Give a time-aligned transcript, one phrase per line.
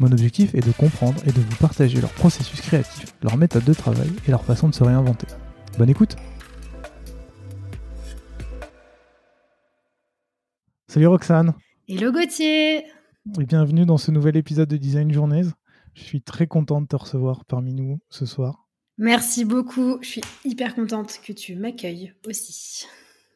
[0.00, 3.72] Mon objectif est de comprendre et de vous partager leur processus créatif, leur méthode de
[3.72, 5.28] travail et leur façon de se réinventer.
[5.78, 6.16] Bonne écoute
[10.88, 11.54] Salut Roxane
[11.86, 15.46] Hello Gauthier Et bienvenue dans ce nouvel épisode de Design Journeys.
[15.94, 18.66] Je suis très contente de te recevoir parmi nous ce soir.
[18.98, 19.98] Merci beaucoup.
[20.02, 22.84] Je suis hyper contente que tu m'accueilles aussi.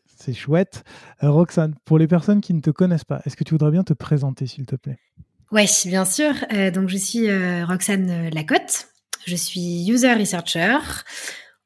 [0.07, 0.83] C'est chouette.
[1.23, 3.85] Euh, Roxane, pour les personnes qui ne te connaissent pas, est-ce que tu voudrais bien
[3.85, 4.99] te présenter, s'il te plaît?
[5.53, 6.35] Oui, bien sûr.
[6.53, 8.89] Euh, donc, je suis euh, Roxane Lacotte.
[9.27, 10.79] Je suis user researcher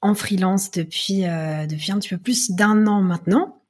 [0.01, 3.63] en freelance depuis, depuis un petit peu plus d'un an maintenant.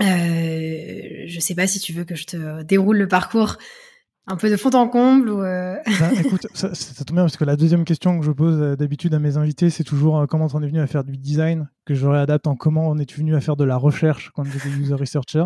[0.00, 3.58] je ne sais pas si tu veux que je te déroule le parcours
[4.26, 7.36] un peu de fond en comble ou euh, bah, Écoute, ça, ça, tombe bien parce
[7.36, 10.26] que la deuxième question que je pose euh, d'habitude à mes invités, c'est toujours euh,
[10.26, 13.12] comment on est venu à faire du design, que je réadapte en comment on est
[13.12, 15.44] venu à faire de la recherche quand j'étais user researcher.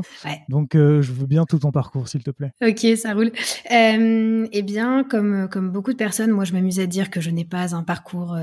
[0.48, 2.52] Donc, je veux bien tout ton parcours, s'il te plaît.
[2.62, 3.32] Ok, ça roule.
[3.70, 7.44] eh bien, comme, comme beaucoup de personnes, moi, je m'amuse à dire que je n'ai
[7.44, 8.36] pas un parcours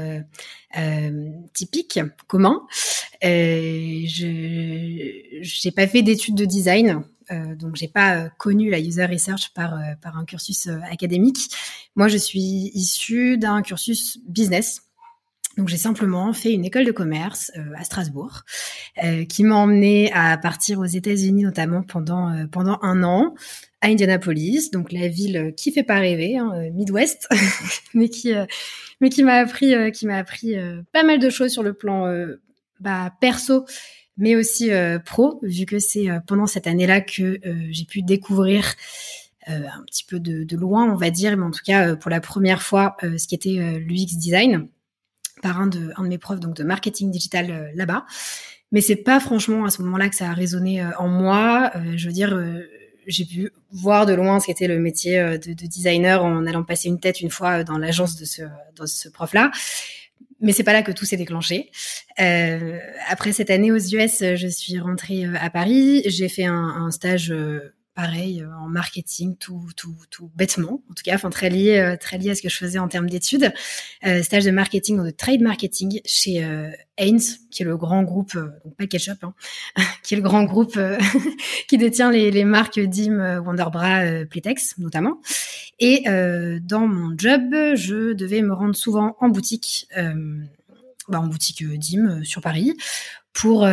[1.54, 2.62] typique, commun.
[3.22, 4.28] je
[5.66, 7.04] n'ai pas fait d'études de design.
[7.32, 11.50] Euh, donc j'ai pas euh, connu la user research par euh, par un cursus académique.
[11.96, 14.82] Moi, je suis issue d'un cursus business.
[15.58, 18.42] Donc j'ai simplement fait une école de commerce à Strasbourg,
[19.30, 23.36] qui m'a emmené à partir aux États-Unis notamment pendant pendant un an
[23.82, 27.28] à Indianapolis, donc la ville qui fait pas rêver, hein, Midwest,
[27.94, 28.34] mais qui
[29.00, 30.56] mais qui m'a appris qui m'a appris
[30.92, 32.12] pas mal de choses sur le plan
[32.80, 33.66] bah, perso
[34.18, 38.02] mais aussi euh, pro, vu que c'est euh, pendant cette année-là que euh, j'ai pu
[38.02, 38.74] découvrir
[39.46, 42.22] un petit peu de, de, loin, on va dire, mais en tout cas pour la
[42.22, 44.70] première fois, ce qui était l'UX design
[45.44, 48.06] par un de, un de mes profs donc de marketing digital là-bas.
[48.72, 51.72] Mais c'est pas franchement à ce moment-là que ça a résonné en moi.
[51.96, 52.36] je veux dire,
[53.06, 56.88] j'ai pu voir de loin ce qu'était le métier de, de, designer en allant passer
[56.88, 59.52] une tête une fois dans l'agence de ce, de ce prof-là.
[60.44, 61.72] Mais c'est pas là que tout s'est déclenché.
[62.20, 62.78] Euh,
[63.08, 66.04] après cette année aux US, je suis rentrée euh, à Paris.
[66.06, 71.04] J'ai fait un, stage euh, pareil euh, en marketing, tout, tout, tout bêtement, en tout
[71.04, 73.54] cas, enfin très lié, très lié à ce que je faisais en termes d'études.
[74.06, 77.22] Euh, stage de marketing, de trade marketing chez euh, Haynes,
[77.52, 79.34] qui est le grand groupe, donc pas Ketchup, hein,
[80.04, 80.80] qui est le grand groupe
[81.68, 85.20] qui détient les, les marques Dim, Wonderbra, Playtex notamment.
[85.80, 87.42] Et euh, dans mon job,
[87.76, 90.44] je devais me rendre souvent en boutique, euh,
[91.08, 92.76] bah en boutique euh, Dim sur Paris,
[93.34, 93.68] pour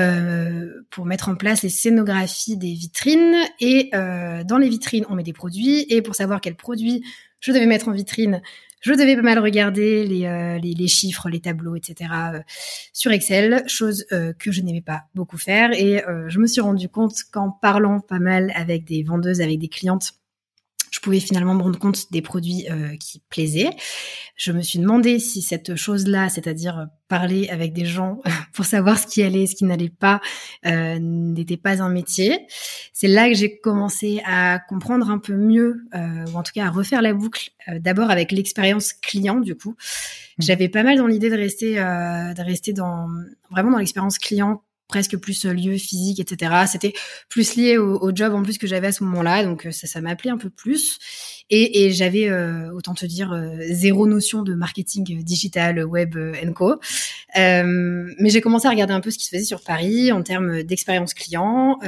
[0.91, 3.37] pour mettre en place les scénographies des vitrines.
[3.61, 5.85] Et dans les vitrines, on met des produits.
[5.91, 7.05] Et pour savoir quels produits
[7.41, 8.41] je devais mettre en vitrine,
[8.81, 12.11] je devais pas mal regarder les, les, les, chiffres, les tableaux, etc.
[12.95, 15.73] sur Excel, chose que je n'aimais pas beaucoup faire.
[15.75, 19.69] Et je me suis rendu compte qu'en parlant pas mal avec des vendeuses, avec des
[19.69, 20.15] clientes,
[20.91, 23.71] je pouvais finalement me rendre compte des produits euh, qui plaisaient.
[24.37, 28.21] Je me suis demandé si cette chose-là, c'est-à-dire parler avec des gens
[28.55, 30.21] pour savoir ce qui allait, ce qui n'allait pas,
[30.67, 32.47] euh, n'était pas un métier.
[32.93, 36.67] C'est là que j'ai commencé à comprendre un peu mieux, euh, ou en tout cas
[36.67, 37.51] à refaire la boucle.
[37.69, 40.43] Euh, d'abord avec l'expérience client, du coup, mmh.
[40.43, 43.09] j'avais pas mal dans l'idée de rester, euh, de rester dans
[43.51, 46.65] vraiment dans l'expérience client presque plus euh, lieu physique, etc.
[46.67, 46.93] C'était
[47.29, 50.01] plus lié au, job en plus que j'avais à ce moment-là, donc euh, ça, ça
[50.01, 50.99] m'appelait un peu plus.
[51.53, 53.35] Et, j'avais, euh, autant te dire,
[53.71, 56.17] zéro notion de marketing digital, web,
[56.55, 56.79] co.
[57.37, 60.23] Euh, mais j'ai commencé à regarder un peu ce qui se faisait sur Paris en
[60.23, 61.81] termes d'expérience client.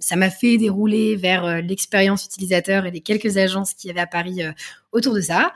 [0.00, 4.06] Ça m'a fait dérouler vers l'expérience utilisateur et les quelques agences qu'il y avait à
[4.06, 4.40] Paris
[4.92, 5.54] autour de ça.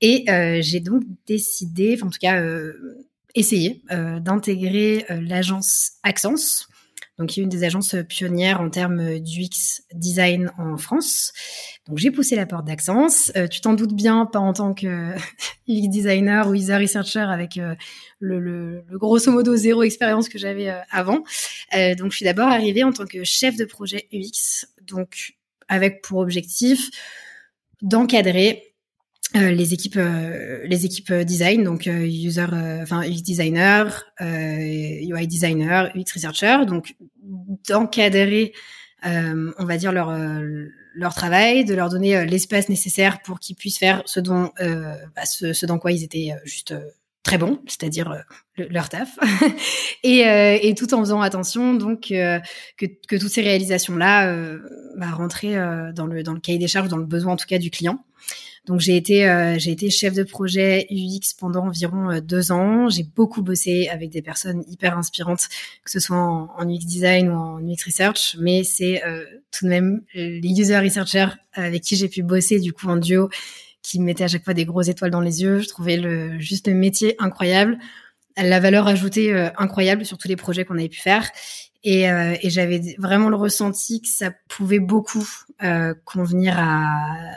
[0.00, 0.24] Et
[0.62, 2.42] j'ai donc décidé, en tout cas
[3.38, 6.68] essayer euh, d'intégrer euh, l'agence Accence
[7.18, 11.32] donc qui est une des agences pionnières en termes d'UX design en France.
[11.88, 13.32] Donc j'ai poussé la porte d'Axence.
[13.36, 15.14] Euh, tu t'en doutes bien, pas en tant que
[15.68, 17.74] UX designer ou user researcher avec euh,
[18.18, 21.22] le, le, le, grosso modo zéro expérience que j'avais euh, avant.
[21.98, 25.36] donc je suis d'abord arrivée en tant que chef de projet UX, donc
[25.68, 26.90] avec pour objectif
[27.82, 28.65] d'encadrer
[29.36, 32.46] euh, les équipes euh, les équipes design donc euh, user
[32.82, 36.94] enfin UX designer UI designer UX researcher donc
[37.68, 38.52] d'encadrer
[39.04, 40.16] on va dire leur
[40.94, 45.66] leur travail de leur donner l'espace nécessaire pour qu'ils puissent faire ce dont bah, ce,
[45.66, 46.74] dans quoi ils étaient juste
[47.22, 48.24] très bons, c'est-à-dire
[48.56, 49.18] leur taf,
[50.04, 50.20] et,
[50.62, 52.40] et, tout en faisant attention donc que,
[52.78, 54.32] que toutes ces réalisations là
[54.96, 57.58] bah, rentraient dans le dans le cahier des charges, dans le besoin en tout cas
[57.58, 58.04] du client.
[58.66, 62.88] Donc j'ai été euh, j'ai été chef de projet UX pendant environ euh, deux ans.
[62.88, 65.48] J'ai beaucoup bossé avec des personnes hyper inspirantes,
[65.84, 68.36] que ce soit en, UX design ou en UX research.
[68.40, 72.72] Mais c'est euh, tout de même les user researchers avec qui j'ai pu bosser du
[72.72, 73.30] coup en duo,
[73.82, 75.60] qui me mettaient à chaque fois des grosses étoiles dans les yeux.
[75.60, 77.78] Je trouvais le juste le métier incroyable,
[78.36, 81.30] la valeur ajoutée incroyable sur tous les projets qu'on avait pu faire.
[81.86, 85.24] Et, euh, et j'avais vraiment le ressenti que ça pouvait beaucoup
[85.62, 86.84] euh, convenir à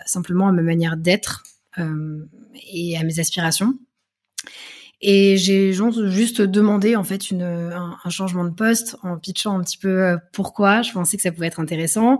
[0.07, 1.44] simplement à ma manière d'être
[1.78, 2.25] euh,
[2.74, 3.75] et à mes aspirations.
[5.01, 9.78] Et j'ai juste demandé en fait une, un, changement de poste en pitchant un petit
[9.78, 10.81] peu pourquoi.
[10.81, 12.18] Je pensais que ça pouvait être intéressant.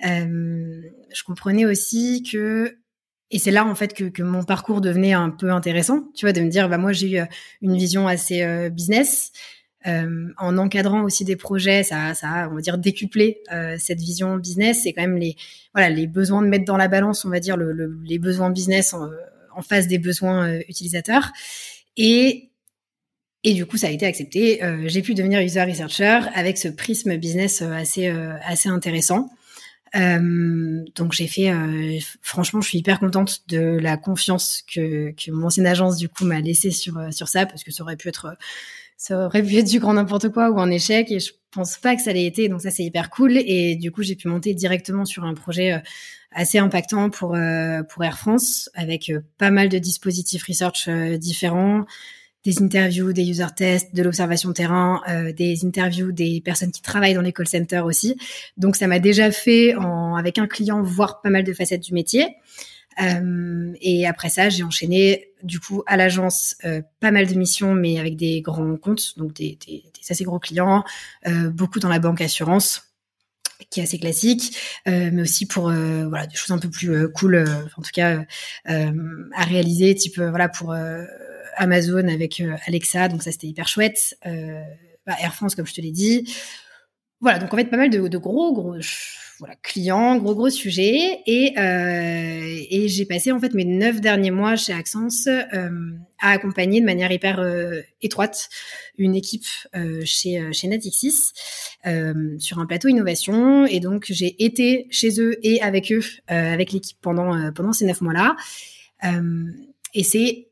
[0.00, 2.78] Je comprenais aussi que
[3.32, 6.04] et c'est là en fait que, que, mon parcours devenait un peu intéressant.
[6.14, 7.22] Tu vois, de me dire bah moi j'ai eu
[7.60, 9.32] une vision assez business.
[9.86, 14.36] Euh, en encadrant aussi des projets, ça, ça on va dire, décuplé euh, cette vision
[14.36, 14.82] business.
[14.82, 15.36] C'est quand même les,
[15.74, 18.50] voilà, les besoins de mettre dans la balance, on va dire, le, le, les besoins
[18.50, 19.08] business en,
[19.54, 21.32] en face des besoins euh, utilisateurs.
[21.96, 22.48] Et
[23.44, 24.62] et du coup, ça a été accepté.
[24.62, 29.30] Euh, j'ai pu devenir user researcher avec ce prisme business assez assez intéressant.
[29.94, 31.50] donc j'ai fait,
[32.22, 36.24] franchement, je suis hyper contente de la confiance que, que mon ancienne agence du coup
[36.24, 38.36] m'a laissé sur sur ça parce que ça aurait pu être
[39.02, 41.96] ça aurait pu être du grand n'importe quoi ou un échec et je pense pas
[41.96, 42.48] que ça l'ait été.
[42.48, 43.36] Donc ça, c'est hyper cool.
[43.36, 45.78] Et du coup, j'ai pu monter directement sur un projet euh,
[46.30, 50.88] assez impactant pour, euh, pour Air France avec euh, pas mal de dispositifs research
[51.18, 51.84] différents,
[52.44, 55.00] des interviews, des user tests, de l'observation terrain,
[55.36, 58.16] des interviews des personnes qui travaillent dans les call centers aussi.
[58.56, 61.92] Donc ça m'a déjà fait en, avec un client voir pas mal de facettes du
[61.92, 62.36] métier.
[63.00, 67.74] Euh, et après ça, j'ai enchaîné du coup à l'agence euh, pas mal de missions,
[67.74, 70.84] mais avec des grands comptes, donc des, des, des assez gros clients,
[71.26, 72.88] euh, beaucoup dans la banque assurance
[73.70, 74.56] qui est assez classique,
[74.88, 77.44] euh, mais aussi pour euh, voilà des choses un peu plus cool,
[77.76, 78.24] en tout cas
[78.66, 80.74] à réaliser, type voilà pour
[81.56, 84.16] Amazon avec Alexa, donc ça c'était hyper chouette.
[85.06, 86.32] Bah, Air France comme je te l'ai dit.
[87.20, 88.76] Voilà, donc en fait pas mal de, de gros gros
[89.62, 91.20] client, gros gros sujet.
[91.26, 95.70] Et, euh, et j'ai passé en fait mes neuf derniers mois chez Accence euh,
[96.18, 98.48] à accompagner de manière hyper euh, étroite
[98.98, 101.32] une équipe euh, chez chez Natixis
[102.38, 103.66] sur un plateau innovation.
[103.66, 108.00] Et donc j'ai été chez eux et avec eux, avec l'équipe pendant pendant ces neuf
[108.00, 108.36] mois-là.
[109.94, 110.48] et c'est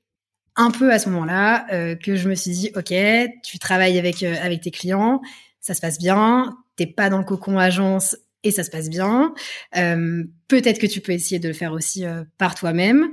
[0.57, 2.93] un peu à ce moment-là que je me suis dit, ok,
[3.45, 5.21] tu travailles avec avec tes clients,
[5.61, 9.35] ça se passe bien, t'es pas dans le cocon agence et ça se passe bien.
[9.77, 13.11] Euh, Peut-être que tu peux essayer de le faire aussi euh, par toi-même.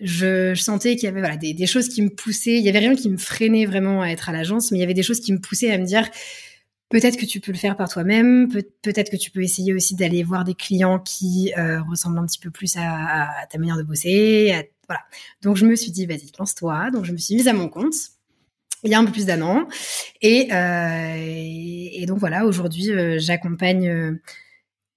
[0.00, 2.56] Je, sentais qu'il y avait des, choses qui me poussaient.
[2.56, 4.84] Il y avait rien qui me freinait vraiment à être à l'agence, mais il y
[4.84, 6.08] avait des choses qui me poussaient à me dire
[6.88, 8.48] peut-être que tu peux le faire par toi-même.
[8.82, 12.40] Peut-être que tu peux essayer aussi d'aller voir des clients qui euh, ressemblent un petit
[12.40, 14.52] peu plus à, ta manière de bosser.
[14.88, 15.02] voilà.
[15.42, 16.90] Donc je me suis dit vas-y lance-toi.
[16.90, 17.94] Donc je me suis mise à mon compte
[18.82, 19.68] il y a un peu plus d'un an.
[20.22, 20.46] Et,
[22.06, 24.18] donc voilà, aujourd'hui, j'accompagne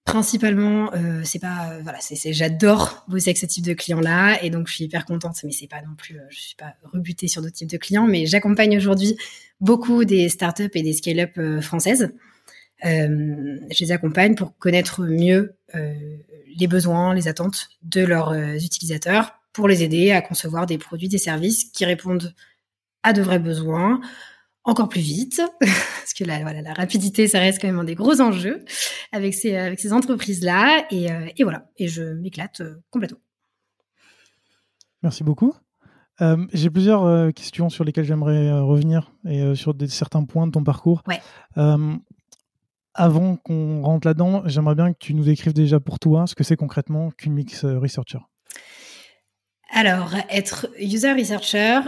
[0.06, 4.38] principalement euh, c'est pas euh, voilà c'est j'adore bosser avec ce type de clients là
[4.44, 6.74] et donc je suis hyper contente mais c'est pas non plus euh, je suis pas
[6.92, 9.16] rebutée sur d'autres types de clients mais j'accompagne aujourd'hui
[9.62, 12.12] beaucoup des startups et des scale-up françaises.
[12.84, 19.84] Je les accompagne pour connaître mieux les besoins les attentes de leurs utilisateurs pour les
[19.84, 22.34] aider à concevoir des produits des services qui répondent
[23.04, 24.02] à de vrais besoins
[24.66, 27.96] encore plus vite, parce que la, voilà, la rapidité, ça reste quand même un des
[27.96, 28.64] gros enjeux
[29.12, 30.86] avec ces, avec ces entreprises-là.
[30.92, 33.20] Et, euh, et, voilà, et je m'éclate euh, complètement.
[35.02, 35.54] Merci beaucoup.
[36.22, 40.48] Euh, J'ai plusieurs euh, questions sur lesquelles j'aimerais euh, revenir et sur des, certains points
[40.48, 41.04] de ton parcours.
[41.08, 41.20] Ouais.
[42.96, 46.44] avant qu'on rentre là-dedans, j'aimerais bien que tu nous décrives déjà pour toi ce que
[46.44, 48.20] c'est concrètement qu'une mix researcher.
[49.72, 51.80] Alors, être user researcher,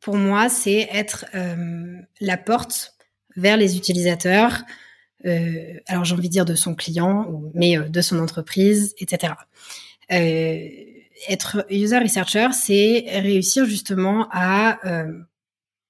[0.00, 2.94] pour moi, c'est être euh, la porte
[3.36, 4.64] vers les utilisateurs
[5.24, 9.32] alors j'ai envie de dire de son client, mais de son entreprise, etc.
[10.08, 14.78] être user researcher, c'est réussir justement à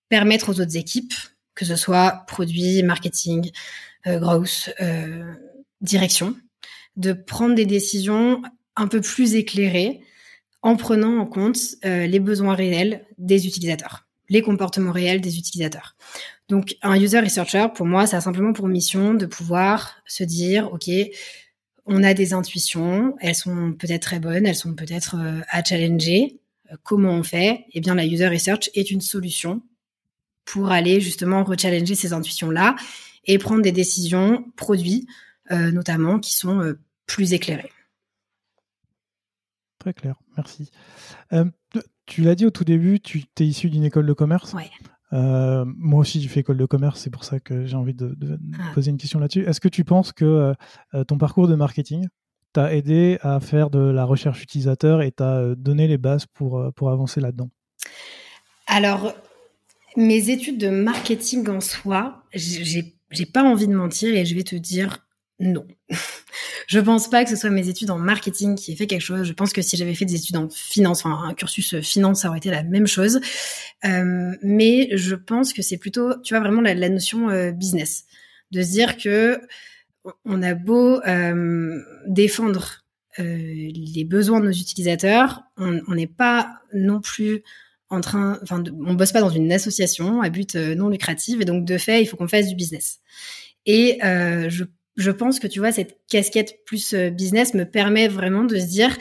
[0.09, 1.13] permettre aux autres équipes,
[1.55, 3.51] que ce soit produit, marketing,
[4.07, 4.71] growth,
[5.83, 6.35] direction,
[6.97, 8.43] de prendre des décisions
[8.77, 10.01] un peu plus éclairées
[10.63, 15.97] en prenant en compte euh, les besoins réels des utilisateurs, les comportements réels des utilisateurs.
[16.49, 20.73] Donc un user researcher, pour moi, ça a simplement pour mission de pouvoir se dire,
[20.73, 20.91] OK,
[21.87, 26.41] on a des intuitions, elles sont peut-être très bonnes, elles sont peut-être euh, à challenger.
[26.73, 27.65] Euh, comment on fait?
[27.73, 29.63] Eh bien, la user research est une solution
[30.45, 32.75] pour aller justement rechallenger ces intuitions-là
[33.27, 35.07] et prendre des décisions produits,
[35.51, 36.75] notamment, qui sont
[37.05, 37.71] plus éclairées.
[39.89, 40.71] Très clair, merci.
[41.33, 41.47] Euh,
[42.05, 44.53] tu l'as dit au tout début, tu es issu d'une école de commerce.
[44.53, 44.69] Ouais.
[45.15, 48.15] Euh, moi aussi, j'ai fait école de commerce, c'est pour ça que j'ai envie de,
[48.59, 48.75] ah.
[48.75, 49.47] poser une question là-dessus.
[49.47, 50.53] Est-ce que tu penses que
[50.93, 52.07] euh, ton parcours de marketing
[52.53, 56.91] t'a aidé à faire de la recherche utilisateur et t'a donné les bases pour, pour
[56.91, 57.49] avancer là-dedans?
[58.67, 59.15] Alors,
[59.97, 64.57] mes études de marketing en soi, j'ai pas envie de mentir et je vais te
[64.57, 65.08] dire
[65.41, 65.67] non.
[66.67, 69.27] je pense pas que ce soit mes études en marketing qui aient fait quelque chose.
[69.27, 72.29] Je pense que si j'avais fait des études en finance, enfin un cursus finance, ça
[72.29, 73.21] aurait été la même chose.
[73.85, 78.05] Euh, mais je pense que c'est plutôt, tu vois, vraiment la, notion euh, business,
[78.51, 79.41] de se dire que
[80.25, 82.85] on a beau euh, défendre
[83.21, 87.43] les besoins de nos utilisateurs, on n'est pas non plus
[87.91, 91.65] en train, enfin, on bosse pas dans une association à but non lucratif, et donc
[91.65, 93.01] de fait, il faut qu'on fasse du business.
[93.67, 94.65] Et je
[94.99, 98.67] je pense que tu vois cette casquette plus euh, business me permet vraiment de se
[98.67, 98.95] dire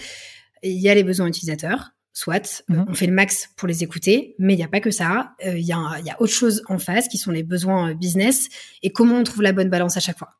[0.64, 2.86] il y a les besoins utilisateurs soit mhm.
[2.88, 5.58] on fait le max pour les écouter mais il n'y a pas que ça euh,
[5.58, 8.48] il y, a, y a autre chose en face qui sont les besoins euh, business
[8.84, 10.36] et comment on trouve la bonne balance à chaque fois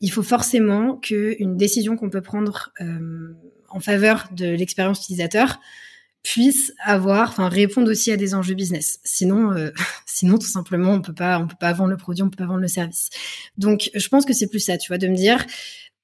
[0.00, 2.72] il faut forcément qu'une décision qu'on peut prendre
[3.68, 5.60] en faveur de l'expérience utilisateur
[6.22, 9.00] puisse avoir, enfin répondre aussi à des enjeux business.
[9.04, 9.70] Sinon, euh,
[10.06, 12.46] sinon tout simplement on peut pas, on peut pas vendre le produit, on peut pas
[12.46, 13.08] vendre le service.
[13.56, 15.44] Donc je pense que c'est plus ça, tu vois, de me dire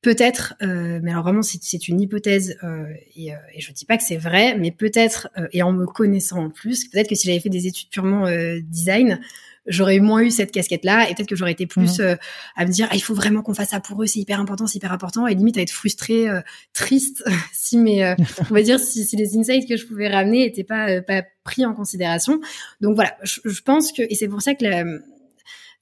[0.03, 4.05] peut-être, euh, mais alors vraiment c'est une hypothèse euh, et, et, je dis pas que
[4.05, 7.49] c'est vrai, mais peut-être et en me connaissant en plus, peut-être que si j'avais fait
[7.49, 8.27] des études purement
[8.61, 9.21] design,
[9.67, 12.05] j'aurais moins eu cette casquette-là et peut-être que j'aurais été plus mhm.
[12.05, 12.17] euh,
[12.57, 14.67] à me dire ah, il faut vraiment qu'on fasse ça pour eux, c'est hyper important,
[14.67, 16.41] c'est hyper important et limite à être frustrée, euh,
[16.73, 18.15] triste si mes, euh,
[18.51, 21.65] on va dire si, si, les insights que je pouvais ramener étaient pas pas pris
[21.65, 22.41] en considération.
[22.81, 24.85] Donc voilà, je, je pense que et c'est pour ça que la,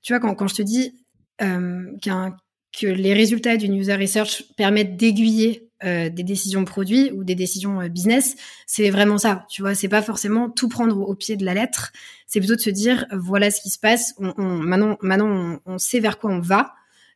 [0.03, 0.95] tu vois quand, quand je te dis
[1.39, 2.37] qu'un
[2.79, 7.81] que les résultats d'une user research permettent d'aiguiller euh, des décisions produits ou des décisions
[7.81, 9.45] euh, business, c'est vraiment ça.
[9.51, 11.93] Tu vois, c'est pas forcément tout prendre au, pied de la lettre.
[12.29, 14.15] C'est plutôt de se dire euh, voilà ce qui se passe.
[14.19, 16.75] On, on, maintenant, maintenant, on, sait vers quoi on va.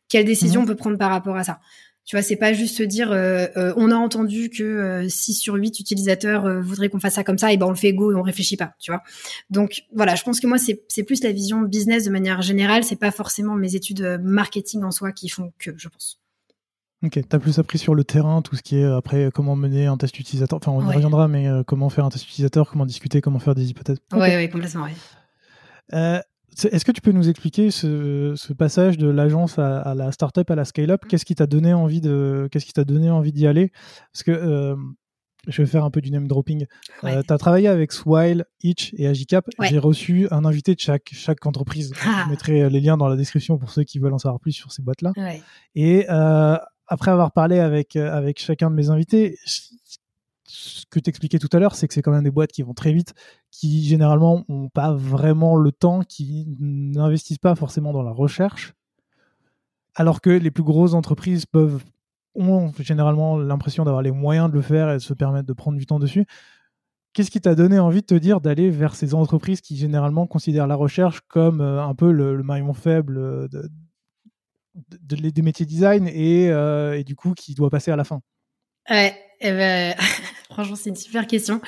[0.09, 0.65] Quelle décision mhm.
[0.65, 1.59] on peut prendre par rapport à ça
[2.05, 6.59] tu vois, c'est pas juste se dire on a entendu que 6 sur 8 utilisateurs
[6.59, 8.57] voudraient qu'on fasse ça comme ça et ben on le fait go et on réfléchit
[8.57, 9.03] pas, tu vois.
[9.51, 12.95] Donc voilà, je pense que moi c'est plus la vision business de manière générale, c'est
[12.95, 16.19] pas forcément mes études marketing en soi qui font que, je pense.
[17.01, 19.29] Ok, tu as plus appris sur le terrain, tout ce qui est euh, après euh,
[19.29, 20.59] comment mener un test utilisateur.
[20.61, 23.55] Enfin, on y reviendra, mais euh, comment faire un test utilisateur, comment discuter, comment faire
[23.55, 23.99] des hypothèses.
[24.11, 24.87] Oui, ouais, complètement,
[25.91, 30.65] Est-ce que tu peux nous expliquer ce, passage de l'agence à, la startup à la
[30.65, 31.05] scale-up?
[31.07, 33.71] Qu'est-ce qui t'a donné envie de, qu'est-ce qui t'a donné envie d'y aller?
[34.11, 34.75] Parce que
[35.47, 36.65] je vais faire un peu du name dropping.
[37.01, 39.47] tu as travaillé avec Swile, Itch et Agicap.
[39.61, 41.93] J'ai reçu un invité de chaque, chaque entreprise.
[42.05, 42.23] Ah.
[42.25, 44.73] Je mettrai les liens dans la description pour ceux qui veulent en savoir plus sur
[44.73, 45.13] ces boîtes-là.
[45.75, 46.05] Et
[46.89, 51.49] après avoir parlé avec, euh, avec chacun de mes invités, ce que tu expliquais tout
[51.53, 53.13] à l'heure, c'est que c'est quand même des boîtes qui vont très vite,
[53.51, 58.73] qui généralement n'ont pas vraiment le temps, qui n'investissent pas forcément dans la recherche,
[59.95, 61.83] alors que les plus grosses entreprises peuvent
[62.35, 65.85] ont généralement l'impression d'avoir les moyens de le faire et se permettre de prendre du
[65.85, 66.25] temps dessus.
[67.13, 70.67] Qu'est-ce qui t'a donné envie de te dire d'aller vers ces entreprises qui généralement considèrent
[70.67, 73.69] la recherche comme euh, un peu le, maillon faible de,
[75.01, 78.21] de, des métiers design et, euh, et, du coup qui doit passer à la fin
[78.89, 79.95] Ouais, eh ben,
[80.49, 81.61] franchement, c'est une super question.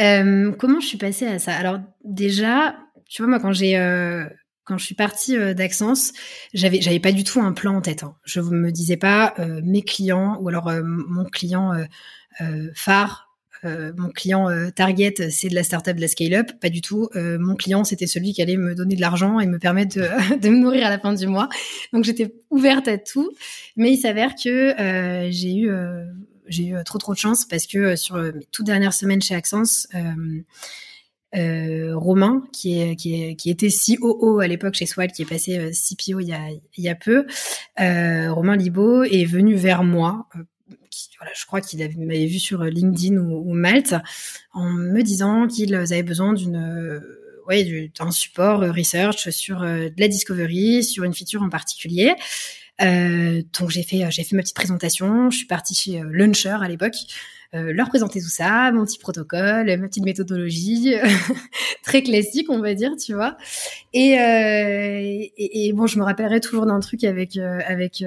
[0.00, 1.54] Euh, comment je suis passée à ça?
[1.54, 2.76] Alors déjà,
[3.08, 4.24] tu vois, moi, quand j'ai euh,
[4.64, 6.12] quand je suis partie d'Axence,
[6.54, 8.04] j'avais j'avais pas du tout un plan en tête.
[8.04, 8.16] Hein.
[8.24, 11.72] Je me disais pas mes clients ou alors mon client
[12.74, 13.31] phare
[13.64, 16.50] euh, mon client euh, target, c'est de la startup, de la scale-up.
[16.60, 17.08] Pas du tout.
[17.14, 20.48] Euh, mon client, c'était celui qui allait me donner de l'argent et me permettre de,
[20.48, 21.48] me nourrir à la fin du mois.
[21.92, 23.30] Donc j'étais ouverte à tout.
[23.76, 24.74] Mais il s'avère que
[25.30, 25.70] j'ai eu
[26.48, 29.86] j'ai eu trop trop de chance parce que sur mes toutes dernières semaines chez Accence,
[31.34, 35.70] Romain, qui, est, qui, est, qui était COO à l'époque chez Swile, qui est passé
[35.70, 37.26] CPO il y a, il y a peu,
[37.78, 40.26] Romain Libo est venu vers moi
[41.34, 43.94] je crois qu'il m'avait vu sur LinkedIn ou, ou, Malte
[44.52, 47.02] en me disant qu'ils avaient besoin d'une
[47.48, 52.14] ouais, d'un support research sur de la discovery, sur une feature en particulier.
[52.80, 55.30] Euh, donc j'ai fait j'ai fait ma petite présentation.
[55.30, 56.96] Je suis partie chez euh, Launcher à l'époque.
[57.54, 60.94] Euh, leur présenter tout ça, mon petit protocole, ma petite méthodologie,
[61.82, 63.36] très classique, on va dire, tu vois.
[63.92, 65.00] Et, euh,
[65.36, 68.04] et, et, bon, je me rappellerai toujours d'un truc avec avec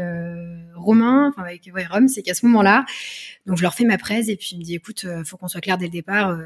[0.75, 2.85] Romain, enfin avec ouais, c'est qu'à ce moment-là,
[3.45, 5.61] donc je leur fais ma presse et puis il me dit, écoute, faut qu'on soit
[5.61, 6.37] clair dès le départ.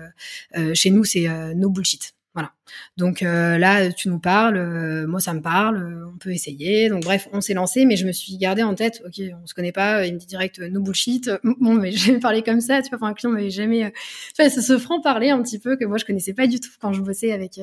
[0.73, 2.13] chez nous, c'est no bullshit.
[2.35, 2.53] Voilà.
[2.95, 6.87] Donc euh, là, tu nous parles, euh, moi ça me parle, euh, on peut essayer.
[6.87, 9.55] Donc bref, on s'est lancé, mais je me suis gardé en tête, ok, on se
[9.55, 11.31] connaît pas, il me dit direct no bullshit.
[11.43, 13.91] Bon, mais j'ai parlé comme ça, tu vois, enfin un client m'avait jamais,
[14.35, 16.59] tu vois, ça se franc parler un petit peu que moi je connaissais pas du
[16.59, 17.59] tout quand je bossais avec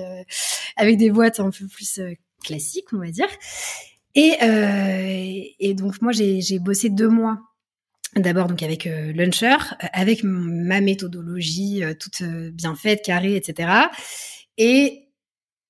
[0.77, 2.01] avec des boîtes un peu plus
[2.45, 3.29] classiques, on va dire.
[4.17, 7.39] Et donc moi j'ai bossé deux mois
[8.15, 9.57] D'abord donc avec Launcher,
[9.93, 13.69] avec ma méthodologie toute bien faite, carrée, etc.
[14.59, 15.07] Et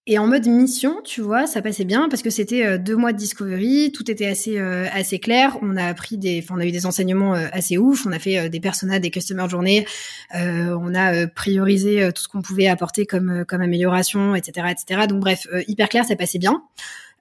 [0.09, 3.13] et en mode mission, tu vois, ça passait bien parce que c'était euh, deux mois
[3.13, 5.59] de discovery, tout était assez euh, assez clair.
[5.63, 8.07] On a appris des, on a eu des enseignements euh, assez ouf.
[8.07, 9.85] On a fait des personas, des customer journées.
[10.33, 15.07] on a priorisé tout ce qu'on pouvait apporter comme comme amélioration, etc., etc.
[15.09, 16.63] Donc bref, hyper clair, ça passait bien.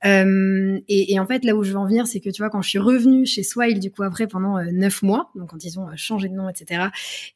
[0.06, 2.50] Euh, et, et, en fait, là où je veux en venir, c'est que tu vois,
[2.50, 5.64] quand je suis revenue chez Swile, du coup, après, pendant euh, neuf mois, donc quand
[5.64, 6.90] ils ont euh, changé de nom, etc.,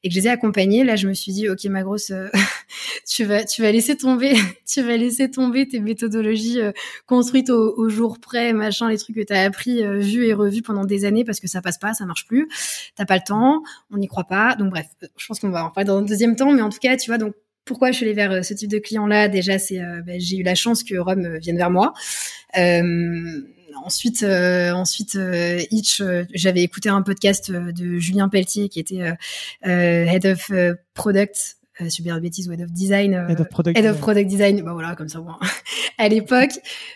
[0.04, 2.12] et que je les ai accompagnés, là, je me suis dit, ok, ma grosse,
[3.08, 4.34] tu vas, tu vas laisser tomber,
[4.68, 6.60] tu vas laisser tomber tes méthodologies
[7.08, 10.86] construites au, jour près, machin, les trucs que tu as appris, vus et revus pendant
[10.86, 12.48] des années, parce que ça passe pas, ça marche plus,
[12.96, 14.56] t'as pas le temps, on n'y croit pas.
[14.56, 14.86] Donc bref,
[15.18, 17.10] je pense qu'on va en parler dans un deuxième temps, mais en tout cas, tu
[17.10, 17.34] vois, donc
[17.70, 20.38] pourquoi je suis allée vers euh, ce type de client-là Déjà, c'est euh, ben, j'ai
[20.38, 21.94] eu la chance que Rome euh, vienne vers moi.
[23.86, 25.18] ensuite, ensuite,
[26.34, 29.14] j'avais écouté un podcast de Julien Pelletier qui était
[29.62, 30.52] head of
[30.96, 34.30] product euh, super bêtise ou head of design euh, head of product, head of product
[34.30, 34.62] design.
[34.62, 35.32] Bah voilà comme ça bon,
[35.98, 36.52] à l'époque.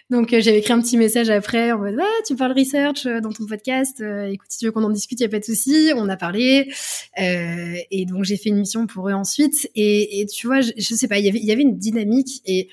[0.10, 3.32] Donc euh, j'avais écrit un petit message après en mode ah, tu parles research dans
[3.32, 5.92] ton podcast écoute si tu veux qu'on en discute il y a pas de souci
[5.96, 6.72] on a parlé.
[7.18, 9.70] Et donc j'ai fait une mission pour eux ensuite.
[9.76, 11.78] Et, et tu vois je, je, sais pas il y avait il y avait une
[11.78, 12.70] dynamique et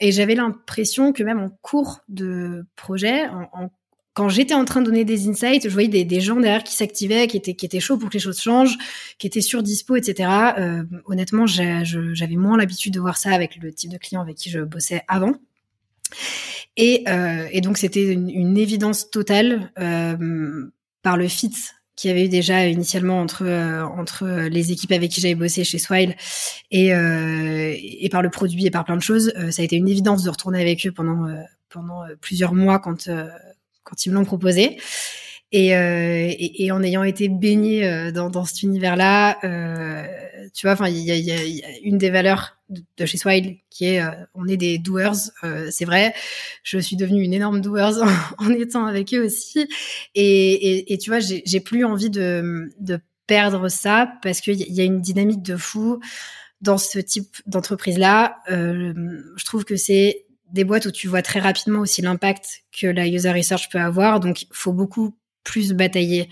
[0.00, 3.70] et j'avais l'impression que même en cours de projet en, en
[4.14, 7.26] quand j'étais en train de donner des insights, je voyais des, gens derrière qui s'activaient,
[7.26, 8.78] qui étaient, qui étaient chauds pour que les choses changent,
[9.18, 10.30] qui étaient sur dispo, etc.
[10.56, 14.50] Euh, honnêtement, j'avais moins l'habitude de voir ça avec le type de client avec qui
[14.50, 15.34] je bossais avant.
[16.76, 20.70] Et, euh, donc, c'était une, évidence totale euh,
[21.02, 21.52] par le fit
[21.96, 23.46] qu'il y avait eu déjà initialement entre
[23.96, 26.16] entre les équipes avec qui j'avais bossé chez Swile
[26.72, 30.24] et et par le produit et par plein de choses ça a été une évidence
[30.24, 31.32] de retourner avec eux pendant
[31.68, 33.08] pendant plusieurs mois quand
[33.84, 34.78] quand ils me l'ont proposé.
[35.52, 40.04] Et, euh, et, et, en ayant été baigné euh, dans, dans cet univers-là, euh,
[40.52, 43.58] tu vois, enfin, il y a, y, y a, une des valeurs de, chez Swile
[43.70, 46.12] qui est, euh, on est des doers, euh, c'est vrai.
[46.64, 48.10] Je suis devenue une énorme doers en,
[48.44, 49.68] en étant avec eux aussi.
[50.16, 54.84] Et, et tu vois, j'ai plus envie de, de perdre ça parce qu'il y, a
[54.84, 56.00] une dynamique de fou
[56.60, 58.38] dans ce type d'entreprise-là.
[58.48, 63.06] je trouve que c'est des boîtes où tu vois très rapidement aussi l'impact que la
[63.06, 64.20] user research peut avoir.
[64.20, 66.28] Donc, il faut beaucoup plus batailler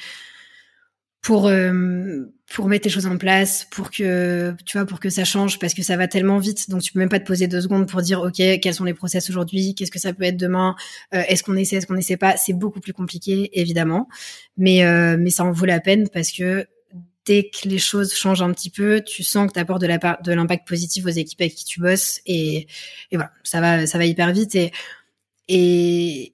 [1.23, 5.25] pour euh, pour mettre les choses en place, pour que tu vois, pour que ça
[5.25, 6.69] change, parce que ça va tellement vite.
[6.69, 8.93] Donc, tu peux même pas te poser deux secondes pour dire, ok, quels sont les
[8.93, 10.75] process aujourd'hui, qu'est-ce que ça peut être demain,
[11.15, 12.37] euh, est-ce qu'on essaie, est-ce qu'on essaie pas?
[12.37, 14.09] C'est beaucoup plus compliqué, évidemment,
[14.57, 16.67] mais euh, mais ça en vaut la peine parce que
[17.27, 20.67] dès que les choses changent un petit peu, tu sens que tu apportes de l'impact
[20.67, 22.67] positif aux équipes avec qui tu bosses et,
[23.13, 24.73] voilà, ça va ça va hyper vite et
[25.49, 26.33] et,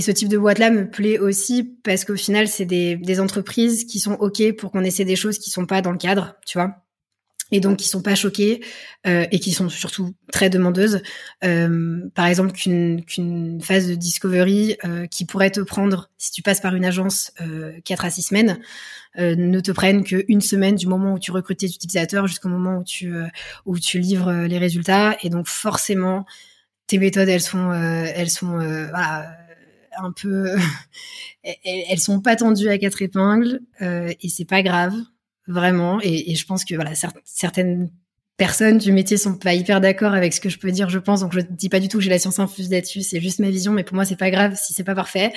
[0.00, 3.84] ce type de boîte là me plaît aussi parce qu'au final c'est des, des entreprises
[3.84, 6.58] qui sont ok pour qu'on essaie des choses qui sont pas dans le cadre, tu
[6.58, 6.82] vois
[7.52, 8.64] et donc qui sont pas choquées
[9.06, 11.02] euh, et qui sont surtout très demandeuses.
[11.44, 16.42] Euh, par exemple, qu'une qu'une phase de discovery euh, qui pourrait te prendre, si tu
[16.42, 18.58] passes par une agence, euh, 4 à 6 semaines,
[19.18, 22.78] euh, ne te prenne qu'une semaine du moment où tu recrutes tes utilisateurs jusqu'au moment
[22.78, 23.26] où tu euh,
[23.66, 25.16] où tu livres les résultats.
[25.22, 26.24] Et donc forcément,
[26.86, 29.36] tes méthodes, elles sont elles sont voilà
[29.98, 30.56] un peu
[31.44, 34.94] elles sont pas tendues à quatre épingles et c'est pas grave
[35.46, 36.00] vraiment.
[36.02, 36.92] Et, et, je pense que voilà,
[37.24, 37.90] certaines
[38.36, 41.20] personnes du métier sont pas hyper d'accord avec ce que je peux dire, je pense.
[41.20, 43.50] Donc je dis pas du tout que j'ai la science infuse là-dessus, c'est juste ma
[43.50, 45.32] vision, mais pour moi c'est pas grave si c'est pas parfait.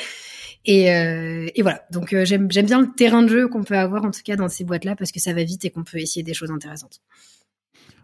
[0.66, 1.86] Et, euh, et voilà.
[1.92, 4.50] Donc euh, j'aime bien le terrain de jeu qu'on peut avoir en tout cas dans
[4.50, 7.02] ces boîtes-là parce que ça va vite et qu'on peut essayer des choses intéressantes.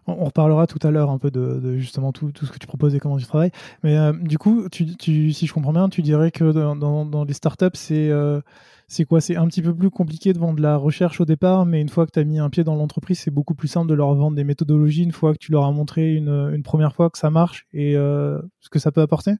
[0.06, 2.94] On, reparlera tout à l'heure un peu de, justement tout, tout, ce que tu proposes
[2.94, 3.52] et comment tu travailles.
[3.82, 7.66] Mais euh, du coup, si je comprends bien, tu dirais que dans, dans, les startups,
[7.74, 8.40] c'est euh,
[8.88, 9.20] c'est quoi?
[9.20, 11.88] C'est un petit peu plus compliqué de vendre de la recherche au départ, mais une
[11.88, 14.14] fois que tu as mis un pied dans l'entreprise, c'est beaucoup plus simple de leur
[14.14, 17.18] vendre des méthodologies une fois que tu leur as montré une, une première fois que
[17.18, 19.32] ça marche et euh, ce que ça peut apporter?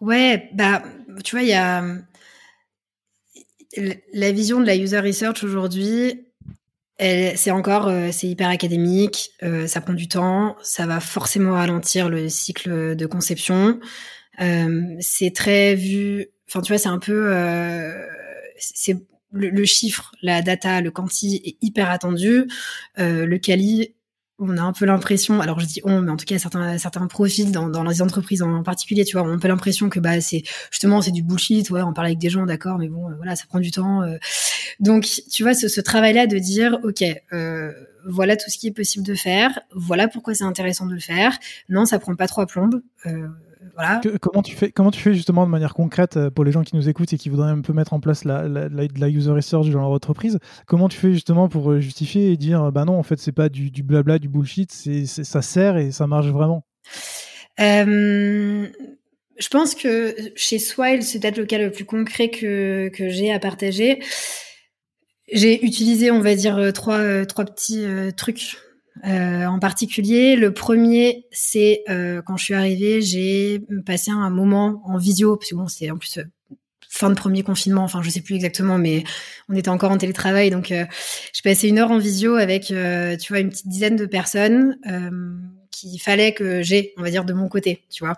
[0.00, 0.82] Ouais, bah,
[1.24, 1.84] tu vois, il y a
[4.12, 6.26] la vision de la user research aujourd'hui,
[7.00, 12.08] c'est encore, euh, c'est hyper académique, euh, ça prend du temps, ça va forcément ralentir
[12.10, 13.80] le cycle de conception.
[14.40, 17.34] Euh, c'est très vu, enfin tu vois, c'est un peu,
[18.58, 18.96] c'est
[19.32, 22.46] le, chiffre, la data, le quanti est hyper attendu.
[22.96, 23.94] le quali
[24.40, 27.06] on a un peu l'impression, alors je dis on, mais en tout cas certains certains
[27.06, 30.00] profils dans, dans les entreprises en particulier, tu vois, on a un peu l'impression que
[30.00, 33.08] bah c'est justement c'est du bullshit, ouais, on parle avec des gens, d'accord, mais bon,
[33.10, 34.02] euh, voilà, ça prend du temps.
[34.02, 34.16] Euh.
[34.80, 37.72] Donc tu vois ce, ce travail-là de dire, ok, euh,
[38.06, 41.38] voilà tout ce qui est possible de faire, voilà pourquoi c'est intéressant de le faire.
[41.68, 42.46] Non, ça prend pas trop à
[44.20, 46.76] comment tu fais Comment tu fais justement de manière concrète euh, pour les gens qui
[46.76, 49.80] nous écoutent et qui voudraient un peu mettre en place la, la, user research dans
[49.80, 53.18] leur entreprise Comment tu fais justement pour euh, justifier et dire bah non en fait
[53.18, 56.64] c'est pas du, blabla du bullshit, c'est ça sert et ça marche vraiment?
[57.60, 58.66] Euh,
[59.38, 63.32] Je pense que chez Swile c'est peut-être le cas le plus concret que que j'ai
[63.32, 64.02] à partager.
[65.32, 68.56] J'ai utilisé, on va dire, trois, trois petits trucs
[69.04, 74.82] euh, en particulier, le premier, c'est euh, quand je suis arrivée, j'ai passé un moment
[74.84, 76.24] en visio, parce que bon, c'est en plus euh,
[76.88, 79.04] fin de premier confinement, enfin je sais plus exactement, mais
[79.48, 83.38] on était encore en télétravail, donc j'ai passé une heure en visio avec, tu vois,
[83.38, 84.76] une petite dizaine de personnes
[85.80, 88.14] qu'il fallait que j'ai, on va dire, de mon côté, tu vois.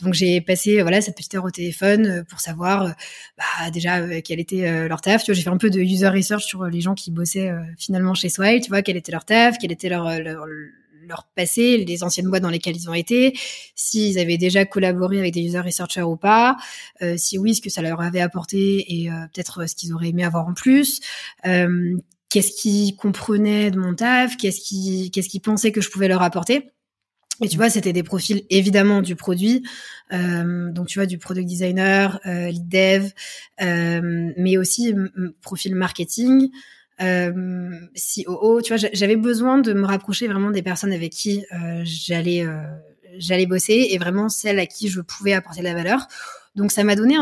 [0.00, 2.90] Donc j'ai passé voilà cette petite heure au téléphone euh, pour savoir euh,
[3.38, 5.24] bah, déjà euh, quel était leur taf.
[5.24, 8.14] Tu vois, j'ai fait un peu de user research sur les gens qui bossaient finalement
[8.14, 12.28] chez Swile, tu vois, quel était leur taf, quel était leur, leur passé, les anciennes
[12.28, 13.38] boîtes dans lesquelles ils ont été,
[13.74, 16.56] s'ils avaient déjà collaboré avec des user researchers ou pas,
[17.16, 20.46] si oui, ce que ça leur avait apporté et peut-être ce qu'ils auraient aimé avoir
[20.46, 21.00] en plus,
[21.42, 26.22] qu'est-ce qu'ils comprenaient de mon taf, qu'est-ce qu'ils qu'est-ce qu'ils pensaient que je pouvais leur
[26.22, 26.70] apporter?
[27.42, 29.62] Et tu vois, c'était des profils évidemment du produit,
[30.12, 33.10] euh, donc tu vois du product designer, euh, lead dev,
[33.60, 34.94] euh, mais aussi
[35.42, 36.50] profil marketing,
[37.00, 38.62] euh, COO.
[38.62, 42.62] Tu vois, j'avais besoin de me rapprocher vraiment des personnes avec qui euh, j'allais euh,
[43.18, 46.06] j'allais bosser et vraiment celles à qui je pouvais apporter de la valeur.
[46.54, 47.16] Donc ça m'a donné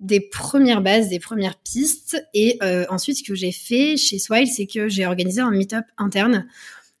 [0.00, 2.22] des premières bases, des premières pistes.
[2.32, 6.46] Et ensuite, ce que j'ai fait chez Swile, c'est que j'ai organisé un meet-up interne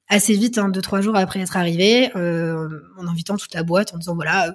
[0.08, 3.92] assez vite, hein, deux trois jours après être arrivé, euh, en invitant toute la boîte,
[3.94, 4.52] en disant voilà, euh,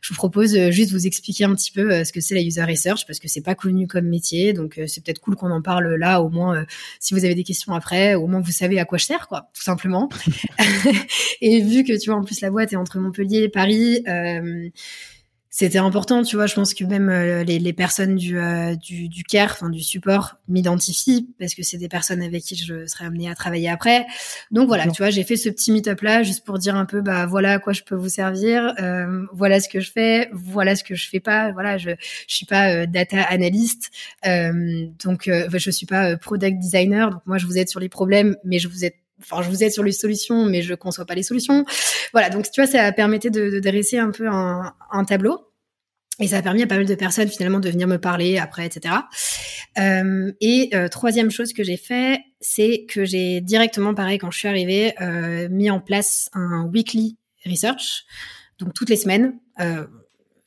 [0.00, 2.40] je vous propose euh, juste vous expliquer un petit peu euh, ce que c'est la
[2.40, 5.62] user research parce que c'est pas connu comme métier, donc c'est peut-être cool qu'on en
[5.62, 6.64] parle là, au moins
[7.00, 9.50] si vous avez des questions après, au moins vous savez à quoi je sers, quoi,
[9.54, 10.08] tout simplement.
[11.40, 14.02] et vu que tu vois en plus la boîte est entre Montpellier et Paris.
[14.08, 14.68] Euh,
[15.56, 16.46] c'était important, tu vois.
[16.46, 19.84] Je pense que même euh, les, les, personnes du, euh, du, du care, enfin du
[19.84, 24.04] support, m'identifient parce que c'est des personnes avec qui je serais amenée à travailler après.
[24.50, 27.02] Donc voilà, tu vois, j'ai fait ce petit meet-up là juste pour dire un peu,
[27.02, 30.74] bah voilà à quoi je peux vous servir, euh, voilà ce que je fais, voilà
[30.74, 31.52] ce que je fais pas.
[31.52, 31.90] Voilà, je
[32.26, 33.92] je suis pas data analyst,
[34.24, 37.10] donc je suis pas product designer.
[37.10, 39.62] Donc moi, je vous aide sur les problèmes, mais je vous aide enfin je vous
[39.62, 41.64] aide sur les solutions mais je conçois pas les solutions.
[42.12, 45.40] Voilà donc tu vois ça permettait de, de dresser un peu un, un, tableau.
[46.20, 48.66] Et ça a permis à pas mal de personnes finalement de venir me parler après
[48.66, 48.94] etc
[49.78, 54.38] euh, et euh, troisième chose que j'ai fait c'est que j'ai directement pareil quand je
[54.38, 58.04] suis arrivée euh, mis en place un weekly research.
[58.58, 59.86] Donc toutes les semaines euh,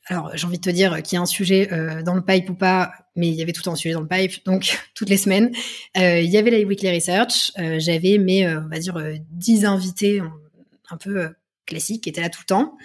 [0.08, 2.48] alors j'ai envie de te dire qu'il y a un sujet euh, dans le pipe
[2.50, 5.16] ou pas, mais il y avait tout un sujet dans le pipe, donc toutes les
[5.16, 5.52] semaines.
[5.96, 10.22] Euh, il y avait la weekly research, euh, j'avais mes, on va dire, 10 invités
[10.90, 11.28] un peu
[11.68, 12.76] classique qui était là tout le temps.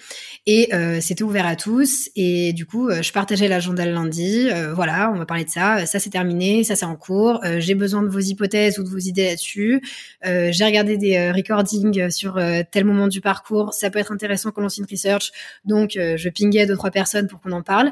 [0.46, 2.10] Et euh, c'était ouvert à tous.
[2.16, 4.50] Et du coup euh, je partageais l'agenda le lundi.
[4.52, 5.86] Euh, voilà on va parler de ça.
[5.86, 6.64] Ça c'est terminé.
[6.64, 7.42] Ça c'est en cours.
[7.58, 9.82] J'ai besoin de vos hypothèses ou de vos idées là-dessus.
[10.24, 12.40] J'ai regardé des recordings sur
[12.72, 13.74] tel moment du parcours.
[13.74, 15.32] Ça peut être intéressant qu'on lance une research.
[15.66, 17.92] Donc je pinguais deux trois personnes pour qu'on en parle.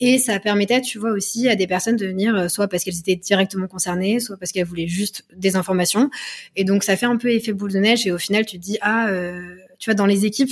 [0.00, 3.16] Et ça permettait tu vois aussi à des personnes de venir soit parce qu'elles étaient
[3.16, 6.10] directement concernées soit parce qu'elles voulaient juste des informations.
[6.56, 8.06] Et donc ça fait un peu effet boule de neige.
[8.06, 9.08] Et au final tu te dis ah
[9.78, 10.50] tu vois, dans les équipes,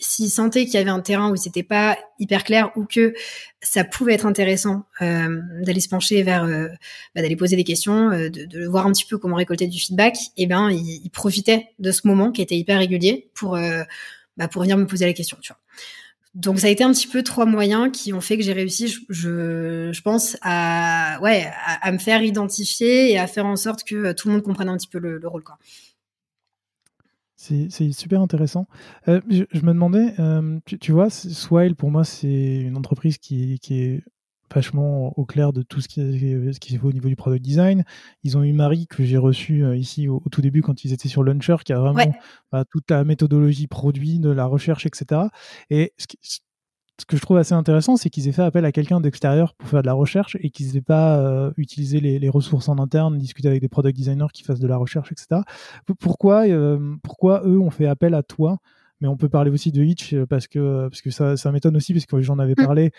[0.00, 3.14] s'ils sentaient qu'il y avait un terrain où c'était pas hyper clair ou que
[3.60, 6.68] ça pouvait être intéressant euh, d'aller se pencher vers, euh,
[7.14, 10.16] bah, d'aller poser des questions, euh, de, voir un petit peu comment récolter du feedback,
[10.36, 13.58] et eh ben ils, profitaient de ce moment qui était hyper régulier pour
[14.36, 15.60] bah, pour venir me poser la question, tu vois.
[16.34, 18.94] Donc ça a été un petit peu trois moyens qui ont fait que j'ai réussi,
[19.08, 24.28] je, pense, à ouais à, me faire identifier et à faire en sorte que tout
[24.28, 25.58] le monde comprenne un petit peu le, le rôle quoi.
[27.40, 28.66] C'est super intéressant.
[29.08, 33.80] Euh, je, me demandais, euh, tu, vois, Swile, pour moi, c'est une entreprise qui, qui,
[33.80, 34.04] est
[34.54, 37.42] vachement au clair de tout ce qui, ce qui se fait au niveau du product
[37.42, 37.84] design.
[38.24, 41.08] Ils ont eu Marie, que j'ai reçue euh, ici au, tout début quand ils étaient
[41.08, 42.12] sur Launcher, qui a vraiment
[42.52, 45.22] bah, toute la méthodologie produit, de la recherche, etc.
[45.70, 46.18] Et ce qui,
[47.00, 49.68] ce que je trouve assez intéressant, c'est qu'ils aient fait appel à quelqu'un d'extérieur pour
[49.68, 53.48] faire de la recherche et qu'ils n'aient pas euh, utilisé les, ressources en interne, discuté
[53.48, 55.40] avec des product designers qui fassent de la recherche, etc.
[55.98, 58.58] Pourquoi, euh, pourquoi eux ont fait appel à toi?
[59.00, 61.74] Mais on peut parler aussi de Hitch euh, parce que parce que ça, ça m'étonne
[61.74, 62.66] aussi parce que j'en avais mm.
[62.66, 62.90] parlé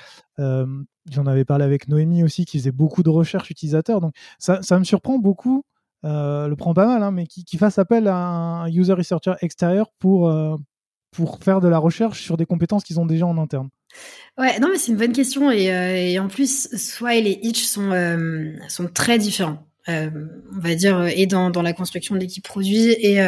[1.10, 4.80] j'en avais parlé avec Noémie aussi qui faisait beaucoup de recherche utilisateur donc ça, ça
[4.80, 5.64] me surprend beaucoup
[6.04, 9.92] le prend pas mal hein, mais qui, qui fasse appel à un user researcher extérieur
[10.00, 10.34] pour
[11.12, 13.70] pour faire de la recherche sur des compétences qu'ils ont déjà en interne
[14.38, 15.52] Ouais, non, mais c'est une bonne question.
[15.52, 19.68] Et, euh, en plus, Swile et Itch sont, euh, sont très différents.
[19.90, 20.10] Euh,
[20.56, 23.20] on va dire, et dans, dans la construction de l'équipe produit et,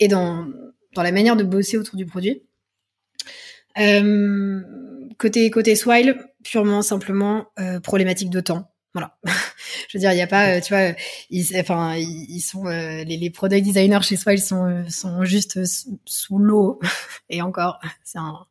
[0.00, 0.46] et dans,
[0.94, 2.42] dans la manière de bosser autour du produit.
[5.18, 7.46] côté, côté Swile, purement, simplement,
[7.82, 8.68] problématique de temps.
[8.94, 9.16] Voilà.
[9.88, 10.94] je veux dire, il n'y a pas, tu vois,
[11.30, 15.60] ils, enfin, ils sont les, les, product designers chez Swile sont sont juste
[16.04, 16.78] sous l'eau
[17.30, 18.46] et encore, c'est un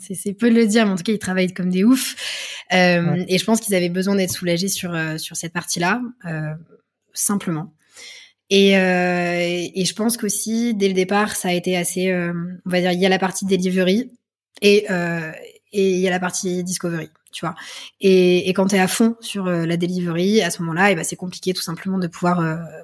[0.00, 2.16] c'est peu de le dire, mais en tout cas, ils travaillent comme des oufs.
[2.72, 6.54] Euh, et je pense qu'ils avaient besoin d'être soulagés sur, euh, sur cette partie-là, euh,
[7.14, 7.74] simplement.
[8.50, 12.92] Et, et je pense qu'aussi, dès le départ, ça a été assez, on va dire,
[12.92, 14.10] il y a la partie delivery
[14.62, 14.86] et
[15.70, 17.54] et il y a la partie discovery, tu vois.
[18.00, 20.96] Et, et quand tu es à fond sur la delivery, à ce moment-là, et eh
[20.96, 22.38] ben, c'est compliqué tout simplement de pouvoir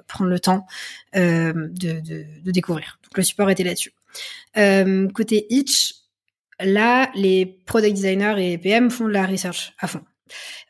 [0.05, 0.67] prendre le temps
[1.15, 1.99] de, de,
[2.43, 2.99] de, découvrir.
[3.03, 3.95] Donc le support était là-dessus.
[5.15, 6.04] côté Itch,
[6.59, 10.01] Là, les product designers et PM font de la research à fond.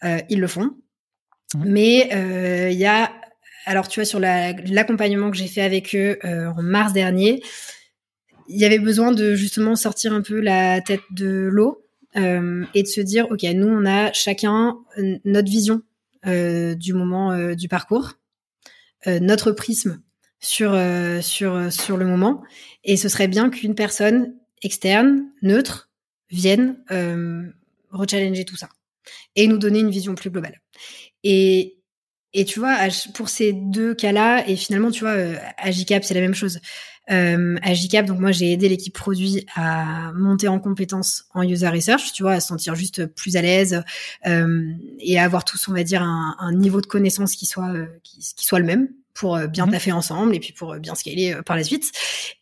[0.04, 0.76] Euh, ils le font.
[1.54, 1.64] Mmh.
[1.66, 3.12] Mais euh, il y a,
[3.66, 7.44] alors tu vois, sur l'accompagnement que j'ai fait avec eux euh, en mars dernier,
[8.48, 11.82] il y avait besoin de justement sortir un peu la tête de l'eau
[12.18, 14.78] et de se dire, ok, nous on a chacun
[15.26, 15.82] notre vision
[16.24, 18.14] du moment du parcours,
[19.06, 20.02] notre prisme
[20.40, 20.80] sur
[21.22, 22.42] sur sur le moment,
[22.86, 24.34] et ce serait bien qu'une personne
[24.66, 25.90] externes, neutres,
[26.30, 27.44] viennent euh,
[27.92, 28.68] rechallenger tout ça
[29.36, 30.62] et nous donner une vision plus globale.
[31.24, 31.78] Et,
[32.34, 32.78] et tu vois,
[33.14, 36.60] pour ces deux cas-là, et finalement, tu vois, euh, Agicap, c'est la même chose.
[37.12, 42.12] Euh, Agicap, donc moi, j'ai aidé l'équipe produit à monter en compétences en user research,
[42.14, 43.84] tu vois, à se sentir juste plus à l'aise
[44.26, 47.72] euh, et à avoir tous, on va dire, un, niveau de connaissance qui soit,
[48.04, 49.72] qui soit le même pour euh, bien mhm.
[49.72, 51.92] taffer ensemble et puis pour euh, bien scaler euh, par la suite.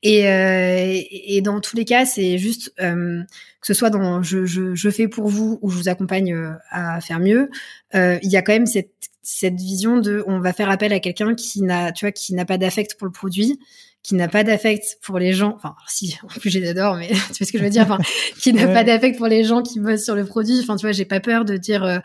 [0.01, 3.25] Et, et dans tous les cas, c'est juste que
[3.61, 6.35] ce soit dans je, je, je, fais pour vous ou je vous accompagne
[6.69, 7.49] à faire mieux,
[7.93, 11.35] il y a quand même cette, cette vision de on va faire appel à quelqu'un
[11.35, 13.59] qui n'a tu vois qui n'a pas d'affect pour le produit
[14.03, 17.13] qui n'a pas d'affect pour les gens, enfin si, en plus j'ai adore, mais tu
[17.13, 17.97] vois ce que je veux dire, enfin
[18.37, 20.59] qui n'a pas d'affect pour les gens qui bossent sur le produit.
[20.61, 21.99] Enfin tu vois, j'ai pas peur de dire euh,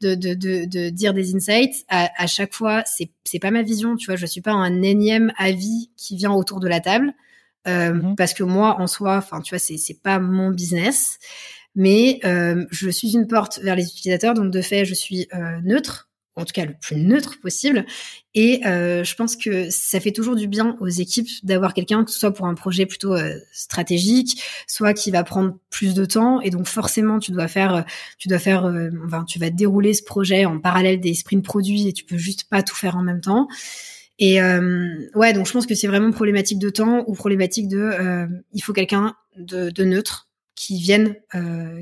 [0.00, 1.84] de, de, de, de, dire des insights.
[1.88, 4.82] À, à chaque fois, c'est c'est pas ma vision, tu vois, je suis pas un
[4.82, 7.14] énième avis qui vient autour de la table,
[7.68, 8.14] euh, mm-hmm.
[8.16, 11.18] parce que moi en soi, enfin tu vois, c'est c'est pas mon business,
[11.76, 15.60] mais euh, je suis une porte vers les utilisateurs, donc de fait je suis euh,
[15.62, 17.86] neutre en tout cas le plus neutre possible.
[18.34, 22.10] Et euh, je pense que ça fait toujours du bien aux équipes d'avoir quelqu'un, que
[22.10, 26.40] ce soit pour un projet plutôt euh, stratégique, soit qui va prendre plus de temps.
[26.40, 27.82] Et donc forcément, tu dois faire, euh,
[28.18, 28.64] tu dois faire,
[29.06, 32.48] enfin, tu vas dérouler ce projet en parallèle des sprints produits et tu peux juste
[32.48, 33.48] pas tout faire en même temps.
[34.20, 38.62] Et ouais, donc je pense que c'est vraiment problématique de temps ou problématique de, il
[38.62, 41.16] faut quelqu'un de, de, neutre qui vienne,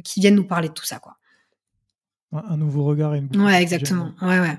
[0.03, 1.19] qui vienne nous parler de tout ça, quoi
[2.33, 4.11] un nouveau regard et une Ouais, exactement.
[4.23, 4.59] Ouais, ouais.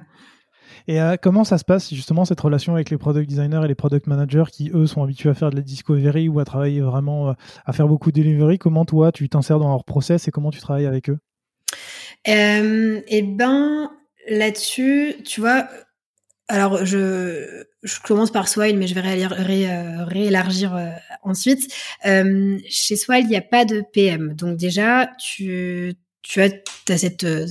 [0.88, 3.76] Et euh, comment ça se passe justement cette relation avec les product designers et les
[3.76, 7.30] product managers qui eux sont habitués à faire de la discovery ou à travailler vraiment
[7.30, 7.34] euh,
[7.66, 8.58] à faire beaucoup de delivery?
[8.58, 11.20] Comment toi tu t'insères dans leur process et comment tu travailles avec eux?
[12.28, 13.92] Euh, Eh ben
[14.30, 15.68] là-dessus, tu vois,
[16.48, 20.78] alors je, je commence par Swile, mais je vais réélargir
[21.24, 21.74] ensuite.
[22.04, 27.46] chez Swile, il n'y a pas de PM, donc déjà tu tu as, cette euh,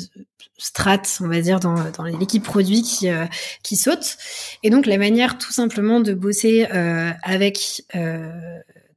[0.58, 3.26] strate, on va dire, dans, dans l'équipe produit qui, euh,
[3.62, 4.16] qui saute.
[4.62, 7.82] Et donc, la manière tout simplement de bosser euh, avec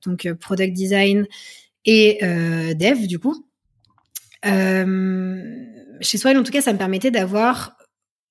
[0.05, 1.27] donc product design
[1.85, 3.45] et dev, du coup,
[4.43, 7.75] chez Swile, en tout cas, ça me permettait d'avoir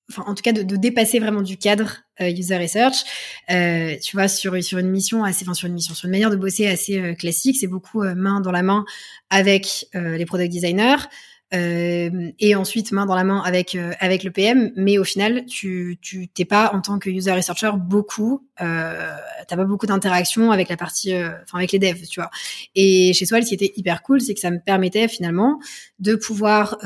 [0.09, 2.97] enfin en tout cas de, dépasser vraiment du cadre user research
[3.49, 6.29] euh, tu vois sur sur une mission assez enfin sur une mission sur une manière
[6.29, 8.85] de bosser assez classique c'est beaucoup main dans la main
[9.31, 11.07] avec les product designers
[11.53, 14.71] euh, et ensuite main dans la main avec euh, avec le PM.
[14.75, 19.15] Mais au final, tu tu t'es pas en tant que user researcher beaucoup, euh,
[19.47, 22.31] t'as pas beaucoup d'interaction avec la partie, euh, enfin avec les devs, tu vois.
[22.73, 25.59] Et chez Swell, ce qui était hyper cool, c'est que ça me permettait finalement
[25.99, 26.77] de pouvoir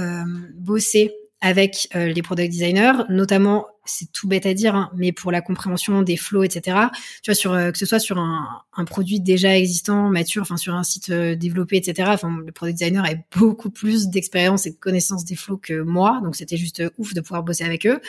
[0.56, 1.12] bosser
[1.42, 6.02] avec les product designers, notamment c'est tout bête à dire, hein, mais pour la compréhension
[6.04, 6.78] des flows, etc.
[7.24, 10.76] Tu vois, sur que ce soit sur un, un, produit déjà existant, mature, enfin sur
[10.76, 12.10] un site développé, etc.
[12.14, 16.20] Enfin, le product designer a beaucoup plus d'expérience et de connaissance des flows que moi,
[16.24, 18.00] donc c'était juste ouf de pouvoir bosser avec eux.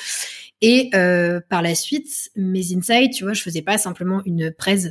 [0.62, 4.88] Et euh, par la suite, mes insights, tu vois, je faisais pas simplement une presse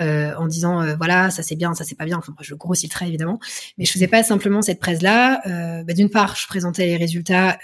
[0.00, 2.18] euh, en disant euh, voilà ça c'est bien ça c'est pas bien.
[2.18, 3.38] Enfin je grossis le trait évidemment.
[3.78, 6.96] Mais je faisais pas simplement cette presse là euh, bah, d'une part je présentais les
[6.96, 7.58] résultats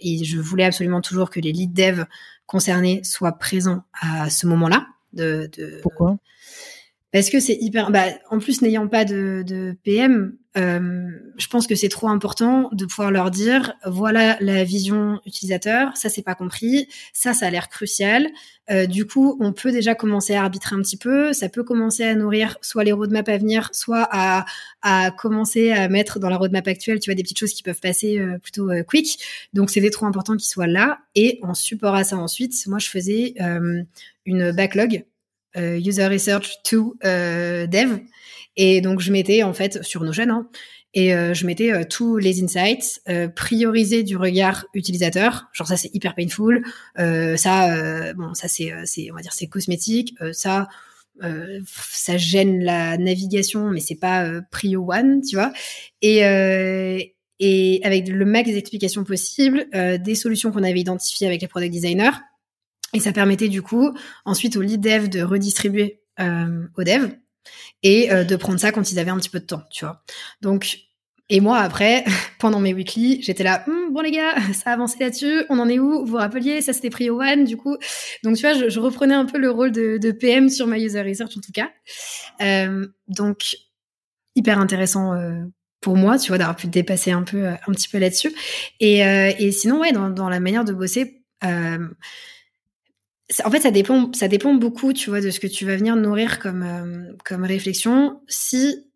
[0.00, 2.04] et je voulais absolument toujours que les lead dev
[2.46, 6.16] concernés soient présents à ce moment là de, de pourquoi?
[7.12, 7.90] Parce que c'est hyper.
[7.90, 12.68] Bah, en plus, n'ayant pas de, de PM, euh, je pense que c'est trop important
[12.72, 17.50] de pouvoir leur dire voilà la vision utilisateur, ça c'est pas compris, ça ça a
[17.50, 18.28] l'air crucial.
[18.70, 22.04] Euh, du coup, on peut déjà commencer à arbitrer un petit peu, ça peut commencer
[22.04, 24.44] à nourrir soit les roadmaps à venir, soit à,
[24.82, 27.80] à commencer à mettre dans la roadmap actuelle, tu vois, des petites choses qui peuvent
[27.80, 29.18] passer euh, plutôt euh, quick.
[29.52, 30.98] Donc c'était trop important qu'ils soient là.
[31.14, 33.82] Et en support à ça ensuite, moi je faisais euh,
[34.26, 35.04] une backlog
[35.56, 37.98] user research to euh, dev.
[38.56, 40.48] Et donc, je mettais en fait sur nos hein,
[40.94, 43.00] et euh, je mettais tous les insights
[43.34, 45.48] priorisés du regard utilisateur.
[45.52, 46.62] Genre ça, c'est hyper painful.
[46.96, 50.14] ça, bon, ça c'est, c'est, on va dire, c'est cosmétique.
[50.32, 50.68] ça,
[51.66, 55.52] ça gêne la navigation, mais c'est pas prio one, tu vois.
[56.02, 61.72] Et et avec le max d'explications possibles, des solutions qu'on avait identifiées avec les product
[61.72, 62.12] designers
[62.92, 63.92] et ça permettait du coup
[64.24, 67.10] ensuite au lead dev de redistribuer euh, aux devs
[67.82, 70.02] et euh, de prendre ça quand ils avaient un petit peu de temps, tu vois.
[70.40, 70.78] Donc
[71.28, 72.04] et moi après,
[72.38, 75.68] pendant mes weekly, j'étais là, hm, bon les gars, ça a avancé là-dessus, on en
[75.68, 76.00] est où?
[76.00, 77.76] Vous vous rappeliez, ça c'était pris au one du coup.
[78.22, 81.36] Donc tu vois, je, reprenais un peu le rôle de, PM sur ma user research
[81.36, 81.70] en tout cas.
[82.40, 83.56] Euh, donc
[84.34, 85.42] hyper intéressant euh,
[85.80, 88.32] pour moi, tu vois, d'avoir pu dépasser un peu, un petit peu là-dessus.
[88.78, 91.24] Et, et sinon, ouais, dans la manière de bosser
[93.44, 95.96] en fait, ça dépend, ça dépend beaucoup, tu vois, de ce que tu vas venir
[95.96, 98.20] nourrir comme euh, comme réflexion.
[98.28, 98.90] Si,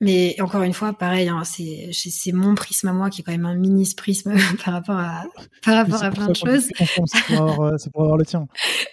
[0.00, 3.32] mais encore une fois, pareil, hein, c'est c'est mon prisme à moi qui est quand
[3.32, 5.24] même un mini prisme par rapport à
[5.64, 6.68] par rapport à plein de choses.
[7.06, 8.46] C'est pour, euh, pour, avoir le tien.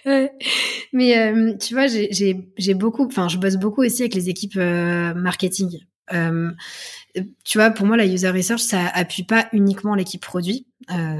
[0.92, 2.08] Mais euh, tu vois, j'ai
[2.56, 5.78] j'ai beaucoup, enfin, je bosse beaucoup aussi avec les équipes marketing.
[6.12, 6.50] Euh,
[7.44, 10.66] tu vois, pour moi, la user research, ça appuie pas uniquement l'équipe produit.
[10.90, 11.16] Euh,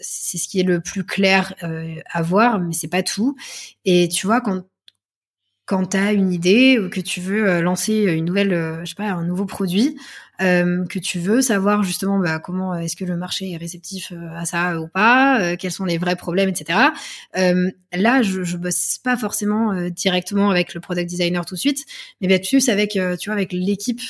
[0.00, 3.36] c'est ce qui est le plus clair euh, à voir, mais c'est pas tout.
[3.84, 4.64] Et tu vois, quand
[5.66, 9.12] quand tu as une idée ou que tu veux lancer une nouvelle, je sais pas,
[9.12, 9.96] un nouveau produit,
[10.40, 14.44] euh, que tu veux savoir justement bah, comment est-ce que le marché est réceptif à
[14.44, 16.78] ça ou pas, quels sont les vrais problèmes, etc.
[17.34, 21.84] là, je, je bosse pas forcément directement avec le product designer tout de suite,
[22.20, 24.00] mais bien plus avec, tu vois, avec l'équipe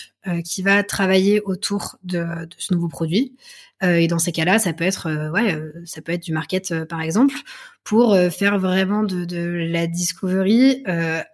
[0.45, 3.35] qui va travailler autour de, de ce nouveau produit.
[3.83, 6.33] Euh, et dans ces cas-là, ça peut être, euh, ouais, euh, ça peut être du
[6.33, 7.35] market par exemple,
[7.83, 10.85] pour faire vraiment de, de la discovery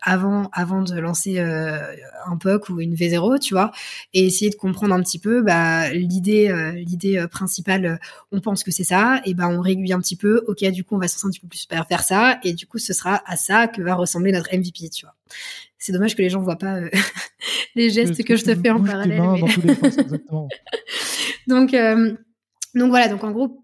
[0.00, 3.72] avant, avant de lancer un POC ou une V0, tu vois,
[4.14, 7.98] et essayer de comprendre un petit peu, bah, l'idée, l'idée principale,
[8.30, 10.44] on pense que c'est ça, et ben on régulier un petit peu.
[10.46, 12.78] Ok, du coup, on va se un petit peu plus faire ça, et du coup,
[12.78, 15.14] ce sera à ça que va ressembler notre MVP, tu vois.
[15.78, 16.78] C'est dommage que les gens voient pas
[17.74, 19.20] les gestes que je te fais en parallèle.
[21.48, 21.74] Donc,
[22.76, 23.62] donc voilà, donc en gros,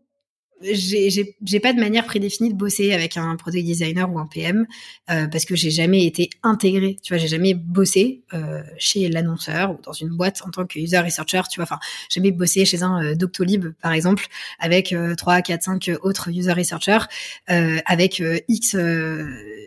[0.62, 4.66] j'ai pas de manière prédéfinie de bosser avec un product designer ou un PM
[5.10, 6.96] euh, parce que j'ai jamais été intégré.
[7.02, 10.78] Tu vois, j'ai jamais bossé euh, chez l'annonceur ou dans une boîte en tant que
[10.78, 11.42] user researcher.
[11.50, 14.26] Tu vois, enfin, jamais bossé chez un euh, Doctolib par exemple
[14.58, 17.06] avec trois, quatre, cinq autres user researchers
[17.46, 18.76] avec X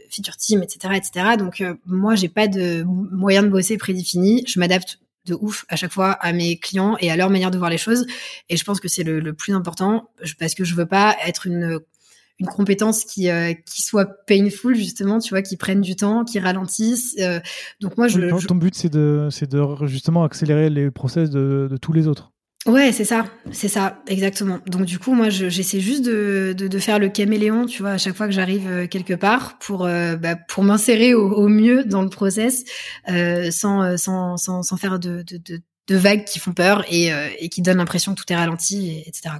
[0.09, 1.25] feature team, etc., etc.
[1.37, 4.43] Donc moi, j'ai pas de moyen de bosser prédéfini.
[4.47, 7.57] Je m'adapte de ouf à chaque fois à mes clients et à leur manière de
[7.57, 8.05] voir les choses.
[8.49, 10.09] Et je pense que c'est le, le, plus important
[10.39, 11.79] parce que je veux pas être une
[12.39, 16.39] une compétence qui euh, qui soit painful justement, tu vois, qui prenne du temps, qui
[16.39, 17.15] ralentisse.
[17.19, 17.39] Euh,
[17.79, 21.77] donc moi, je, ton, but c'est de c'est de justement accélérer les process de, de
[21.77, 22.33] tous les autres.
[22.65, 24.59] Ouais, c'est ça, c'est ça, exactement.
[24.65, 28.15] Donc du coup, moi, j'essaie juste de, de, faire le caméléon, tu vois, à chaque
[28.15, 32.09] fois que j'arrive euh, quelque part, pour euh, bah, pour m'insérer au, mieux dans le
[32.09, 32.63] process,
[33.07, 37.11] euh, sans, euh, sans, sans sans faire de, de, de, vagues qui font peur et,
[37.37, 39.35] et qui donnent l'impression que tout est ralenti, et, etc.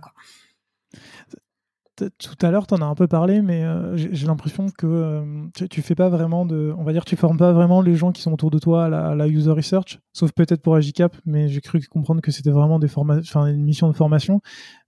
[1.96, 5.48] tout à l'heure, tu en as un peu parlé, mais euh, j'ai l'impression que euh,
[5.70, 6.74] tu, fais pas vraiment de.
[6.78, 9.16] On va dire, tu formes pas vraiment les gens qui sont autour de toi à
[9.16, 12.90] la, user research, sauf peut-être pour Agicap, mais j'ai cru comprendre que c'était vraiment des
[12.98, 14.42] enfin, une mission de formation.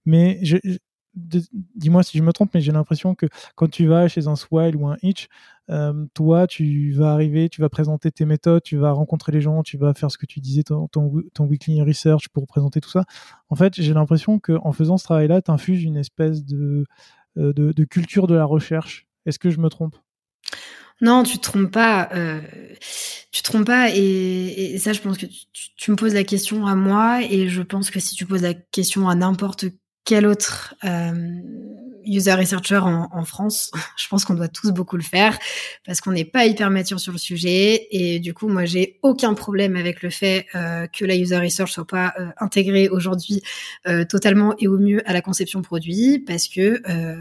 [0.04, 0.38] Mais
[1.74, 4.76] dis-moi si je me trompe, mais j'ai l'impression que quand tu vas chez un Swile
[4.76, 5.28] ou un Itch,
[5.70, 9.62] euh, toi, tu vas arriver, tu vas présenter tes méthodes, tu vas rencontrer les gens,
[9.62, 10.88] tu vas faire ce que tu disais, ton,
[11.40, 13.04] weekly research pour présenter tout ça.
[13.50, 16.86] En fait, j'ai l'impression qu'en faisant ce travail-là, tu infuses une espèce de,
[17.36, 19.06] euh, de, culture de la recherche.
[19.26, 19.96] Est-ce que je me trompe?
[21.00, 22.08] Non, tu te trompes pas.
[22.14, 22.40] Euh,
[23.30, 23.90] tu te trompes pas.
[23.94, 25.26] Et, ça, je pense que
[25.76, 28.54] tu, me poses la question à moi, et je pense que si tu poses la
[28.54, 29.66] question à n'importe
[30.08, 30.74] quel autre
[32.08, 35.38] user researcher en, en, France, je pense qu'on doit tous beaucoup le faire
[35.84, 39.34] parce qu'on n'est pas hyper mature sur le sujet et du coup moi j'ai aucun
[39.34, 43.42] problème avec le fait euh, que la user research soit pas euh, intégrée aujourd'hui
[43.86, 47.16] euh, totalement et au mieux à la conception produit parce que euh,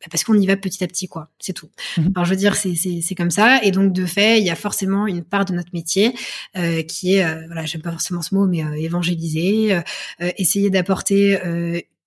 [0.00, 1.28] bah, parce qu'on y va petit à petit, quoi.
[1.40, 1.70] C'est tout.
[1.96, 2.12] Mhm.
[2.14, 3.60] Alors, je veux dire, c'est, c'est, c'est comme ça.
[3.64, 6.14] Et donc, de fait, il y a forcément une part de notre métier
[6.56, 10.70] euh, qui est, euh, voilà, j'aime pas forcément ce mot, mais euh, évangéliser, euh, essayer
[10.70, 11.36] d'apporter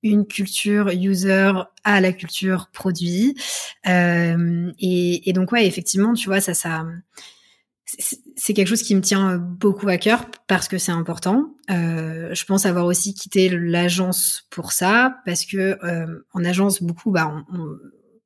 [0.04, 1.52] une culture user
[1.84, 3.36] à la culture produit.
[3.88, 6.86] Euh, et, et, donc ouais, effectivement, tu vois, ça, ça,
[8.36, 11.56] c'est quelque chose qui me tient beaucoup à cœur parce que c'est important.
[11.70, 17.12] Euh, je pense avoir aussi quitté l'agence pour ça parce que euh, en agence beaucoup,
[17.12, 17.78] bah, on, on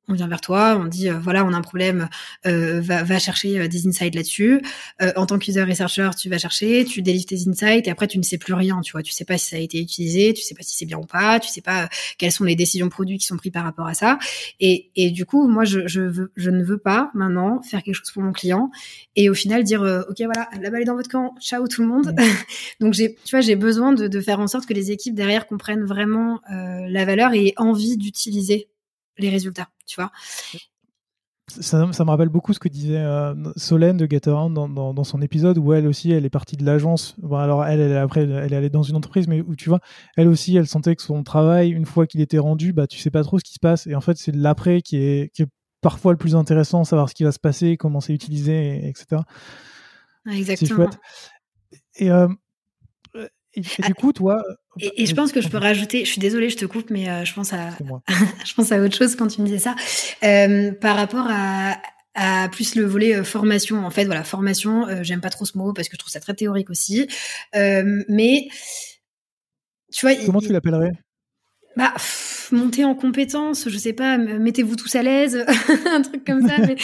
[0.08, 2.08] on vient vers toi, on dit euh, voilà, on a un problème,
[2.46, 4.62] euh, va, va, chercher euh, des insights là-dessus.
[5.02, 8.18] Euh, en tant qu'user researcher, tu vas chercher, tu délivres tes insights et après tu
[8.18, 10.42] ne sais plus rien, tu vois, tu sais pas si ça a été utilisé, tu
[10.42, 11.88] sais pas si c'est bien ou pas, tu sais pas
[12.18, 14.18] quelles sont les décisions produits qui sont prises par rapport à ça.
[14.60, 17.96] Et, et du coup, moi, je, je, veux, je ne veux pas maintenant faire quelque
[17.96, 18.70] chose pour mon client
[19.16, 21.88] et au final dire ok voilà, la balle est dans votre camp, ciao tout le
[21.88, 22.14] monde.
[22.80, 25.46] Donc j'ai, tu vois, j'ai besoin de, de, faire en sorte que les équipes derrière
[25.46, 28.68] comprennent vraiment la valeur et aient envie d'utiliser
[29.18, 30.10] les résultats, tu vois.
[31.48, 35.04] Ça, ça, me rappelle beaucoup ce que disait euh, Solène de Getaround dans, dans, dans,
[35.04, 37.14] son épisode où elle aussi elle est partie de l'agence.
[37.18, 39.78] Bon, alors elle, elle après elle est allée dans une entreprise, mais où tu vois,
[40.16, 43.12] elle aussi elle sentait que son travail une fois qu'il était rendu, bah tu sais
[43.12, 45.48] pas trop ce qui se passe et en fait c'est l'après qui est, qui est
[45.82, 49.22] parfois le plus intéressant, savoir ce qui va se passer, comment c'est utilisé, etc.
[50.28, 50.68] Exactement.
[50.68, 50.98] C'est chouette.
[51.94, 52.26] Et euh,
[53.56, 54.42] et, du coup, toi.
[54.78, 57.24] Et, je pense que je peux rajouter, je suis désolée, je te coupe, mais euh,
[57.24, 57.70] je pense à,
[58.44, 59.74] je pense à autre chose quand tu me disais ça,
[60.22, 61.76] euh, par rapport à,
[62.14, 63.84] à plus le volet euh, formation.
[63.84, 66.34] En fait, voilà, formation, j'aime pas trop ce mot parce que je trouve ça très
[66.34, 67.08] théorique aussi,
[67.54, 68.48] mais
[69.92, 70.14] tu vois.
[70.26, 70.92] Comment tu l'appellerais?
[71.76, 71.92] Bah,
[72.52, 75.44] monter en compétence, je sais pas, mettez-vous tous à l'aise,
[75.86, 76.56] un truc comme ça.
[76.58, 76.76] mais,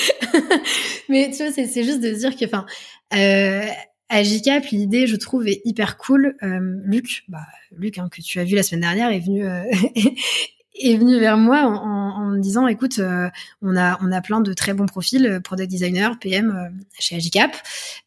[1.08, 2.66] mais tu vois, c'est juste de se dire que, enfin,
[3.14, 3.66] euh,
[4.12, 6.36] à JCAP, l'idée, je trouve, est hyper cool.
[6.42, 9.64] Euh, Luc, bah, Luc, hein, que tu as vu la semaine dernière, est venu euh,
[10.82, 13.28] est venu vers moi en, me disant écoute euh,
[13.60, 16.68] on a on a plein de très bons profils euh, product designer PM euh,
[16.98, 17.54] chez Agicap.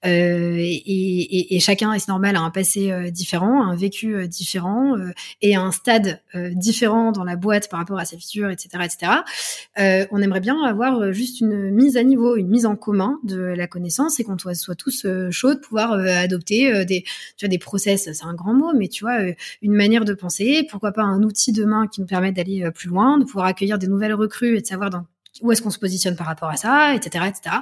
[0.03, 4.95] Et, et, et, chacun est normal a un passé différent un vécu différent
[5.41, 6.21] et un stade
[6.51, 11.11] différent dans la boîte par rapport à sa feature etc etc on aimerait bien avoir
[11.11, 14.75] juste une mise à niveau une mise en commun de la connaissance et qu'on soit,
[14.75, 17.03] tous chauds de pouvoir adopter des
[17.37, 19.19] tu vois des process c'est un grand mot mais tu vois
[19.63, 22.89] une manière de penser pourquoi pas un outil demain qui nous permette d'aller euh, plus
[22.89, 25.05] loin, de pouvoir accueillir des nouvelles recrues et de savoir dans
[25.41, 27.57] où est-ce qu'on se positionne par rapport à ça, etc., etc.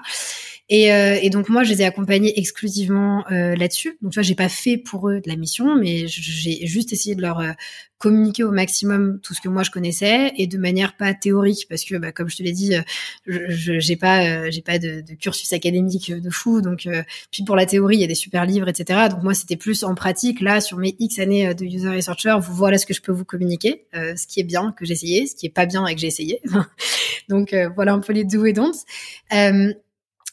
[0.70, 3.98] Et, euh, et, donc moi, je les ai accompagnés exclusivement euh, là-dessus.
[4.02, 7.16] Donc tu vois, j'ai pas fait pour eux de la mission, mais j'ai juste essayé
[7.16, 7.52] de leur euh,
[7.98, 11.84] communiquer au maximum tout ce que moi je connaissais et de manière pas théorique, parce
[11.84, 12.82] que bah, comme je te l'ai dit, euh,
[13.26, 16.62] je j'ai pas j'ai pas de, de, cursus académique de fou.
[16.62, 16.88] Donc
[17.32, 19.10] puis pour la théorie, il y a des super livres, etc.
[19.10, 20.40] Donc moi, c'était plus en pratique.
[20.40, 23.26] Là, sur mes X années de user researcher, vous voilà ce que je peux vous
[23.26, 26.00] communiquer, ce qui est bien que j'ai essayé, ce qui est pas bien et que
[26.00, 26.42] j'ai essayé.
[27.28, 28.86] donc voilà un peu les do et don'ts.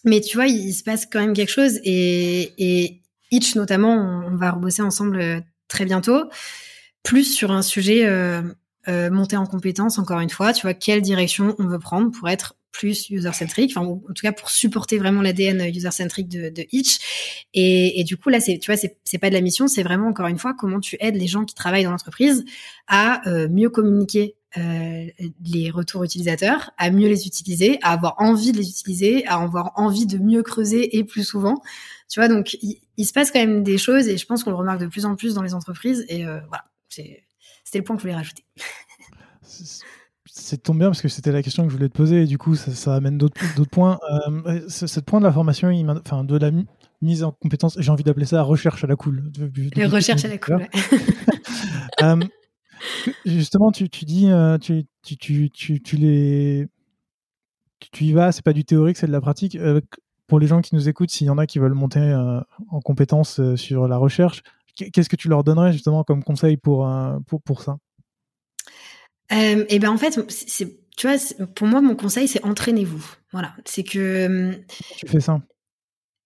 [0.05, 3.94] Mais tu vois, il, se passe quand même quelque chose et, et Itch notamment,
[4.26, 6.24] on, va rebosser ensemble euh, très bientôt,
[7.03, 8.42] plus sur un sujet euh,
[8.88, 12.28] euh, monté en compétence, encore une fois, tu vois, quelle direction on veut prendre pour
[12.28, 17.44] être plus user-centric, enfin, en tout cas pour supporter vraiment l'ADN user-centric de, de Itch.
[17.53, 20.09] Et, et, du coup, là, c'est, tu vois, c'est pas de la mission, c'est vraiment,
[20.09, 22.44] encore une fois, comment tu aides les gens qui travaillent dans l'entreprise
[22.86, 25.07] à euh, mieux communiquer euh,
[25.44, 29.72] les retours utilisateurs, à mieux les utiliser, à avoir envie de les utiliser, à avoir
[29.76, 31.62] envie de mieux creuser et plus souvent.
[32.09, 34.57] Tu vois, donc il, se passe quand même des choses et je pense qu'on le
[34.57, 36.05] remarque de plus en plus dans les entreprises.
[36.09, 38.44] Et euh, voilà, c'était le point que je voulais rajouter.
[40.32, 42.38] C'est tombe bien parce que c'était la question que je voulais te poser et du
[42.38, 43.98] coup ça, ça amène d'autres points.
[44.46, 46.51] Euh, ce point de la formation, il enfin de la
[47.03, 49.30] mise en compétence, j'ai envie d'appeler ça recherche à la cool.
[49.86, 50.66] recherche à la cool.
[52.03, 52.20] euh,
[53.24, 54.28] Justement, tu, tu dis,
[54.60, 56.68] tu, tu, tu, tu, les,
[57.92, 59.58] tu y vas, c'est pas du théorique, c'est de la pratique.
[60.26, 62.14] pour les gens qui nous écoutent, s'il y en a qui veulent monter
[62.70, 64.42] en compétence sur la recherche,
[64.74, 66.88] qu'est-ce que tu leur donnerais justement comme conseil pour,
[67.26, 67.78] pour, pour ça?
[69.32, 71.16] Euh, et ben en fait, c'est, tu vois,
[71.54, 73.04] pour moi, mon conseil, c'est entraînez-vous.
[73.32, 74.54] Voilà, c'est que.
[74.96, 75.40] Tu fais ça?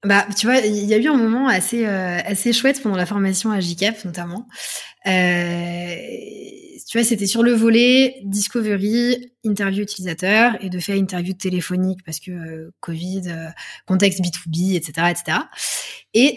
[0.04, 3.06] Bah, tu vois, il y a eu un moment assez euh, assez chouette pendant la
[3.06, 4.46] formation à JCAP notamment.
[5.06, 5.94] Euh,
[6.86, 12.20] tu vois, c'était sur le volet discovery, interview utilisateur et de faire interview téléphonique parce
[12.20, 13.48] que euh, Covid, euh,
[13.86, 15.38] contexte B2B, etc., etc.
[16.12, 16.36] Et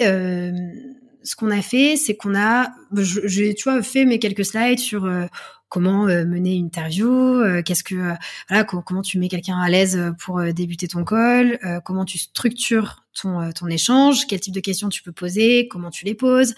[1.27, 5.05] ce qu'on a fait, c'est qu'on a, j'ai, tu vois, fait mes quelques slides sur
[5.69, 8.13] comment euh, mener une interview, euh, qu'est-ce que euh,
[8.49, 13.67] voilà, comment tu mets quelqu'un à l'aise pour débuter ton call, comment tu structures ton
[13.67, 16.53] échange, quel type de questions tu peux poser, comment tu les poses,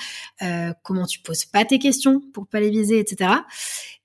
[0.83, 3.31] comment tu poses pas tes questions pour pas les viser, etc.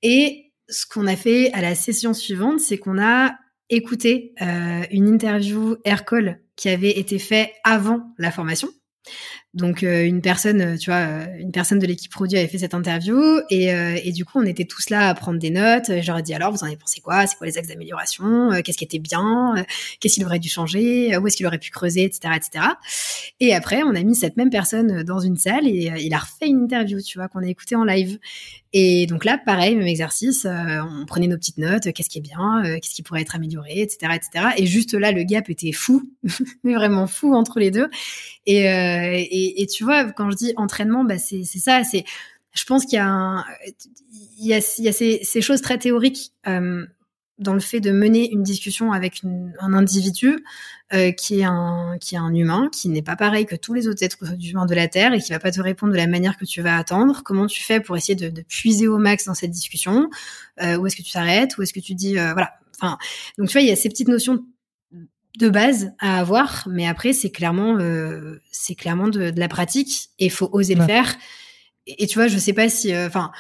[0.03, 3.35] Et ce qu'on a fait à la session suivante, c'est qu'on a
[3.71, 8.69] écouté une interview air call qui avait été fait avant la formation.
[9.55, 12.59] Donc euh, une personne, euh, tu vois, euh, une personne de l'équipe produit avait fait
[12.59, 13.17] cette interview
[13.51, 15.91] et, du coup on était tous là à prendre des notes.
[16.03, 17.27] J'aurais dit alors vous en avez pensé quoi?
[17.27, 18.51] C'est quoi les axes d'amélioration?
[18.63, 19.65] Qu'est-ce qui était bien?
[20.01, 21.17] Qu'est-ce qu'il aurait dû changer?
[21.17, 22.65] Où est-ce qu'il aurait pu creuser, etc., etc.
[23.41, 26.47] Et après on a mis cette même personne dans une salle et il a refait
[26.47, 28.19] une interview, tu vois, qu'on a écouté en live.
[28.73, 32.63] Et donc là pareil même exercice, on prenait nos petites notes, qu'est-ce qui est bien,
[32.81, 34.47] qu'est-ce qui pourrait être amélioré, etc., etc.
[34.57, 36.09] Et juste là le gap était fou,
[36.65, 37.89] mais vraiment fou entre les deux.
[38.47, 41.83] Et et, tu vois, quand je dis entraînement, bah c'est ça.
[41.85, 42.05] C'est,
[42.53, 43.45] je pense qu'il y a,
[44.39, 46.87] il y a, ces, choses très théoriques euh,
[47.39, 50.45] dans le fait de mener une discussion avec un individu
[50.93, 53.89] euh, qui est un qui est un humain, qui n'est pas pareil que tous les
[53.89, 56.37] autres êtres humains de la Terre et qui va pas te répondre de la manière
[56.37, 57.23] que tu vas attendre.
[57.25, 60.09] Comment tu fais pour essayer de, puiser au max dans cette discussion?
[60.63, 61.59] Euh, Où est-ce que tu t'arrêtes?
[61.59, 62.99] Où est-ce que tu dis voilà Enfin,
[63.39, 64.45] donc tu vois, il y a ces petites notions
[65.39, 70.29] de base à avoir, mais après c'est clairement euh, c'est clairement de, la pratique et
[70.29, 71.17] faut oser le faire.
[71.87, 73.31] Et, tu vois, je sais pas si, euh, enfin,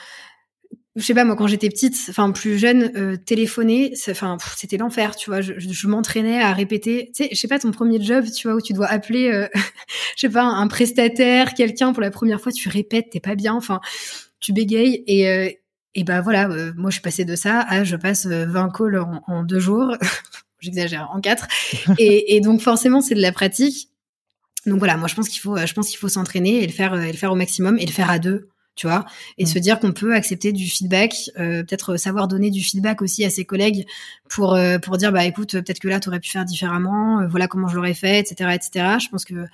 [0.97, 5.16] je sais pas moi quand j'étais petite, enfin plus jeune, euh, téléphoner, enfin c'était l'enfer,
[5.16, 5.40] tu vois.
[5.40, 7.11] Je, je, m'entraînais à répéter.
[7.14, 9.49] Tu sais, je sais pas ton premier job, tu vois, où tu dois appeler, euh,
[10.16, 13.55] je sais pas un prestataire, quelqu'un pour la première fois, tu répètes, t'es pas bien,
[13.55, 13.80] enfin
[14.40, 15.61] tu bégayes et
[15.97, 19.22] et bah voilà, moi je suis passée de ça à je passe 20 calls en,
[19.28, 19.97] en deux jours
[20.64, 21.46] j'exagère, en quatre.
[21.98, 23.88] et, donc forcément, c'est de la pratique.
[24.66, 26.94] Donc voilà, moi je pense qu'il faut, je pense qu'il faut s'entraîner et le faire,
[26.94, 29.04] et le faire au maximum et le faire à deux, tu vois,
[29.38, 29.46] et mm.
[29.46, 33.30] se dire qu'on peut accepter du feedback, euh, peut-être savoir donner du feedback aussi à
[33.30, 33.86] ses collègues
[34.28, 37.28] pour euh, pour dire bah écoute, peut-être que là tu aurais pu faire différemment, euh,
[37.28, 38.96] voilà comment je l'aurais fait, etc., etc.
[39.00, 39.46] Je pense que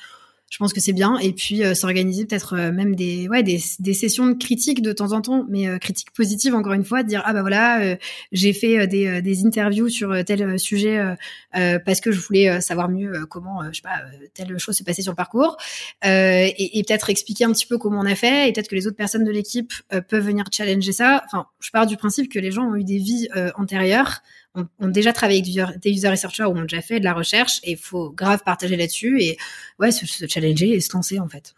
[0.51, 1.17] je pense que c'est bien.
[1.19, 4.93] Et puis euh, s'organiser peut-être euh, même des, ouais, des, des, sessions de critique de
[4.93, 7.97] temps en temps, mais euh, critique positive encore une fois, dire ah bah voilà,
[8.33, 11.01] j'ai fait des, des interviews sur tel sujet
[11.53, 14.03] parce que je voulais savoir mieux comment, je sais pas,
[14.35, 15.57] telle chose s'est passée sur le parcours,
[16.03, 18.87] et, et peut-être expliquer un petit peu comment on a fait, et peut-être que les
[18.87, 19.73] autres personnes de l'équipe
[20.09, 21.23] peuvent venir challenger ça.
[21.27, 24.23] Enfin, je pars du principe que les gens ont eu des vies antérieures
[24.55, 27.61] ont, ont déjà travaillé avec des user researchers ou ont déjà fait de la recherche
[27.63, 29.37] et il faut grave partager là-dessus et
[29.79, 31.55] ouais, se, challenger et se lancer en fait.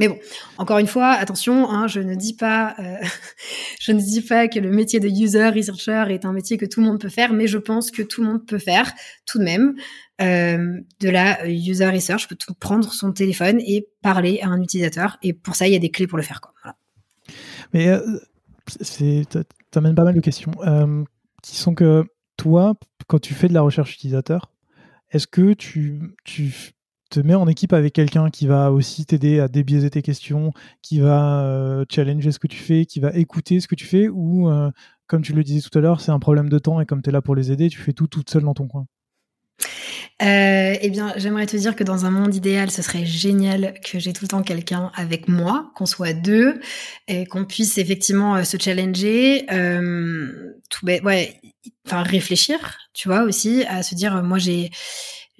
[0.00, 0.18] Mais bon,
[0.58, 2.96] encore une fois, attention, hein, je ne dis pas, euh,
[3.80, 6.80] je ne dis pas que le métier de user researcher est un métier que tout
[6.80, 8.92] le monde peut faire, mais je pense que tout le monde peut faire
[9.24, 9.76] tout de même
[10.20, 15.16] euh, de la user research, peut prendre son téléphone et parler à un utilisateur.
[15.22, 16.40] Et pour ça, il y a des clés pour le faire.
[16.40, 16.52] Quoi.
[17.72, 18.00] Mais euh,
[18.80, 19.24] c'est,
[19.70, 21.04] pas mal de questions euh,
[21.42, 22.04] qui sont que
[22.36, 22.74] toi,
[23.06, 24.50] quand tu fais de la recherche utilisateur,
[25.10, 26.14] est-ce que tu,
[27.10, 31.00] te mets en équipe avec quelqu'un qui va aussi t'aider à débiaiser tes questions, qui
[31.00, 34.50] va euh, challenger ce que tu fais, qui va écouter ce que tu fais, ou
[34.50, 34.70] euh,
[35.06, 37.10] comme tu le disais tout à l'heure, c'est un problème de temps et comme tu
[37.10, 38.86] es là pour les aider, tu fais tout toute seule dans ton coin?
[40.22, 43.98] Euh, eh bien, j'aimerais te dire que dans un monde idéal, ce serait génial que
[43.98, 46.60] j'ai tout le temps quelqu'un avec moi, qu'on soit deux,
[47.08, 51.40] et qu'on puisse effectivement euh, se challenger, euh, tout ouais,
[51.86, 54.70] enfin réfléchir, tu vois aussi, à se dire, moi j'ai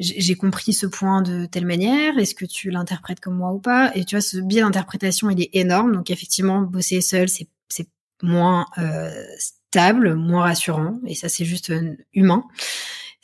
[0.00, 3.92] j'ai compris ce point de telle manière, est-ce que tu l'interprètes comme moi ou pas?
[3.94, 7.88] Et tu vois, ce biais d'interprétation, il est énorme, donc effectivement, bosser seul, c'est c'est
[8.22, 12.44] moins euh, stable, moins rassurant, et ça c'est juste euh, humain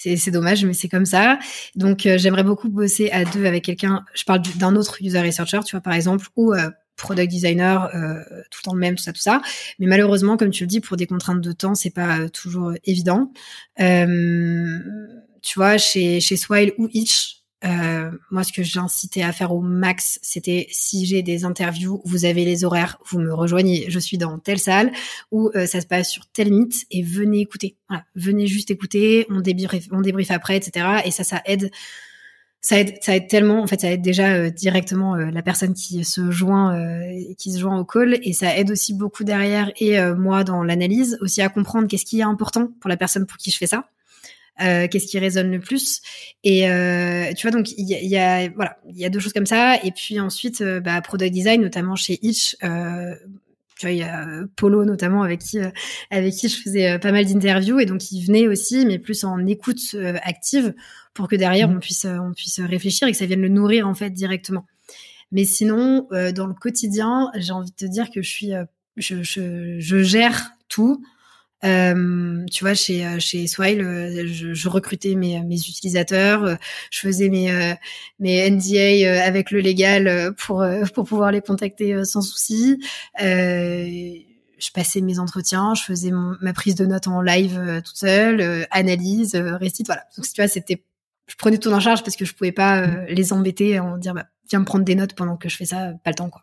[0.01, 1.39] c'est dommage, mais c'est comme ça.
[1.77, 4.05] Donc, euh, j'aimerais beaucoup bosser à deux avec quelqu'un.
[4.15, 8.21] Je parle d'un autre user researcher, tu vois, par exemple, ou euh, product designer, euh,
[8.51, 9.43] tout le temps le même, tout ça, tout ça.
[9.79, 13.33] Mais malheureusement, comme tu le dis, pour des contraintes de temps, c'est pas toujours évident.
[13.77, 19.61] tu vois, chez, chez Swile ou Itch, Euh, moi, ce que j'incitais à faire au
[19.61, 23.87] max, c'était si j'ai des interviews, vous avez les horaires, vous me rejoignez.
[23.89, 24.93] Je suis dans telle salle
[25.31, 27.77] où euh, ça se passe sur tel mythe et venez écouter.
[27.89, 29.27] Voilà, venez juste écouter.
[29.29, 30.87] On débriefe, on débriefe après, etc.
[31.05, 31.71] Et ça, ça aide.
[32.63, 33.63] Ça aide, ça aide tellement.
[33.63, 36.79] En fait, ça aide déjà euh, directement la personne qui se joint,
[37.39, 41.17] qui se joint au call, et ça aide aussi beaucoup derrière et moi dans l'analyse
[41.23, 43.89] aussi à comprendre qu'est-ce qui est important pour la personne pour qui je fais ça.
[44.63, 46.03] Euh, qu'est-ce qui résonne le plus.
[46.45, 49.47] Et euh, tu vois donc il y, a, voilà il y a deux choses comme
[49.47, 49.83] ça.
[49.83, 53.15] Et puis ensuite euh, bah, product design notamment chez Itch euh,
[53.79, 55.59] tu vois il y a Polo notamment avec qui
[56.11, 57.81] avec qui je faisais pas mal d'interviews.
[57.81, 60.75] Et donc il venait aussi mais plus en écoute active
[61.15, 61.77] pour que derrière mmh.
[61.77, 64.67] on puisse on puisse réfléchir et que ça vienne le nourrir en fait directement.
[65.33, 68.53] Mais sinon dans le quotidien j'ai envie de te dire que je suis
[68.99, 71.03] je, je, je gère tout
[71.65, 76.57] euh, tu vois, chez euh, chez Swile, euh, je, je, recrutais mes, mes utilisateurs,
[76.91, 77.77] je faisais mes
[78.19, 82.79] mes NDA avec le légal pour pour pouvoir les contacter sans souci.
[83.19, 89.35] je passais mes entretiens, je faisais ma prise de notes en live toute seule, analyse,
[89.35, 90.05] récite, voilà.
[90.17, 90.83] Donc tu vois, c'était
[91.27, 94.27] je prenais tout en charge parce que je pouvais pas les embêter en dire bah,
[94.49, 96.43] viens me prendre des notes pendant que je fais ça, pas le temps quoi.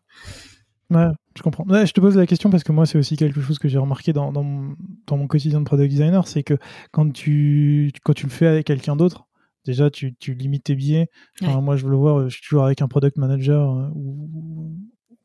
[0.89, 1.65] Ouais, je comprends.
[1.67, 4.13] je te pose la question parce que moi, c'est aussi quelque chose que j'ai remarqué
[4.13, 4.75] dans, dans, mon,
[5.05, 6.57] dans, mon, quotidien de product designer, c'est que
[6.91, 9.27] quand tu, quand tu le fais avec quelqu'un d'autre,
[9.65, 11.09] déjà, tu, tu, limites tes biais.
[11.41, 14.77] Moi, je veux le voir, je suis toujours avec un product manager euh, ou,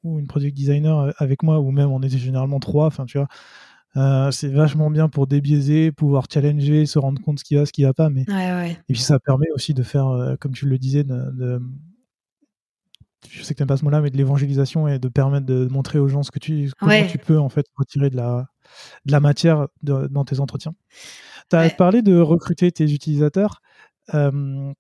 [0.03, 3.19] ou, une product designer euh, avec moi, ou même on était généralement trois, enfin, tu
[3.19, 3.29] vois.
[3.97, 7.73] Euh, c'est vachement bien pour débiaiser, pouvoir challenger, se rendre compte ce qui va, ce
[7.73, 8.09] qui va pas.
[8.09, 8.25] Mais...
[8.89, 11.61] Et puis ça permet aussi de faire, comme tu le disais, de
[13.29, 15.67] je sais que tu n'aimes pas ce mot-là, mais de l'évangélisation et de permettre de
[15.71, 18.47] montrer aux gens ce que tu, comment tu peux en fait retirer de la,
[19.07, 20.75] de la matière dans tes entretiens.
[21.51, 23.61] Tu as parlé de recruter tes utilisateurs.
[24.15, 24.73] Euh,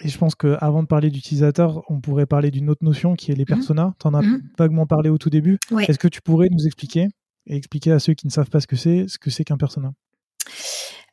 [0.00, 3.34] et je pense qu'avant de parler d'utilisateurs, on pourrait parler d'une autre notion qui est
[3.34, 3.94] les mmh personas.
[4.00, 5.58] Tu en as mmh vaguement parlé au tout début.
[5.78, 7.08] Est-ce que tu pourrais nous expliquer
[7.46, 9.56] et expliquer à ceux qui ne savent pas ce que c'est, ce que c'est qu'un
[9.56, 9.92] persona?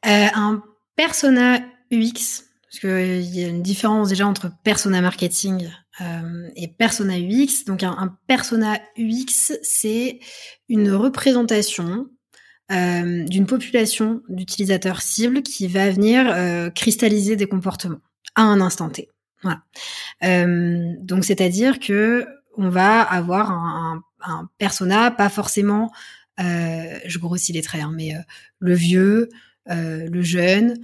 [0.06, 0.64] Euh, Un
[0.96, 1.60] persona
[1.92, 5.70] UX, parce qu'il y a une différence déjà entre persona marketing
[6.02, 7.66] euh, et persona UX.
[7.66, 10.20] Donc un, persona UX, c'est
[10.70, 12.08] une représentation
[12.72, 18.02] euh, d'une population d'utilisateurs cibles qui va venir euh, cristalliser des comportements
[18.36, 19.10] à un instant T.
[19.42, 19.62] Voilà.
[21.02, 22.28] donc c'est-à-dire que
[22.58, 24.04] on va avoir un,
[24.58, 25.92] persona, pas forcément,
[26.38, 28.12] je grossis les traits, hein, mais
[28.60, 29.30] le vieux,
[29.66, 30.82] le jeune,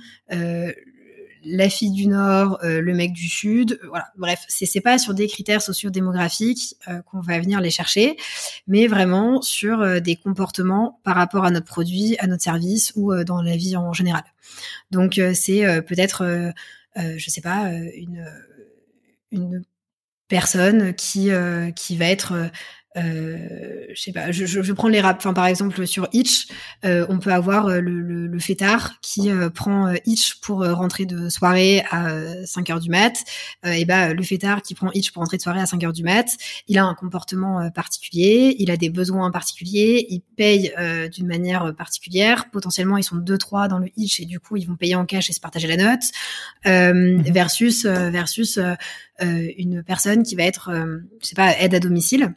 [1.46, 4.08] la fille du Nord, euh, le mec du Sud, euh, voilà.
[4.18, 8.18] Bref, c'est c'est pas sur des critères sociodémographiques euh, qu'on va venir les chercher,
[8.68, 13.42] mais vraiment sur des comportements par rapport à notre produit, à notre service ou dans
[13.42, 14.24] la vie en général.
[14.92, 16.54] Donc c'est peut-être,
[16.96, 17.70] je sais pas,
[19.32, 19.64] une
[20.28, 22.52] personne qui va être
[22.98, 25.18] euh, je sais pas, je, je, je prends les rap.
[25.18, 26.48] Enfin, par exemple, sur Itch,
[26.86, 31.06] euh, on peut avoir euh, le, le, le fêtard qui euh, prend Itch pour rentrer
[31.06, 33.16] de soirée à 5 heures du mat.
[33.66, 36.04] et bah, le fêtard qui prend Itch pour rentrer de soirée à 5 heures du
[36.04, 36.28] mat,
[36.68, 40.74] il a un comportement particulier, il a des besoins particuliers, il paye
[41.12, 42.50] d'une manière particulière.
[42.52, 45.06] Potentiellement, ils sont deux trois dans le Itch et du coup, ils vont payer en
[45.06, 46.04] cash et se partager la note.
[46.66, 47.22] Mhm.
[47.32, 48.60] versus versus
[49.20, 50.72] une personne qui va être,
[51.22, 52.34] je sais pas, aide à domicile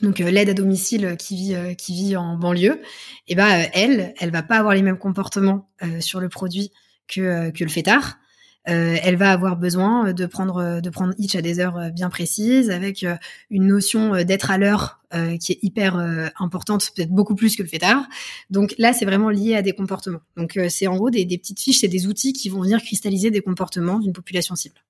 [0.00, 2.80] donc euh, l'aide à domicile qui vit euh, qui vit en banlieue,
[3.28, 5.68] et eh ben euh, elle, elle va pas avoir les mêmes comportements
[6.00, 6.72] sur le produit
[7.08, 8.18] que que le fêtard.
[8.64, 13.04] elle va avoir besoin de prendre de prendre à des heures bien précises, avec
[13.50, 15.00] une notion d'être à l'heure
[15.40, 15.96] qui est hyper
[16.38, 18.06] importante, peut-être beaucoup plus que le fêtard.
[18.48, 20.22] Donc là, c'est vraiment lié à des comportements.
[20.38, 23.30] Donc c'est en gros des, des petites fiches, c'est des outils qui vont venir cristalliser
[23.30, 24.82] des comportements d'une population cible.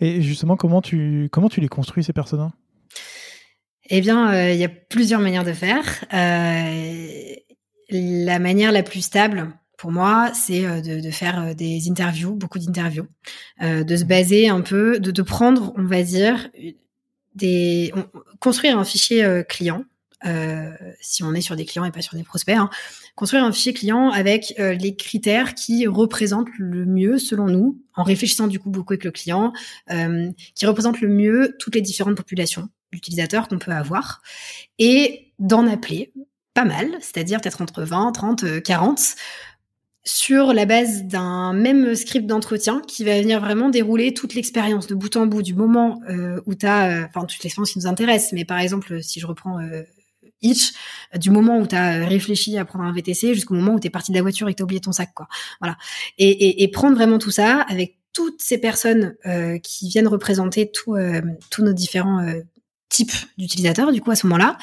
[0.00, 2.52] Et justement, comment tu comment tu les construis ces personnes
[3.90, 5.84] eh bien, euh, il y a plusieurs manières de faire.
[6.12, 7.34] Euh,
[7.90, 13.06] la manière la plus stable, pour moi, c'est euh, de, faire des interviews, beaucoup d'interviews,
[13.60, 16.48] de se baser un peu, de, de prendre, on va dire,
[17.34, 17.92] des,
[18.40, 19.84] construire un fichier client.
[21.00, 22.70] si on est sur des clients et pas sur des prospects, hein,
[23.16, 28.46] construire un fichier client avec les critères qui représentent le mieux, selon nous, en réfléchissant
[28.46, 29.52] du coup beaucoup avec le client,
[30.54, 34.22] qui représentent le mieux toutes les différentes populations utilisateurs qu'on peut avoir
[34.78, 36.12] et d'en appeler
[36.54, 39.16] pas mal, c'est-à-dire peut-être entre 20, 30, 40
[40.04, 44.94] sur la base d'un même script d'entretien qui va venir vraiment dérouler toute l'expérience de
[44.94, 47.86] bout en bout du moment euh, où tu as, euh, enfin toute l'expérience qui nous
[47.86, 49.82] intéresse, mais par exemple si je reprends euh,
[50.42, 50.72] Itch,
[51.16, 53.90] du moment où tu as réfléchi à prendre un VTC jusqu'au moment où tu es
[53.90, 55.10] parti de la voiture et que tu as oublié ton sac.
[55.14, 55.26] quoi.
[55.58, 55.78] Voilà.
[56.18, 59.16] Et, et prendre vraiment tout ça avec toutes ces personnes
[59.62, 62.26] qui viennent représenter tous nos différents
[62.88, 64.56] type d'utilisateur du coup à ce moment-là.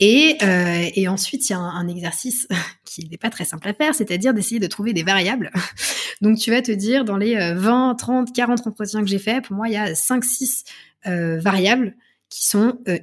[0.00, 2.46] Et, euh, et ensuite, il y a un, exercice
[2.84, 5.50] qui n'est pas très simple à faire, c'est-à-dire d'essayer de trouver des variables.
[6.20, 9.56] Donc tu vas te dire, dans les 20, 30, 40 entretiens que j'ai fait, pour
[9.56, 10.64] moi, il y a 5, 6
[11.06, 11.94] euh, variables
[12.30, 12.98] qui sont euh,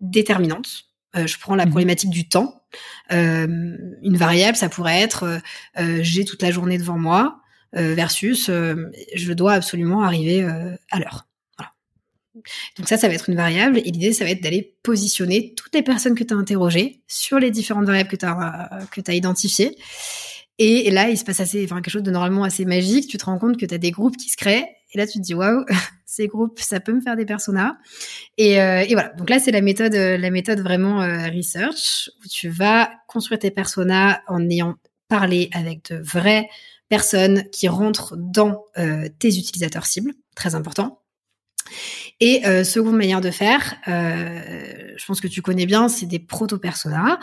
[0.00, 0.86] déterminantes.
[1.16, 2.62] Euh, je prends la mmh problématique du temps.
[3.12, 3.46] Euh,
[4.02, 5.40] une variable, ça pourrait être
[6.00, 7.40] j'ai toute la journée devant moi
[7.72, 10.42] versus je dois absolument arriver
[10.90, 11.27] à l'heure.
[12.76, 13.78] Donc ça, ça va être une variable.
[13.78, 17.38] Et l'idée, ça va être d'aller positionner toutes les personnes que tu as interrogées sur
[17.38, 19.76] les différentes variables que tu as, que as identifiées.
[20.60, 23.08] Et, là, il se passe assez, enfin, quelque chose de normalement assez magique.
[23.08, 24.66] Tu te rends compte que tu as des groupes qui se créent.
[24.92, 25.64] Et là, tu te dis, waouh,
[26.04, 27.76] ces groupes, ça peut me faire des personas.
[28.38, 29.10] Et, euh, et voilà.
[29.10, 33.52] Donc là, c'est la méthode, la méthode vraiment euh, research où tu vas construire tes
[33.52, 34.74] personas en ayant
[35.08, 36.48] parlé avec de vraies
[36.88, 40.12] personnes qui rentrent dans euh, tes utilisateurs cibles.
[40.34, 41.02] Très important.
[42.20, 46.18] Et euh, seconde manière de faire, euh, je pense que tu connais bien, c'est des
[46.18, 47.18] proto-personas.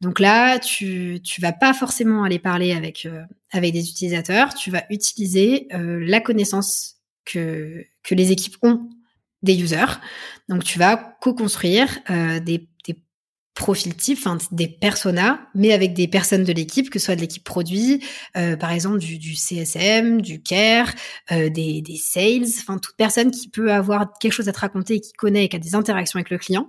[0.00, 3.22] Donc là, tu tu vas pas forcément aller parler avec euh,
[3.52, 8.88] avec des utilisateurs, tu vas utiliser euh, la connaissance que que les équipes ont
[9.42, 10.00] des users.
[10.48, 12.68] Donc tu vas co-construire euh, des
[13.54, 17.20] profil type, enfin des personas, mais avec des personnes de l'équipe, que ce soit de
[17.20, 18.02] l'équipe produit,
[18.36, 20.90] euh, par exemple du, du, CSM, du care,
[21.32, 24.94] euh, des, des, sales, enfin toute personne qui peut avoir quelque chose à te raconter
[24.94, 26.68] et qui connaît et qui a des interactions avec le client.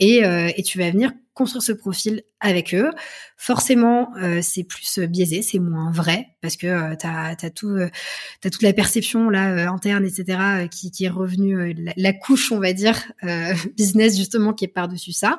[0.00, 2.90] Et, euh, et tu vas venir construire ce profil avec eux.
[3.36, 8.50] Forcément, euh, c'est plus biaisé, c'est moins vrai parce que euh, tu as, tout, as
[8.50, 12.72] toute la perception là interne, etc., qui, qui est revenue, la, la, couche, on va
[12.72, 13.12] dire,
[13.76, 15.38] business justement, qui est par-dessus ça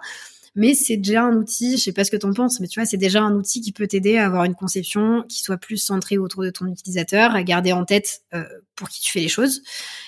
[0.58, 2.80] mais c'est déjà un outil, je sais pas ce que tu en penses, mais tu
[2.80, 5.78] vois, c'est déjà un outil qui peut t'aider à avoir une conception qui soit plus
[5.78, 8.44] centrée autour de ton utilisateur, à garder en tête euh,
[8.76, 9.62] pour qui tu fais les choses.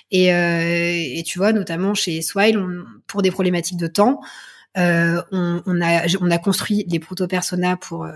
[0.10, 4.22] Et, euh, et tu vois, notamment chez Swile, on, pour des problématiques de temps,
[4.78, 8.12] euh, on, on, a, on a construit des proto-personas pour euh,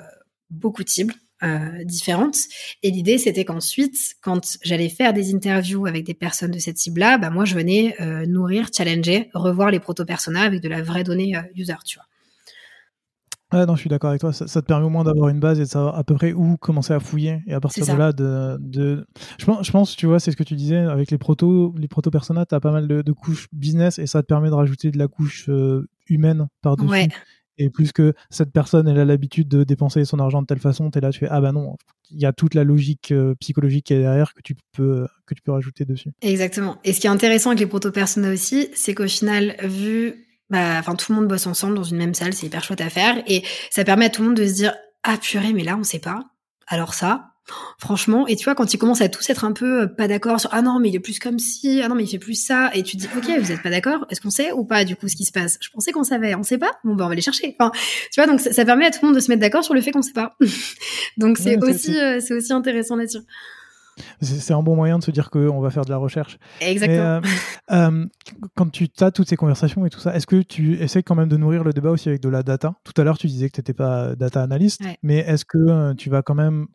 [0.50, 1.14] beaucoup de cibles.
[1.44, 2.38] Euh, différentes.
[2.84, 7.18] Et l'idée, c'était qu'ensuite, quand j'allais faire des interviews avec des personnes de cette cible-là,
[7.18, 11.36] bah moi, je venais euh, nourrir, challenger, revoir les proto-personas avec de la vraie donnée
[11.54, 12.06] user, tu vois.
[13.54, 14.34] Ah non, je suis d'accord avec toi.
[14.34, 16.58] Ça, te permet au moins d'avoir une base et de savoir à peu près où
[16.58, 17.44] commencer à fouiller.
[17.46, 19.06] Et à partir de là, de, de...
[19.38, 21.88] Je, pense, je pense, tu vois, c'est ce que tu disais, avec les protos, les
[21.88, 24.90] proto personas, tu as pas mal de, couches business et ça te permet de rajouter
[24.90, 27.10] de la couche euh, humaine par-dessus.
[27.60, 30.90] Et plus que cette personne, elle a l'habitude de dépenser son argent de telle façon,
[30.90, 31.76] tu es là, tu fais Ah bah non,
[32.10, 35.36] il y a toute la logique euh, psychologique qui est derrière que tu peux que
[35.36, 36.10] tu peux rajouter dessus.
[36.22, 36.78] Exactement.
[36.84, 40.78] Et ce qui est intéressant avec les proto personas aussi, c'est qu'au final, vu bah,
[40.78, 43.24] enfin, tout le monde bosse ensemble dans une même salle, c'est hyper chouette à faire.
[43.26, 45.84] Et ça permet à tout le monde de se dire, ah purée, mais là, on
[45.84, 46.26] sait pas.
[46.68, 47.32] Alors ça,
[47.80, 50.40] franchement, et tu vois, quand ils commencent à tous être un peu euh, pas d'accord
[50.40, 52.36] sur, ah non, mais il est plus comme ci, ah non, mais il fait plus
[52.36, 54.96] ça, et tu dis, ok, vous êtes pas d'accord, est-ce qu'on sait ou pas, du
[54.96, 55.58] coup, ce qui se passe?
[55.60, 56.72] Je pensais qu'on savait, on sait pas?
[56.84, 57.56] Bon, ben, on va les chercher.
[57.60, 57.72] Enfin,
[58.12, 59.82] tu vois, donc ça, permet à tout le monde de se mettre d'accord sur le
[59.82, 60.38] fait qu'on sait pas.
[61.18, 63.26] donc c'est aussi, euh, c'est aussi intéressant là-dessus.
[64.22, 66.38] C'est un bon moyen de se dire qu'on va faire de la recherche.
[66.62, 66.98] Exactement.
[66.98, 67.22] Euh,
[67.72, 68.06] euh,
[68.56, 71.30] quand tu as toutes ces conversations et tout ça, est-ce que tu essaies quand même
[71.30, 72.74] de nourrir le débat aussi avec de la data?
[72.84, 75.94] Tout à l'heure, tu disais que tu n'étais pas data analyst, mais est-ce que euh,
[75.94, 76.68] tu vas quand même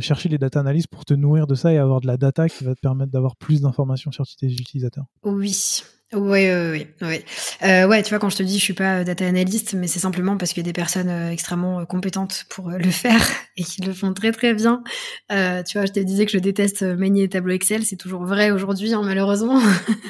[0.00, 2.64] chercher les data analysts pour te nourrir de ça et avoir de la data qui
[2.64, 5.82] va te permettre d'avoir plus d'informations sur tes utilisateurs Oui,
[6.12, 7.24] oui, oui, oui.
[7.62, 10.00] Euh, ouais, tu vois, quand je te dis je suis pas data analyst, mais c'est
[10.00, 13.24] simplement parce qu'il y a des personnes euh, extrêmement euh, compétentes pour le faire
[13.56, 14.82] et qui le font très très bien.
[15.28, 18.50] tu vois, je te disais que je déteste manier les tableaux Excel, c'est toujours vrai
[18.50, 19.60] aujourd'hui, hein, malheureusement.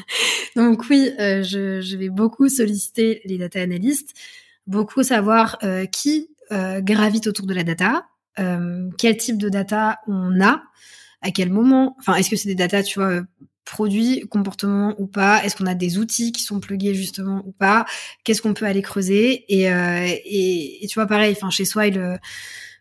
[0.57, 4.14] Donc oui, je, je, vais beaucoup solliciter les data analysts,
[4.66, 5.59] beaucoup savoir
[5.92, 8.07] qui gravite autour de la data,
[8.37, 10.62] quel type de data on a,
[11.22, 11.97] à quel moment.
[11.99, 13.22] Enfin, est-ce que c'est des data, tu vois,
[13.64, 15.45] produit, comportement ou pas?
[15.45, 17.85] Est-ce qu'on a des outils qui sont plugués justement ou pas?
[18.24, 19.45] Qu'est-ce qu'on peut aller creuser?
[19.49, 22.18] Et, euh, et, tu vois, pareil, enfin chez Swile,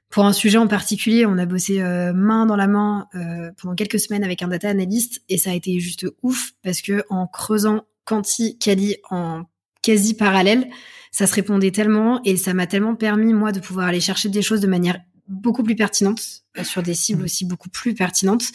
[0.09, 3.75] pour un sujet en particulier, on a bossé euh, main dans la main euh, pendant
[3.75, 7.27] quelques semaines avec un data analyst et ça a été juste ouf parce que en
[7.27, 9.43] creusant quanti, quali en
[9.83, 10.67] quasi parallèle,
[11.11, 14.41] ça se répondait tellement et ça m'a tellement permis moi de pouvoir aller chercher des
[14.41, 14.99] choses de manière
[15.29, 16.21] beaucoup plus pertinente
[16.57, 17.25] euh, sur des cibles mmh.
[17.25, 18.45] aussi beaucoup plus pertinentes.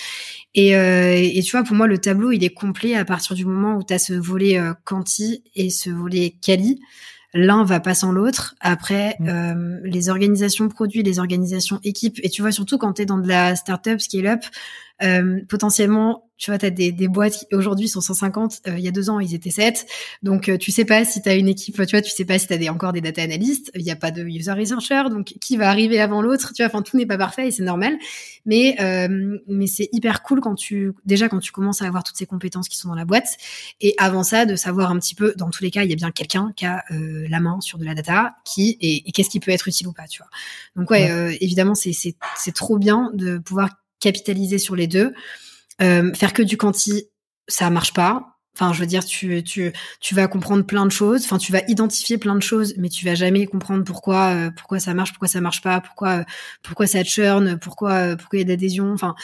[0.55, 3.47] Et, euh, et, tu vois, pour moi, le tableau, il est complet à partir du
[3.47, 6.81] moment où tu as ce volet euh, quanti et ce volet quali.
[7.33, 8.55] L'un va pas sans l'autre.
[8.61, 9.29] Après, mmh.
[9.29, 13.19] euh, les organisations produits, les organisations équipes, et tu vois, surtout quand tu es dans
[13.19, 14.45] de la startup, scale-up,
[15.03, 18.89] euh, potentiellement, Tu vois, tu as des, des boîtes qui aujourd'hui sont 150, il y
[18.89, 19.87] a deux ans, ils étaient 7.
[20.23, 22.49] Donc, tu sais pas si tu as une équipe, tu vois, tu sais pas si
[22.49, 25.35] tu as des, encore des data analystes, il n'y a pas de user researcher, donc
[25.41, 27.97] qui va arriver avant l'autre, tu vois, enfin, tout n'est pas parfait et c'est normal.
[28.47, 28.77] Mais,
[29.47, 32.69] mais c'est hyper cool quand tu, déjà, quand tu commences à avoir toutes ces compétences
[32.69, 33.37] qui sont dans la boîte.
[33.81, 35.97] Et avant ça, de savoir un petit peu, dans tous les cas, il y a
[35.97, 39.41] bien quelqu'un qui a la main sur de la data, qui, et, et qu'est-ce qui
[39.41, 40.31] peut être utile ou pas, tu vois.
[40.77, 43.71] Donc, ouais, euh, évidemment, c'est trop bien de pouvoir
[44.05, 45.13] capitaliser sur les deux.
[45.83, 47.05] Euh, faire que du quanti,
[47.49, 48.31] ça marche pas.
[48.57, 51.25] Enfin, je veux dire, tu, tu, tu vas comprendre plein de choses.
[51.25, 54.79] Enfin, tu vas identifier plein de choses, mais tu vas jamais comprendre pourquoi, euh, pourquoi
[54.79, 56.25] ça marche, pourquoi ça marche pas, pourquoi,
[56.63, 58.93] pourquoi ça churn, pourquoi, pourquoi il y a d'adhésion.
[58.93, 59.17] Enfin,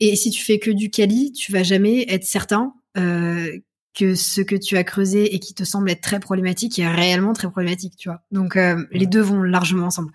[0.00, 3.56] et si tu fais que du quali, tu vas jamais être certain euh,
[3.94, 7.34] que ce que tu as creusé et qui te semble être très problématique est réellement
[7.34, 8.20] très problématique, tu vois.
[8.32, 10.12] Donc, euh, les deux vont largement ensemble.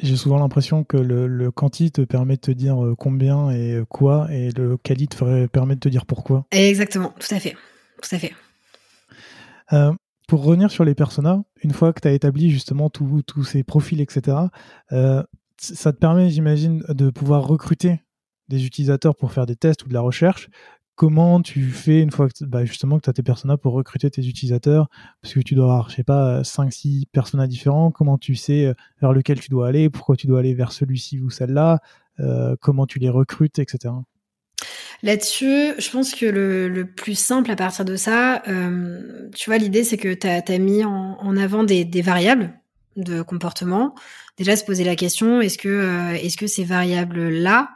[0.00, 3.74] J'ai souvent l'impression que le, le, quanti te permet de te dire euh, combien et
[3.74, 6.46] euh, quoi, et le quali te permet de te dire pourquoi.
[6.50, 7.56] Exactement, tout à fait.
[8.00, 8.32] Tout à fait.
[9.72, 9.92] Euh,
[10.28, 14.00] pour revenir sur les personas, une fois que tu as établi justement tous ces profils,
[14.00, 14.36] etc.,
[14.92, 15.22] euh,
[15.58, 18.00] ça te permet, j'imagine, de pouvoir recruter
[18.48, 20.48] des utilisateurs pour faire des tests ou de la recherche
[20.94, 24.10] comment tu fais une fois que bah, justement que tu as tes personas pour recruter
[24.10, 24.88] tes utilisateurs?
[25.20, 27.90] Parce que tu dois avoir je sais pas 5 6 personas différents.
[27.90, 29.90] Comment tu sais euh, vers lequel tu dois aller?
[29.90, 31.80] Pourquoi tu dois aller vers celui-ci ou celle-là?
[32.20, 33.94] Euh, comment tu les recrutes etc
[35.02, 39.82] Là-dessus, je pense que le, plus simple à partir de ça, euh, tu vois, l'idée
[39.82, 42.52] c'est que tu as, mis en, avant des, variables
[42.94, 43.96] de comportement.
[44.36, 47.70] Déjà, se poser la question, est-ce que, est-ce que ces variables-là,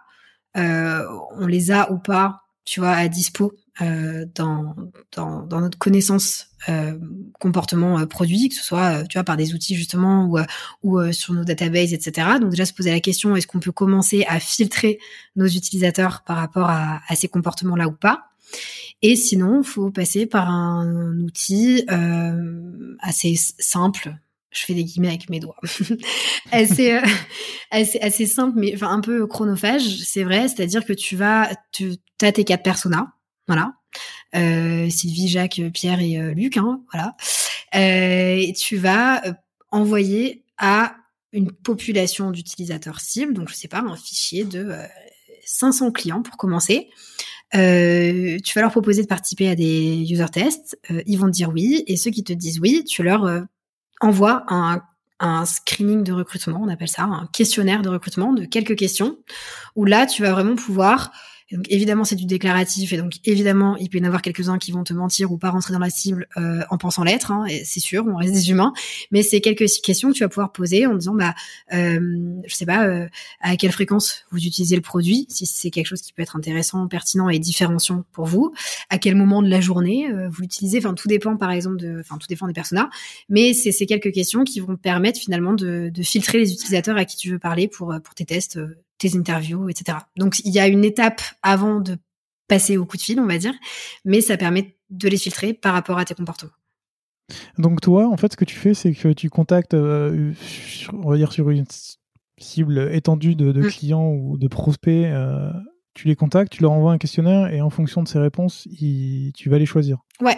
[0.54, 4.74] on les a ou pas tu vois, à dispo euh, dans,
[5.14, 6.98] dans, dans, notre connaissance euh,
[7.38, 10.38] comportement euh, produit, que ce soit, euh, tu vois, par des outils justement ou,
[10.82, 12.28] ou sur nos databases, etc.
[12.40, 14.98] Donc déjà se poser la question, est-ce qu'on peut commencer à filtrer
[15.36, 18.24] nos utilisateurs par rapport à, à ces comportements-là ou pas?
[19.02, 21.84] Et sinon, faut passer par un outil
[23.00, 24.16] assez simple,
[24.56, 25.56] je fais des guillemets avec mes doigts.
[26.54, 27.00] euh,
[27.70, 30.48] assez, assez simple, mais enfin un peu chronophage, c'est vrai.
[30.48, 31.92] C'est-à-dire que tu vas, tu
[32.22, 33.12] as tes quatre personas,
[33.46, 33.74] voilà.
[34.34, 37.16] Euh, Sylvie, Jacques, Pierre et euh, Luc, hein, voilà.
[37.74, 39.22] Et tu vas
[39.70, 40.96] envoyer à
[41.32, 44.72] une population d'utilisateurs cibles, donc je sais pas, un fichier de
[45.44, 46.88] 500 clients pour commencer.
[47.52, 50.78] Tu vas leur proposer de participer à des user tests.
[51.06, 51.84] Ils vont te dire oui.
[51.86, 53.46] Et ceux qui te disent oui, tu leur
[54.00, 54.82] envoie un,
[55.20, 59.18] un screening de recrutement, on appelle ça un questionnaire de recrutement de quelques questions,
[59.74, 61.10] où là, tu vas vraiment pouvoir
[61.52, 64.72] donc évidemment, c'est du déclaratif et donc évidemment, il peut y en avoir quelques-uns qui
[64.72, 67.30] vont te mentir ou pas rentrer dans la cible euh, en pensant l'être.
[67.30, 68.72] Hein, c'est sûr, on reste des humains.
[69.12, 71.34] Mais c'est quelques questions que tu vas pouvoir poser en disant, bah,
[71.72, 73.06] euh, je sais pas, euh,
[73.40, 76.88] à quelle fréquence vous utilisez le produit, si c'est quelque chose qui peut être intéressant,
[76.88, 78.52] pertinent et différenciant pour vous.
[78.90, 80.78] À quel moment de la journée euh, vous l'utilisez.
[80.78, 82.90] Enfin, tout dépend, par exemple, de, enfin, tout dépend des personas.
[83.28, 87.04] Mais c'est ces quelques questions qui vont permettre finalement de, de, filtrer les utilisateurs à
[87.04, 88.58] qui tu veux parler pour pour tes tests
[88.98, 89.98] tes interviews, etc.
[90.16, 91.96] Donc il y a une étape avant de
[92.48, 93.54] passer au coup de fil, on va dire,
[94.04, 96.52] mais ça permet de les filtrer par rapport à tes comportements.
[97.58, 100.32] Donc toi, en fait, ce que tu fais, c'est que tu contactes, euh,
[100.92, 101.64] on va dire sur une
[102.38, 103.68] cible étendue de, mm.
[103.68, 105.50] clients ou de prospects, euh,
[105.94, 109.48] tu les contactes, tu leur envoies un questionnaire et en fonction de ces réponses, tu
[109.48, 109.98] vas les choisir.
[110.20, 110.36] Ouais,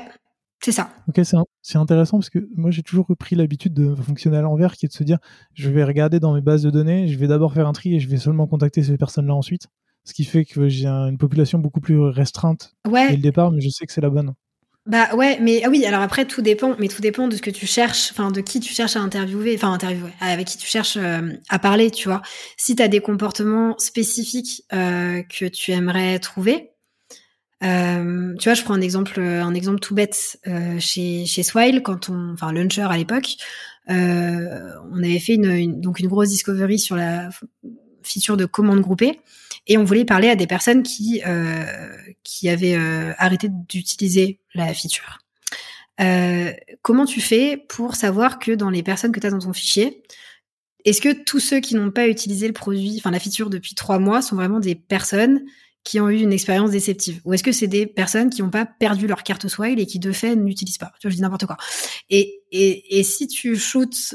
[0.60, 0.90] c'est ça.
[1.08, 1.20] Ok,
[1.62, 4.88] c'est intéressant parce que moi j'ai toujours pris l'habitude de fonctionner à l'envers, qui est
[4.88, 5.18] de se dire
[5.54, 8.00] je vais regarder dans mes bases de données, je vais d'abord faire un tri et
[8.00, 9.68] je vais seulement contacter ces personnes-là ensuite.
[10.04, 13.10] Ce qui fait que j'ai une population beaucoup plus restreinte ouais.
[13.10, 14.32] dès le départ, mais je sais que c'est la bonne.
[14.86, 17.50] Bah ouais, mais ah oui, alors après tout dépend, mais tout dépend de ce que
[17.50, 20.96] tu cherches, enfin de qui tu cherches à interviewer, enfin interviewer, avec qui tu cherches
[20.96, 22.22] euh, à parler, tu vois.
[22.56, 26.70] Si tu as des comportements spécifiques euh, que tu aimerais trouver,
[27.64, 31.82] euh, tu vois, je prends un exemple, un exemple tout bête euh, chez chez Swile
[31.82, 33.36] quand on, enfin Launcher à l'époque,
[33.90, 37.30] euh, on avait fait une, donc une grosse discovery sur la
[38.02, 39.20] feature de commande groupée
[39.66, 41.64] et on voulait parler à des personnes qui euh,
[42.22, 45.18] qui avaient euh, arrêté d'utiliser la feature.
[46.00, 46.52] Euh,
[46.82, 50.02] comment tu fais pour savoir que dans les personnes que tu as dans ton fichier,
[50.84, 53.98] est-ce que tous ceux qui n'ont pas utilisé le produit, enfin la feature depuis trois
[53.98, 55.42] mois, sont vraiment des personnes
[55.84, 58.66] qui ont eu une expérience déceptive Ou est-ce que c'est des personnes qui n'ont pas
[58.66, 60.92] perdu leur carte Swile et qui de fait n'utilisent pas?
[61.02, 61.56] Je dis n'importe quoi.
[62.10, 64.14] Et, et, et si tu shoots,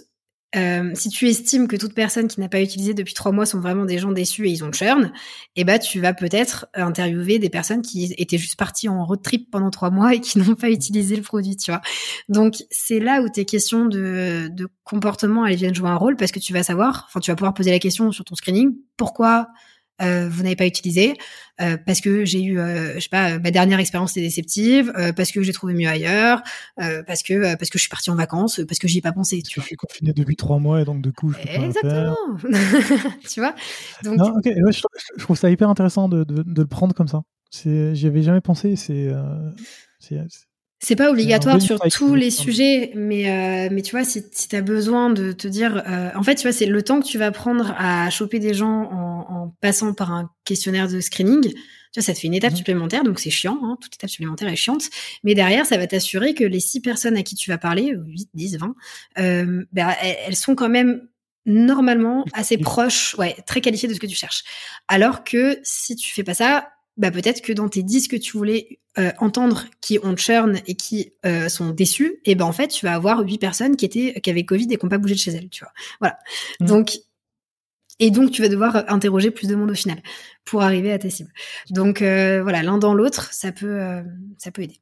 [0.56, 3.60] euh, si tu estimes que toute personne qui n'a pas utilisé depuis trois mois sont
[3.60, 5.12] vraiment des gens déçus et ils ont churn,
[5.56, 9.50] eh ben tu vas peut-être interviewer des personnes qui étaient juste parties en road trip
[9.50, 11.82] pendant trois mois et qui n'ont pas utilisé le produit, tu vois.
[12.30, 16.32] Donc c'est là où tes questions de, de comportement elles viennent jouer un rôle parce
[16.32, 19.48] que tu vas savoir, enfin tu vas pouvoir poser la question sur ton screening, pourquoi
[20.02, 21.16] euh, vous n'avez pas utilisé
[21.62, 25.32] euh, parce que j'ai eu, euh, je sais pas, ma dernière expérience était déceptive, parce
[25.32, 26.42] que j'ai trouvé mieux ailleurs,
[26.78, 29.42] parce que parce que je suis partie en vacances, parce que j'y ai pas pensé.
[29.42, 31.32] Tu je suis confinée depuis trois mois et donc du coup.
[31.32, 32.16] Je Exactement.
[33.30, 33.56] tu vois?
[34.04, 34.18] Donc...
[34.18, 34.44] Non, ok.
[34.46, 37.22] je, trouve ça hyper intéressant de, de, de le prendre comme ça.
[37.52, 38.76] J'y avais jamais pensé.
[38.76, 39.12] C'est
[40.84, 44.56] c'est pas obligatoire sur tous les sujets, mais euh, mais tu vois, si, si tu
[44.56, 47.18] as besoin de te dire, euh, en fait, tu vois, c'est le temps que tu
[47.18, 51.42] vas prendre à choper des gens en, passant par un questionnaire de screening.
[51.42, 52.58] Tu vois, ça te fait une étape mhm.
[52.58, 53.60] supplémentaire, donc c'est chiant.
[53.64, 54.84] Hein, toute étape supplémentaire est chiante,
[55.24, 58.30] mais derrière, ça va t'assurer que les six personnes à qui tu vas parler, 8,
[58.34, 58.76] 10, 20,
[59.20, 61.08] euh, ben, elles sont quand même
[61.46, 64.44] normalement assez proches, ouais, très qualifiées de ce que tu cherches.
[64.90, 68.38] Alors que si tu fais pas ça, bah peut-être que dans tes 10 que tu
[68.38, 72.68] voulais euh, entendre qui ont churn et qui euh, sont déçus, et ben en fait
[72.68, 75.16] tu vas avoir 8 personnes qui étaient qui avaient Covid et qui n'ont pas bougé
[75.16, 75.74] de chez elles, tu vois.
[76.00, 76.20] Voilà.
[76.60, 76.66] Mmh.
[76.66, 76.98] Donc
[78.00, 79.98] et donc tu vas devoir interroger plus de monde au final
[80.46, 81.32] pour arriver à tes cibles.
[81.72, 84.04] Donc euh, voilà, l'un dans l'autre, ça peut
[84.38, 84.80] ça peut aider.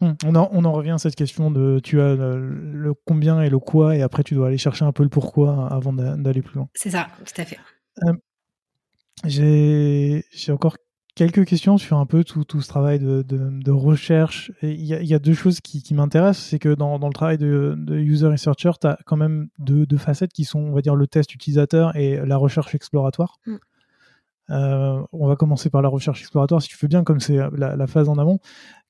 [0.00, 0.12] Mmh.
[0.26, 3.58] On, en, on en revient à cette question de tu as le, combien et le
[3.58, 6.68] quoi et après tu dois aller chercher un peu le pourquoi avant d'aller plus loin.
[6.74, 7.58] C'est ça, tout à fait.
[9.24, 10.76] j'ai encore
[11.18, 14.52] quelques questions sur un peu tout, tout ce travail de, de, recherche.
[14.62, 16.46] Il y, y, a deux choses qui, qui m'intéressent.
[16.46, 19.84] C'est que dans, dans, le travail de, de user researcher, tu as quand même deux,
[19.84, 23.40] deux, facettes qui sont, on va dire, le test utilisateur et la recherche exploratoire.
[23.46, 23.56] Mm.
[24.50, 27.74] Euh, on va commencer par la recherche exploratoire, si tu veux bien, comme c'est la,
[27.74, 28.38] la, phase en amont.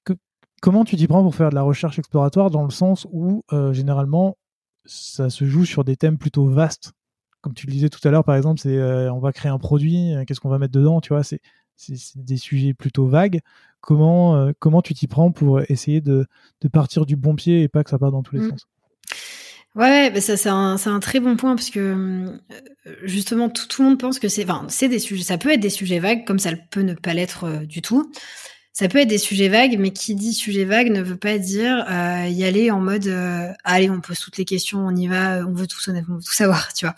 [0.04, 0.12] Que,
[0.60, 3.72] comment tu t'y prends pour faire de la recherche exploratoire dans le sens où, euh,
[3.72, 4.36] généralement,
[4.84, 6.92] ça se joue sur des thèmes plutôt vastes?
[7.40, 9.58] Comme tu le disais tout à l'heure, par exemple, c'est euh, on va créer un
[9.58, 11.40] produit, qu'est-ce qu'on va mettre dedans, tu vois, c'est
[11.78, 13.40] c'est des sujets plutôt vagues.
[13.80, 16.26] Comment, euh, comment tu t'y prends pour essayer de,
[16.60, 18.50] de, partir du bon pied et pas que ça parte dans tous les mmh.
[18.50, 18.66] sens?
[19.74, 23.82] Ouais, bah ça c'est un, un, très bon point parce que euh, justement tout, tout
[23.82, 26.24] le monde pense que c'est, enfin c'est des sujets, ça peut être des sujets vagues
[26.26, 28.10] comme ça peut ne pas l'être euh, du tout.
[28.72, 31.84] Ça peut être des sujets vagues, mais qui dit sujet vague ne veut pas dire
[32.28, 33.08] y aller en mode
[33.64, 36.32] allez on pose toutes les questions, on y va, on veut tout, on veut tout
[36.32, 36.94] savoir, tu vois.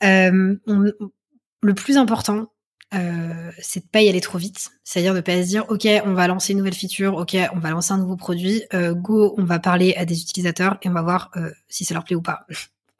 [0.00, 2.48] le plus important,
[2.94, 4.70] euh, c'est de pas y aller trop vite.
[4.84, 7.70] C'est-à-dire de pas se dire, OK, on va lancer une nouvelle feature, OK, on va
[7.70, 11.02] lancer un nouveau produit, euh, go, on va parler à des utilisateurs et on va
[11.02, 12.46] voir euh, si ça leur plaît ou pas.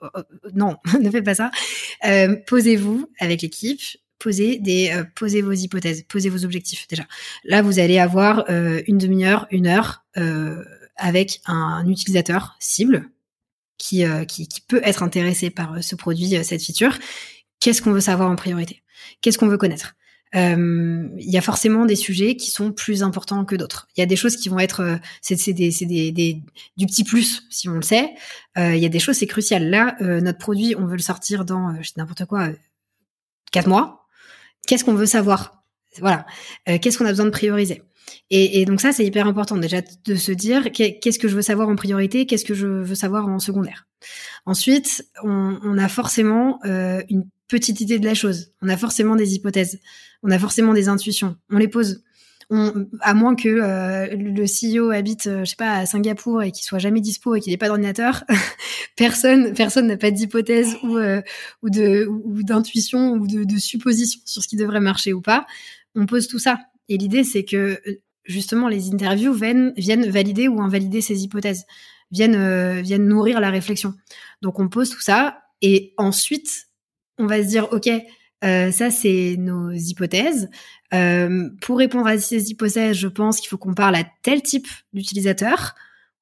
[0.55, 1.51] non, ne faites pas ça.
[2.47, 3.81] posez-vous avec l'équipe,
[4.19, 7.05] posez des, posez vos hypothèses, posez vos objectifs déjà.
[7.45, 10.05] Là, vous allez avoir une demi-heure, une heure
[10.97, 13.11] avec un, utilisateur cible
[13.79, 16.97] qui, qui, qui peut être intéressé par ce produit, cette feature.
[17.59, 18.83] Qu'est-ce qu'on veut savoir en priorité?
[19.21, 19.95] Qu'est-ce qu'on veut connaître?
[20.35, 23.89] Euh, il y a forcément des sujets qui sont plus importants que d'autres.
[23.97, 26.43] Il y a des choses qui vont être, euh, c'est des, des, des,
[26.77, 28.11] du petit plus si on le sait.
[28.57, 29.69] Euh, il y a des choses c'est crucial.
[29.69, 32.49] Là, notre produit, on veut le sortir dans n'importe quoi,
[33.51, 34.07] quatre mois.
[34.67, 35.65] Qu'est-ce qu'on veut savoir?
[36.01, 36.25] Voilà.
[36.65, 37.83] Qu'est-ce qu'on a besoin de prioriser?
[38.31, 41.69] Et, donc ça, c'est hyper important déjà de se dire qu'est-ce que je veux savoir
[41.69, 43.87] en priorité, qu'est-ce que je veux savoir en secondaire?
[44.47, 48.51] Ensuite, on, a forcément une petite idée de la chose.
[48.63, 49.79] On a forcément des hypothèses.
[50.23, 51.37] On a forcément des intuitions.
[51.51, 52.03] On les pose.
[53.01, 56.65] À moins que euh, le CEO habite, euh, je sais pas, à Singapour et qu'il
[56.65, 58.25] soit jamais dispo et qu'il n'ait pas d'ordinateur,
[58.97, 61.23] personne, personne n'a pas d'hypothèse ou euh,
[61.63, 65.47] d'intuition ou de, supposition sur ce qui devrait marcher ou pas.
[65.95, 66.59] On pose tout ça.
[66.89, 67.81] Et l'idée, c'est que
[68.25, 71.65] justement les interviews viennent, viennent valider ou invalider ces hypothèses,
[72.11, 73.95] viennent viennent nourrir la réflexion.
[74.43, 76.69] Donc on pose tout ça et ensuite
[77.23, 77.89] on va se dire, OK,
[78.45, 80.51] euh, ça, c'est nos hypothèses.
[80.93, 84.67] Euh, pour répondre à ces hypothèses, je pense qu'il faut qu'on parle à tel type
[84.93, 85.75] d'utilisateur.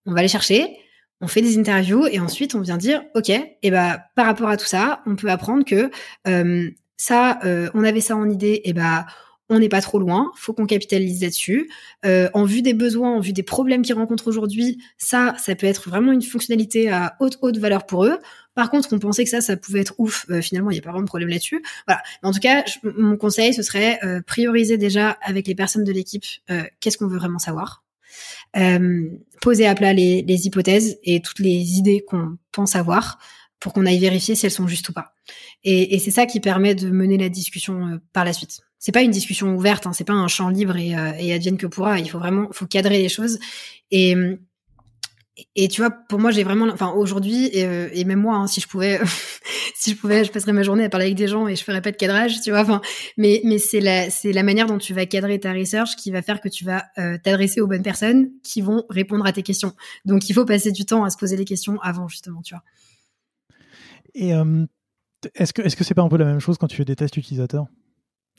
[0.07, 0.77] On va les chercher,
[1.21, 4.49] on fait des interviews et ensuite on vient dire, OK, et eh ben par rapport
[4.49, 5.91] à tout ça, on peut apprendre que
[6.29, 7.41] euh, ça,
[7.75, 9.07] on avait ça en idée, et ben
[9.49, 11.71] on n'est pas trop loin, faut qu'on capitalise là-dessus.
[12.05, 15.89] en vue des besoins, en vue des problèmes qu'ils rencontrent aujourd'hui, ça, ça peut être
[15.89, 18.19] vraiment une fonctionnalité à haute haute valeur pour eux.
[18.55, 20.27] Par contre, on pensait que ça, ça pouvait être ouf.
[20.31, 21.63] Euh, finalement, il n'y a pas vraiment de problème là-dessus.
[21.87, 22.03] Voilà.
[22.23, 26.25] en tout cas, mon conseil, ce serait euh, prioriser déjà avec les personnes de l'équipe
[26.51, 27.85] euh, qu'est-ce qu'on veut vraiment savoir.
[29.41, 33.19] poser à plat les, hypothèses et toutes les idées qu'on pense avoir
[33.61, 35.15] pour qu'on aille vérifier si elles sont justes ou pas.
[35.63, 38.61] Et, c'est ça qui permet de mener la discussion par la suite.
[38.79, 41.67] C'est pas une discussion ouverte, hein, c'est pas un champ libre et, et advienne que
[41.67, 41.99] pourra.
[41.99, 43.39] Il faut vraiment, faut cadrer les choses.
[43.91, 44.17] Et
[45.55, 48.47] et tu vois, pour moi, j'ai vraiment, enfin, aujourd'hui, et, euh, et, même moi, hein,
[48.47, 49.01] si je pouvais,
[49.75, 51.83] si je pouvais, je passerais ma journée à parler avec des gens et je ferais
[51.83, 52.61] pas de cadrage, tu vois.
[52.61, 52.81] Enfin,
[53.17, 56.23] mais, mais c'est la, c'est la manière dont tu vas cadrer ta research qui va
[56.23, 59.73] faire que tu vas euh, t'adresser aux bonnes personnes qui vont répondre à tes questions.
[60.05, 62.65] Donc, il faut passer du temps à se poser les questions avant, justement, tu vois.
[64.15, 64.67] Et euh,
[65.35, 66.97] est-ce que, est-ce que c'est pas un peu la même chose quand tu fais des
[66.97, 67.67] tests utilisateurs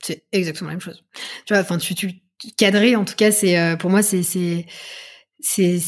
[0.02, 1.04] C'est exactement la même chose.
[1.46, 2.22] Tu vois, enfin, tu, tu
[2.56, 5.78] cadrer, en tout cas, c'est euh, pour moi, c'est c'est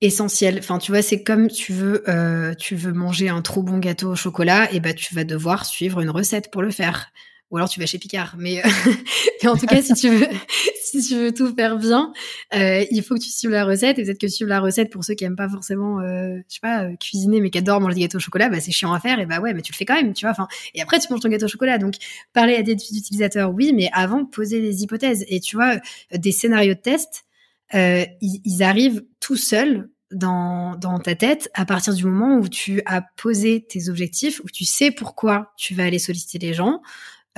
[0.00, 0.58] essentiel.
[0.58, 4.12] Enfin, tu vois, c'est comme tu veux euh, tu veux manger un trop bon gâteau
[4.12, 7.12] au chocolat, et ben tu vas devoir suivre une recette pour le faire
[7.50, 8.34] ou alors tu vas chez Picard.
[8.38, 10.26] Mais, euh, en tout cas, si tu veux,
[10.82, 12.12] si tu veux tout faire bien,
[12.54, 13.98] euh, il faut que tu suives la recette.
[13.98, 16.60] Et peut-être que suivre la recette pour ceux qui aiment pas forcément, euh, je sais
[16.60, 19.00] pas, euh, cuisiner mais qui adorent manger des gâteaux au chocolat, bah c'est chiant à
[19.00, 19.18] faire.
[19.20, 20.32] Et bah ouais, mais tu le fais quand même, tu vois.
[20.32, 21.78] Enfin, et après tu manges ton gâteau au chocolat.
[21.78, 21.94] Donc
[22.32, 25.24] parler à des utilisateurs, oui, mais avant poser les hypothèses.
[25.28, 25.76] Et tu vois,
[26.12, 27.24] des scénarios de test,
[27.74, 32.48] euh, ils, ils arrivent tout seuls dans, dans ta tête à partir du moment où
[32.48, 36.80] tu as posé tes objectifs, où tu sais pourquoi tu vas aller solliciter les gens,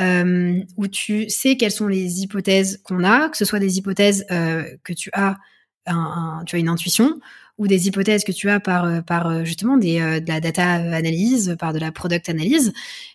[0.01, 4.25] euh, où tu sais quelles sont les hypothèses qu'on a, que ce soit des hypothèses
[4.31, 5.37] euh, que tu as,
[5.87, 7.19] un, tu as une intuition,
[7.61, 10.73] ou des hypothèses que tu as par, euh, par euh, justement euh, de la data
[10.73, 12.73] analyse, par de la product analyse.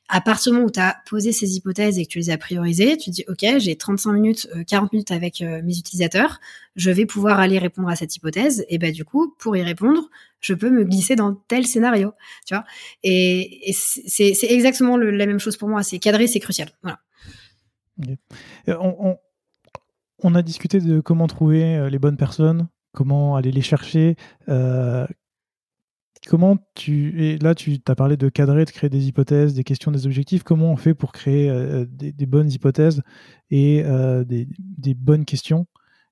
[0.08, 2.38] À partir du moment où tu as posé ces hypothèses et que tu les as
[2.38, 6.40] priorisées, tu dis, OK, j'ai 35 minutes, 40 minutes avec mes utilisateurs,
[6.76, 8.64] je vais pouvoir aller répondre à cette hypothèse.
[8.70, 12.14] Et ben du coup, pour y répondre, je peux me glisser dans tel scénario,
[12.46, 12.66] tu vois.
[13.02, 15.82] Et, et c'est exactement la même chose pour moi.
[15.82, 16.70] C'est cadrer, c'est crucial.
[16.84, 17.00] Voilà.
[20.22, 24.16] On, a discuté de comment trouver les bonnes personnes, comment aller les chercher.
[24.50, 25.06] Euh,
[26.28, 27.24] comment tu.
[27.24, 30.42] Et là, tu as parlé de cadrer, de créer des hypothèses, des questions, des objectifs.
[30.42, 33.04] Comment on fait pour créer euh, des, des, bonnes hypothèses
[33.52, 35.68] et euh, des, des, bonnes questions?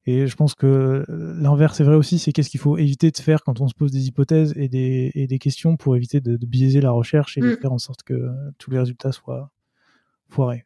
[0.05, 3.41] Et je pense que l'inverse est vrai aussi c'est qu'est-ce qu'il faut éviter de faire
[3.41, 6.45] quand on se pose des hypothèses et des, et des questions pour éviter de, de,
[6.45, 7.57] biaiser la recherche et de mm.
[7.61, 9.49] faire en sorte que tous les résultats soient
[10.27, 10.65] foirés.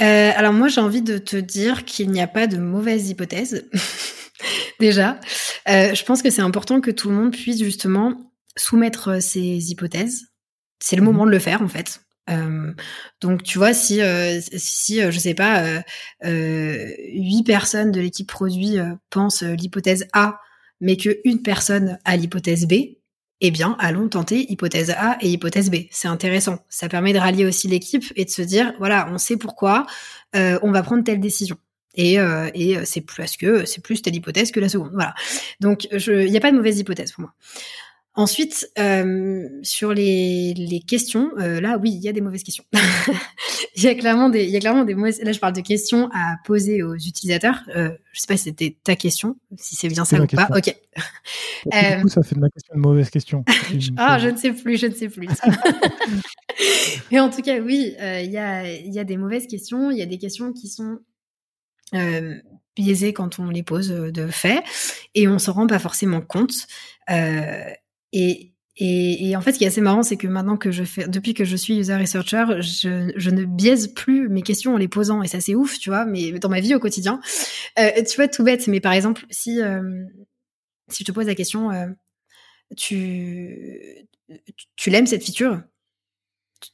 [0.00, 3.68] Euh, alors moi j'ai envie de te dire qu'il n'y a pas de mauvaise hypothèse.
[4.78, 5.18] déjà.
[5.68, 9.70] Euh, je pense que c'est important que tout le monde puisse justement soumettre euh, ses
[9.70, 10.26] hypothèses.
[10.80, 11.08] C'est le mhm.
[11.08, 12.00] moment de le faire en fait.
[12.30, 12.72] Euh,
[13.20, 15.82] donc tu vois si euh, si euh, je sais pas
[16.22, 18.76] huit personnes de l'équipe produit
[19.10, 20.38] pensent l'hypothèse A
[20.80, 22.74] mais que une personne a l'hypothèse B
[23.40, 27.46] eh bien allons tenter hypothèse A et hypothèse B c'est intéressant ça permet de rallier
[27.46, 29.86] aussi l'équipe et de se dire voilà on sait pourquoi
[30.34, 31.56] on va prendre telle décision
[31.98, 34.92] et, euh, et euh, c'est plus parce que c'est plus telle hypothèse que la seconde.
[34.94, 35.14] Voilà.
[35.60, 37.34] Donc il n'y a pas de mauvaise hypothèse pour moi.
[38.18, 42.64] Ensuite, euh, sur les, les questions, euh, là, oui, il y a des mauvaises questions.
[43.76, 45.22] il y a clairement des, il y a clairement des mauvaises.
[45.22, 47.62] Là, je parle de questions à poser aux utilisateurs.
[47.76, 50.48] Euh, je sais pas si c'était ta question, si c'est bien ça ou pas.
[50.56, 50.74] Ok.
[51.64, 53.44] Du coup, ça fait de ma question une mauvaise question.
[53.96, 55.28] ah, je ne sais plus, je ne sais plus.
[57.12, 59.92] Mais en tout cas, oui, il y a, il y a des mauvaises questions.
[59.92, 60.98] Il y a des questions qui sont
[61.94, 62.34] euh,
[62.76, 64.62] biaisés quand on les pose euh, de fait
[65.14, 66.66] et on se rend pas forcément compte.
[67.10, 67.70] Euh,
[68.12, 71.08] et, et, en fait, ce qui est assez marrant, c'est que maintenant que je fais,
[71.08, 74.86] depuis que je suis user researcher, je, je ne biaise plus mes questions en les
[74.86, 76.04] posant et ça c'est ouf, tu vois.
[76.04, 77.20] Mais dans ma vie au quotidien,
[77.76, 78.68] tu vois, tout bête.
[78.68, 79.58] Mais par exemple, si
[80.90, 81.70] si je te pose la question,
[82.76, 84.06] tu
[84.76, 85.60] tu l'aimes cette feature?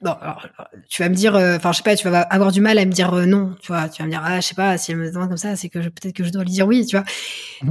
[0.00, 0.46] Bon, alors,
[0.88, 2.84] tu vas me dire, euh, enfin, je sais pas, tu vas avoir du mal à
[2.84, 3.88] me dire euh, non, tu vois.
[3.88, 5.68] Tu vas me dire, ah, je sais pas, si elle me demande comme ça, c'est
[5.68, 7.04] que peut-être que je dois lui dire oui, tu vois.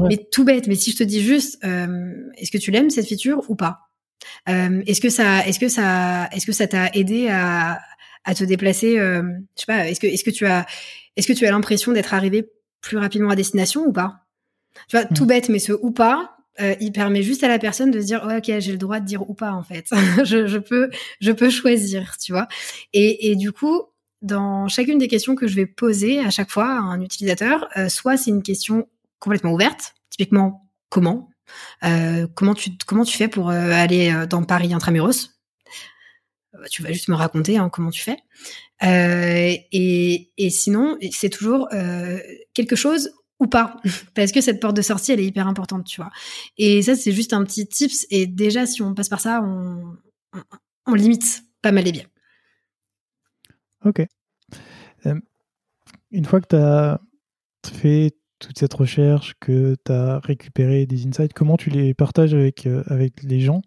[0.09, 0.67] Mais tout bête.
[0.67, 3.89] Mais si je te dis juste, euh, est-ce que tu l'aimes cette feature ou pas?
[4.47, 7.81] Est-ce que ça, est-ce que ça, est-ce que ça t'a aidé à,
[8.23, 9.89] à te déplacer Je sais pas.
[9.89, 10.65] Est-ce que, est-ce que tu as,
[11.15, 12.49] est-ce que tu as l'impression d'être arrivé
[12.81, 14.25] plus rapidement à destination ou pas?
[14.87, 15.27] Tu vois, tout mmh.
[15.27, 18.23] bête, mais ce ou pas, euh, il permet juste à la personne de se dire
[18.23, 19.87] ok j'ai le droit de dire ou pas en fait.
[20.23, 20.89] Je, peux
[21.19, 22.47] je peux choisir tu vois.
[22.93, 23.81] Et, et, du coup
[24.21, 27.89] dans chacune des questions que je vais poser à chaque fois à un utilisateur euh,
[27.89, 28.87] soit c'est une question
[29.19, 31.29] complètement ouverte typiquement comment
[31.83, 35.31] euh, comment tu comment tu fais pour aller dans Paris intramuros?
[36.69, 38.17] Tu vas juste me raconter hein, comment tu fais.
[38.81, 41.67] Et, et sinon c'est toujours
[42.53, 43.77] quelque chose ou pas.
[44.15, 46.11] Parce que cette porte de sortie elle est hyper importante tu vois.
[46.57, 48.05] Et ça c'est juste un petit tips.
[48.09, 52.07] Et déjà si on passe par ça on, limite pas mal les biais.
[53.85, 54.05] Ok.
[55.05, 55.19] Euh,
[56.11, 57.01] une fois que tu as
[57.65, 62.67] fait toute cette recherche que tu as récupéré des insights comment tu les partages avec,
[62.67, 63.61] euh, avec les gens?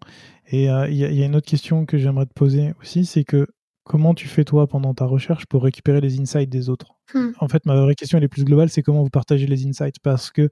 [0.49, 3.23] Et il euh, y, y, a une autre question que j'aimerais te poser aussi c'est
[3.23, 3.47] que
[3.87, 6.95] comment tu fais toi pendant ta recherche pour récupérer les insights des autres?
[7.13, 7.31] Hmm.
[7.39, 9.99] En fait, ma vraie question elle est plus globale, c'est comment vous partagez les insights?
[10.03, 10.49] Parce que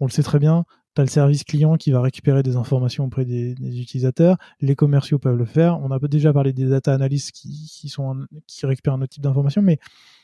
[0.00, 0.64] on le sait très bien,
[0.94, 4.74] tu as le service client qui va récupérer des informations auprès des, des, utilisateurs, les
[4.74, 5.78] commerciaux peuvent le faire.
[5.80, 9.22] On a déjà parlé des data analysts qui, qui sont qui récupèrent un autre type
[9.22, 9.78] d'informations, mais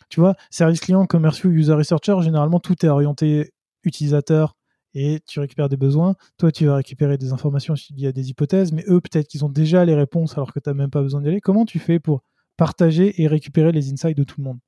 [0.08, 3.52] tu vois, service client, commerciaux, user researcher, généralement tout est orienté
[3.84, 4.56] utilisateur
[4.94, 6.14] et tu récupères des besoins.
[6.38, 9.44] Toi, tu vas récupérer des informations s'il y a des hypothèses, mais eux, peut-être qu'ils
[9.44, 11.40] ont déjà les réponses alors que tu n'as même pas besoin d'y aller.
[11.40, 12.22] Comment tu fais pour
[12.56, 14.58] partager et récupérer les insights de tout le monde?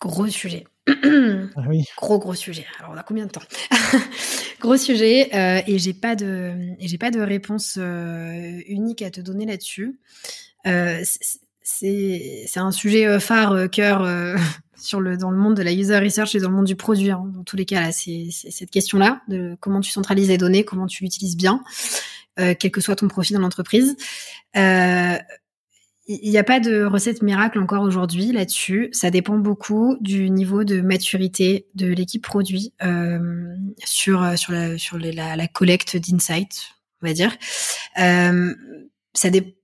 [0.00, 0.64] Gros sujet.
[0.88, 1.84] ah oui.
[1.96, 2.66] Gros gros sujet.
[2.78, 3.42] Alors on a combien de temps?
[4.60, 9.20] Gros sujet euh, et j'ai pas de j'ai pas de réponse euh, unique à te
[9.20, 9.98] donner là-dessus.
[10.66, 11.02] Euh,
[11.68, 14.06] c'est un sujet phare cœur
[14.76, 17.10] sur le dans le monde de la user research et dans le monde du produit.
[17.10, 17.24] Hein.
[17.34, 20.86] Dans tous les cas là, c'est cette question-là de comment tu centralises les données, comment
[20.86, 21.62] tu l'utilises bien,
[22.36, 23.96] quel que soit ton profil dans l'entreprise.
[24.56, 25.16] Euh,
[26.08, 28.90] il n'y a pas de recette miracle encore aujourd'hui là-dessus.
[28.92, 34.78] Ça dépend beaucoup du niveau de maturité de l'équipe produit euh, sur euh, sur la
[34.78, 37.36] sur la, la collecte d'insights, on va dire.
[37.98, 38.54] Euh,
[39.14, 39.58] ça dé...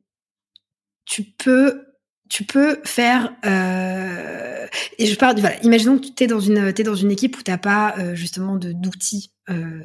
[1.04, 1.84] Tu peux
[2.32, 7.36] tu peux faire euh, et je parle voilà imaginons que tu es dans une équipe
[7.36, 9.82] où t'as pas euh, justement de d'outils euh,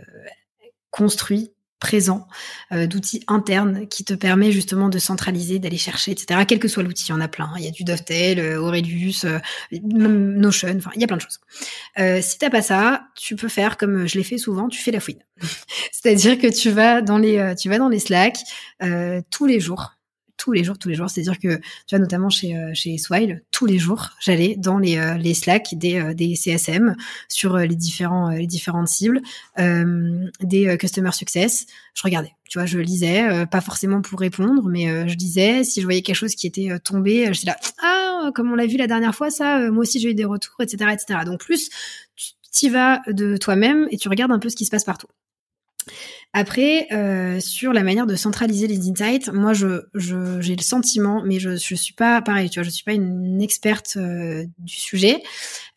[0.89, 2.25] construits présent
[2.71, 6.45] euh, d'outils internes qui te permet justement de centraliser, d'aller chercher, etc.
[6.47, 7.45] Quel que soit l'outil, il y en a plein.
[7.45, 7.55] Hein.
[7.59, 9.27] Il y a du Dovetail, Aurelius,
[9.83, 11.39] Notion, enfin, il y a plein de choses.
[12.23, 15.01] Si t'as pas ça, tu peux faire comme je l'ai fait souvent, tu fais la
[15.01, 15.19] fouine.
[15.91, 17.69] C'est-à-dire que tu vas dans les, tu
[17.99, 18.37] Slack
[19.29, 19.96] tous les jours
[20.38, 21.09] tous les jours, tous les jours.
[21.09, 21.61] C'est-à-dire que, tu
[21.91, 25.73] vois, notamment chez, euh, chez Swile, tous les jours, j'allais dans les, euh, les Slack
[25.73, 26.95] des, euh, CSM
[27.27, 29.22] sur les, différents, différentes cibles,
[29.57, 31.65] des Customer Success.
[31.93, 35.85] Je regardais, tu vois, je lisais, pas forcément pour répondre, mais je disais, si je
[35.85, 39.15] voyais quelque chose qui était tombé, je là, ah, comme on l'a vu la dernière
[39.15, 41.19] fois, ça, moi aussi j'ai eu des retours, etc., etc.
[41.26, 41.69] Donc plus,
[42.15, 45.07] tu y vas de toi-même et tu regardes un peu ce qui se passe partout.
[46.39, 51.39] Après, euh, sur la manière de centraliser les insights, moi, je, j'ai le sentiment, mais
[51.39, 55.23] je, je suis pas pareil, tu vois, je suis pas une experte euh, du sujet,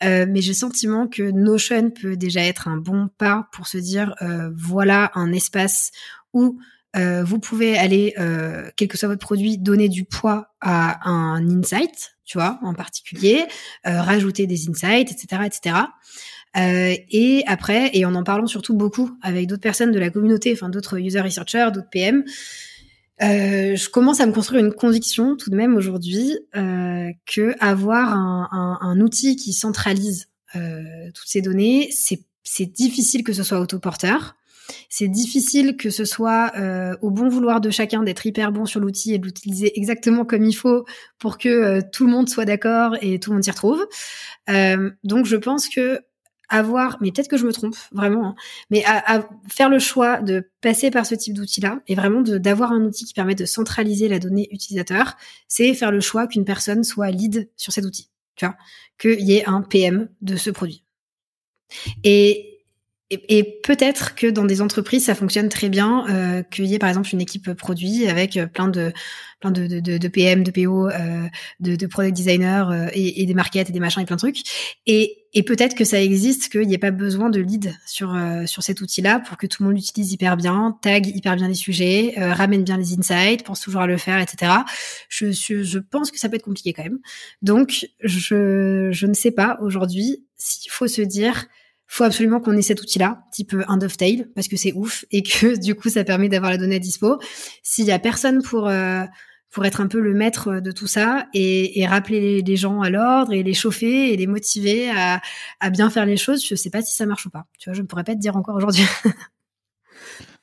[0.05, 3.78] euh, mais j'ai le sentiment que Notion peut déjà être un bon pas pour se
[3.78, 4.15] dire,
[4.55, 5.93] voilà un espace
[6.35, 6.59] où
[6.95, 8.15] vous pouvez aller,
[8.77, 13.47] quel que soit votre produit, donner du poids à un insight, tu vois, en particulier,
[13.85, 15.77] rajouter des insights, etc., etc.
[16.56, 20.52] Euh, et après, et en en parlant surtout beaucoup avec d'autres personnes de la communauté,
[20.52, 22.24] enfin d'autres user researchers, d'autres PM,
[23.22, 28.14] euh, je commence à me construire une conviction tout de même aujourd'hui euh, que avoir
[28.14, 30.82] un, outil qui centralise euh,
[31.14, 34.36] toutes ces données, c'est difficile que ce soit autoporteur.
[34.89, 36.52] C'est difficile que ce soit
[37.02, 40.44] au bon vouloir de chacun d'être hyper bon sur l'outil et de l'utiliser exactement comme
[40.44, 40.85] il faut
[41.18, 43.85] pour que tout le monde soit d'accord et tout le monde s'y retrouve.
[45.02, 46.01] Donc je pense que
[46.51, 48.35] avoir, mais peut-être que je me trompe vraiment, hein,
[48.70, 52.82] mais à, faire le choix de passer par ce type d'outil-là et vraiment d'avoir un
[52.82, 55.16] outil qui permet de centraliser la donnée utilisateur,
[55.48, 58.56] c'est faire le choix qu'une personne soit lead sur cet outil, tu vois,
[58.98, 60.85] qu'il y ait un PM de ce produit.
[62.05, 62.51] Et
[63.12, 66.89] et, peut-être que dans des entreprises, ça fonctionne très bien, euh, qu'il y ait par
[66.89, 68.93] exemple une équipe produit avec euh, plein de
[69.40, 71.27] plein de, de, de PM, de PO, euh,
[71.59, 74.20] de, de product designers euh, et, et, des markets et des machins et plein de
[74.20, 74.43] trucs.
[74.86, 78.47] Et, et peut-être que ça existe, qu'il n'y ait pas besoin de lead sur euh,
[78.47, 81.55] sur cet outil-là pour que tout le monde l'utilise hyper bien, tag hyper bien les
[81.55, 84.52] sujets, ramène bien les insights, pense toujours à le faire, etc.
[85.09, 87.01] Je, je, je pense que ça peut être compliqué quand même.
[87.43, 91.47] Donc je je ne sais pas aujourd'hui s'il faut se dire
[91.93, 95.59] faut absolument qu'on ait cet outil-là, type un Dovetail, parce que c'est ouf et que
[95.61, 97.19] du coup ça permet d'avoir la donnée à dispo.
[97.65, 99.02] S'il y a personne pour euh,
[99.51, 102.90] pour être un peu le maître de tout ça et, et rappeler les, gens à
[102.90, 105.20] l'ordre et les chauffer et les motiver à,
[105.59, 107.47] à bien faire les choses, je sais pas si ça marche ou pas.
[107.59, 108.85] Tu vois, je ne pourrais pas te dire encore aujourd'hui.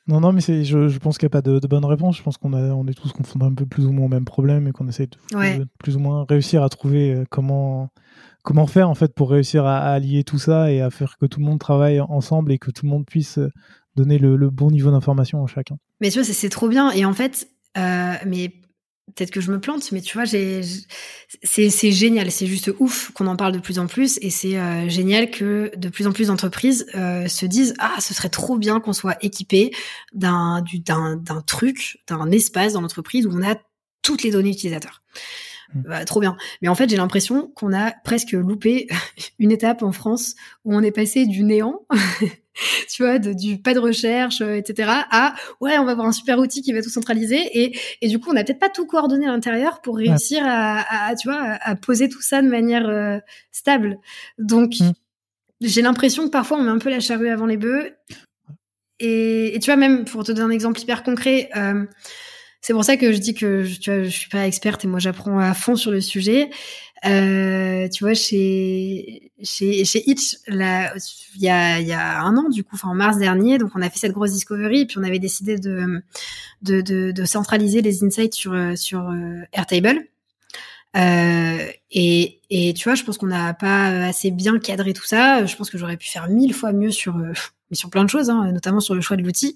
[0.08, 2.18] Non, non, mais je, je pense qu'il n'y a pas de, de, bonne réponse.
[2.18, 4.24] Je pense qu'on a, on est tous confondus un peu plus ou moins au même
[4.24, 7.90] problème et qu'on essaie de, de, plus ou moins réussir à trouver euh, comment,
[8.42, 11.42] comment faire en fait pour réussir à, allier tout ça et à faire que tout
[11.42, 13.52] le monde travaille ensemble et que tout le monde puisse euh,
[13.98, 15.76] donner le, bon niveau d'information à chacun.
[16.00, 16.92] Mais tu vois, c'est trop bien.
[16.92, 18.54] Et en fait, euh, mais
[19.16, 20.62] peut-être que je me plante, mais tu vois, j'ai,
[21.44, 24.90] c'est génial, c'est juste ouf qu'on en parle de plus en plus, et c'est euh,
[24.90, 28.94] génial que de plus en plus d'entreprises se disent ah, ce serait trop bien qu'on
[28.94, 29.72] soit équipé
[30.14, 33.56] d'un d'un truc, d'un espace dans l'entreprise où on a
[34.02, 35.02] toutes les données utilisateurs.
[35.74, 35.82] Mm.
[35.82, 36.38] Bah, trop bien.
[36.62, 38.88] Mais en fait, j'ai l'impression qu'on a presque loupé
[39.40, 40.36] une étape en France
[40.66, 41.86] où on est passé du néant,
[42.90, 46.12] tu vois, de, du pas de recherche, euh, etc., à ouais, on va avoir un
[46.12, 47.40] super outil qui va tout centraliser.
[47.54, 51.10] Et, et du coup, on n'a peut-être pas tout coordonné à l'intérieur pour réussir à,
[51.10, 53.20] à, tu vois, à, poser tout ça de manière euh,
[53.52, 53.98] stable.
[54.38, 54.92] Donc, mm.
[55.62, 57.92] j'ai l'impression que parfois on met un peu la charrue avant les bœufs.
[59.00, 61.50] Et, et tu vois, même pour te donner un exemple hyper concret.
[61.56, 61.86] Euh,
[62.62, 65.00] c'est pour ça que je dis que tu vois, je suis pas experte et moi
[65.00, 66.50] j'apprends à fond sur le sujet.
[67.06, 70.56] Euh, tu vois, chez chez chez Itch, il
[71.38, 74.00] y a y a un an du coup, en mars dernier, donc on a fait
[74.00, 76.02] cette grosse discovery et puis on avait décidé de
[76.62, 80.08] de de, de centraliser les insights sur sur euh, Airtable.
[80.96, 85.46] et, et tu vois, je pense qu'on n'a pas assez bien cadré tout ça.
[85.46, 87.16] Je pense que j'aurais pu faire mille fois mieux sur
[87.70, 89.56] mais sur plein de choses, hein, notamment sur le choix de l'outil.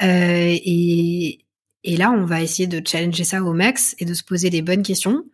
[0.00, 1.40] et,
[1.84, 4.62] et là, on va essayer de challenger ça au max et de se poser les
[4.62, 5.24] bonnes questions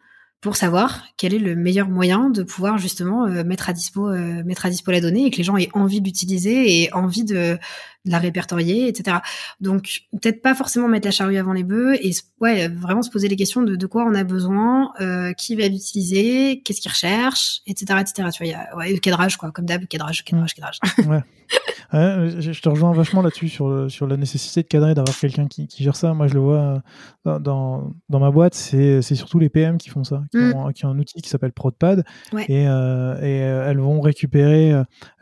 [0.40, 4.44] pour savoir quel est le meilleur moyen de pouvoir justement euh, mettre à dispo euh,
[4.44, 7.58] mettre à dispo la donnée et que les gens aient envie d'utiliser et envie de,
[8.06, 9.18] la répertorier, etc.
[9.60, 13.28] Donc peut-être pas forcément mettre la charrue avant les bœufs et ouais vraiment se poser
[13.28, 17.60] les questions de, de quoi on a besoin, euh, qui va l'utiliser, qu'est-ce qu'il recherche,
[17.66, 18.28] etc., etc.
[18.32, 20.78] Tu vois, il y a ouais, le cadrage quoi, comme d'hab, cadrage, cadrage, cadrage.
[21.06, 21.22] Ouais.
[21.92, 25.68] Ouais, je te rejoins vachement là-dessus sur, sur la nécessité de cadrer, d'avoir quelqu'un qui,
[25.68, 26.14] qui, gère ça.
[26.14, 26.82] Moi, je le vois
[27.24, 30.54] dans, dans, dans ma boîte, c'est surtout les PM qui font ça, qui, mm.
[30.54, 32.44] ont, qui ont, un outil qui s'appelle ProdPad ouais.
[32.48, 34.72] et, euh, et euh, elles vont récupérer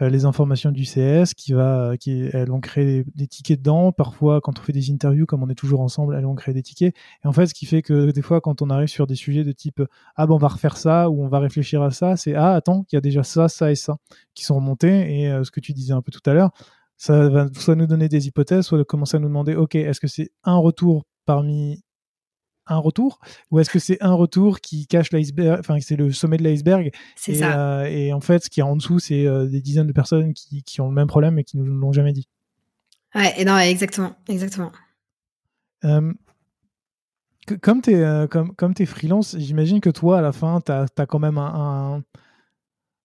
[0.01, 3.93] les informations du CS, qui va, qui, elles vont créer des, tickets dedans.
[3.93, 6.63] Parfois, quand on fait des interviews, comme on est toujours ensemble, elles vont créer des
[6.63, 6.95] tickets.
[7.25, 9.45] Et en fait, ce qui fait que des fois, quand on arrive sur des sujets
[9.45, 9.83] de type
[10.17, 12.87] ah ben on va refaire ça ou on va réfléchir à ça, c'est ah attends,
[12.91, 13.97] il y a déjà ça, ça et ça
[14.35, 15.21] qui sont remontés.
[15.21, 16.51] Et ce que tu disais un peu tout à l'heure
[16.97, 20.07] ça va soit nous donner des hypothèses, soit commencer à nous demander, OK, est-ce que
[20.07, 21.83] c'est un retour parmi
[22.67, 23.19] un retour
[23.51, 26.91] ou est-ce que c'est un retour qui cache l'iceberg enfin c'est le sommet de l'iceberg?
[27.27, 27.81] Et, ça.
[27.81, 30.33] Euh, et en fait ce qui est en dessous c'est euh, des dizaines de personnes
[30.33, 32.27] qui, qui, ont le même problème et qui nous l'ont jamais dit
[33.15, 34.73] ouais et non exactement exactement
[35.85, 36.13] euh,
[37.61, 41.07] comme tu es comme comme es freelance j'imagine que toi à la fin tu as,
[41.07, 42.03] quand même un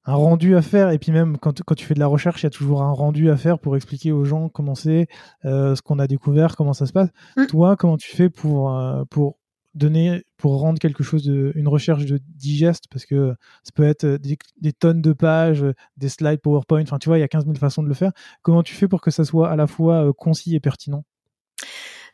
[0.10, 0.90] un rendu à faire.
[0.92, 2.92] Et puis même quand, quand tu fais de la recherche, il y a toujours un
[2.92, 5.08] rendu à faire pour expliquer aux gens comment c'est,
[5.46, 7.10] euh, ce qu'on a découvert, comment ça se passe.
[7.38, 7.46] Mm.
[7.48, 9.39] Toi, comment tu fais pour, euh, pour
[9.74, 13.34] donner, pour rendre quelque chose de, une recherche de digeste Parce que
[13.64, 15.66] ça peut être des, tonnes de pages,
[15.98, 16.82] des slides PowerPoint.
[16.82, 18.12] Enfin, tu vois, il y a 15 000 façons de le faire.
[18.42, 21.04] Comment tu fais pour que ça soit à la fois euh, concis et pertinent?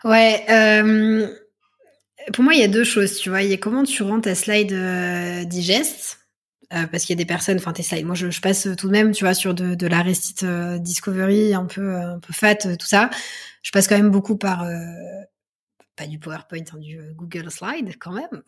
[0.04, 0.44] Ouais.
[2.34, 3.44] Pour moi, il y a deux choses, tu vois.
[3.44, 6.26] Il y a comment tu rends ta slide digeste
[6.74, 9.12] euh, parce qu'il y a des personnes, enfin tes moi je, passe tout de même,
[9.12, 12.56] tu vois, sur de, de la Restit euh, Discovery un peu euh, un peu fat,
[12.56, 13.10] tout ça.
[13.62, 14.68] Je passe quand même beaucoup par
[15.96, 18.42] pas du PowerPoint, hein, du Google Slide quand même.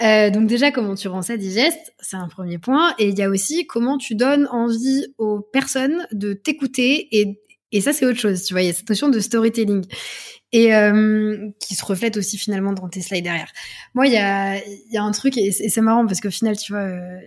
[0.32, 2.94] donc déjà comment tu rends ça digeste, c'est un premier point.
[2.98, 7.40] Et il y a aussi comment tu donnes envie aux personnes de t'écouter et
[7.70, 8.62] et ça c'est autre chose, tu vois.
[8.62, 9.84] Il y a cette notion de storytelling
[10.52, 13.52] et euh, qui se reflète aussi finalement dans tes slides derrière.
[13.94, 14.56] Moi, il y a,
[14.90, 17.20] y a un truc, et c'est marrant parce qu'au final, tu vois, euh,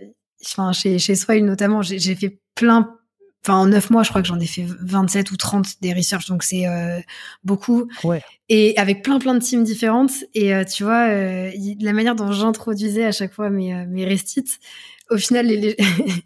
[0.45, 2.95] enfin, chez, chez Swile notamment, j'ai fait plein,
[3.43, 6.27] enfin, en neuf mois, je crois que j'en ai fait 27 ou 30 des research,
[6.27, 6.99] donc c'est euh,
[7.43, 7.88] beaucoup.
[8.03, 8.22] Ouais.
[8.49, 10.11] Et avec plein, plein de teams différentes.
[10.34, 14.59] Et euh, tu vois, la manière dont j'introduisais à chaque fois mes, mes restites,
[15.11, 15.76] au final, il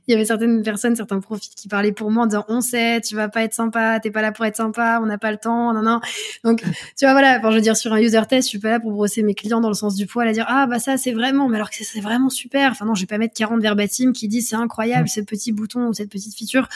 [0.08, 3.16] y avait certaines personnes, certains profils qui parlaient pour moi en disant on sait, tu
[3.16, 5.74] vas pas être sympa, t'es pas là pour être sympa, on n'a pas le temps,
[5.74, 6.00] non non.
[6.44, 6.62] Donc
[6.96, 8.80] tu vois voilà, enfin je veux dire sur un user test, je suis pas là
[8.80, 11.14] pour brosser mes clients dans le sens du poil à dire ah bah ça c'est
[11.14, 12.72] vraiment, mais alors que c'est vraiment super.
[12.72, 15.88] Enfin non, je vais pas mettre 40 verbatim qui disent c'est incroyable ce petit bouton
[15.88, 16.70] ou cette petite feature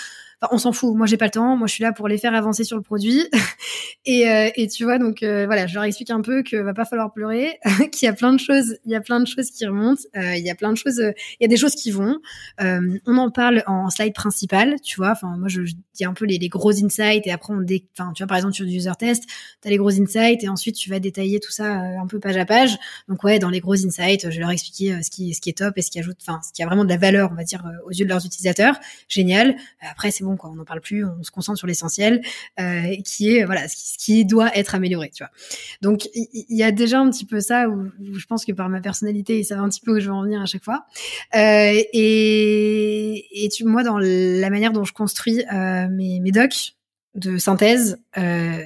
[0.51, 0.95] on s'en fout.
[0.95, 1.57] Moi, j'ai pas le temps.
[1.57, 3.27] Moi, je suis là pour les faire avancer sur le produit.
[4.05, 6.73] et, euh, et tu vois, donc euh, voilà, je leur explique un peu que va
[6.73, 7.59] pas falloir pleurer,
[7.91, 10.35] qu'il y a plein de choses, il y a plein de choses qui remontent, euh,
[10.35, 12.19] il y a plein de choses, il y a des choses qui vont.
[12.59, 15.11] on en parle en slide principal, tu vois.
[15.11, 15.61] Enfin, moi, je,
[15.93, 17.85] dis un peu les, gros insights et après on dé...
[17.97, 19.25] enfin, tu vois, par exemple sur du user test,
[19.61, 22.37] tu as les gros insights et ensuite tu vas détailler tout ça un peu page
[22.37, 22.77] à page.
[23.09, 25.81] Donc ouais, dans les gros insights, je vais leur expliquer ce qui, est top et
[25.81, 27.91] ce qui ajoute, enfin, ce qui a vraiment de la valeur, on va dire, aux
[27.91, 28.79] yeux de leurs utilisateurs.
[29.07, 29.55] Génial.
[29.81, 32.21] Après, c'est on n'en parle plus, on se concentre sur l'essentiel,
[32.59, 35.31] euh, qui est voilà ce qui, doit être amélioré, tu vois.
[35.81, 38.81] Donc il y, a déjà un petit peu ça où, je pense que par ma
[38.81, 40.85] personnalité, ça va un petit peu où je veux en venir à chaque fois.
[41.35, 46.73] Euh, et, tu, moi, dans la manière dont je construis euh, mes, mes docs
[47.15, 48.63] de synthèse, euh,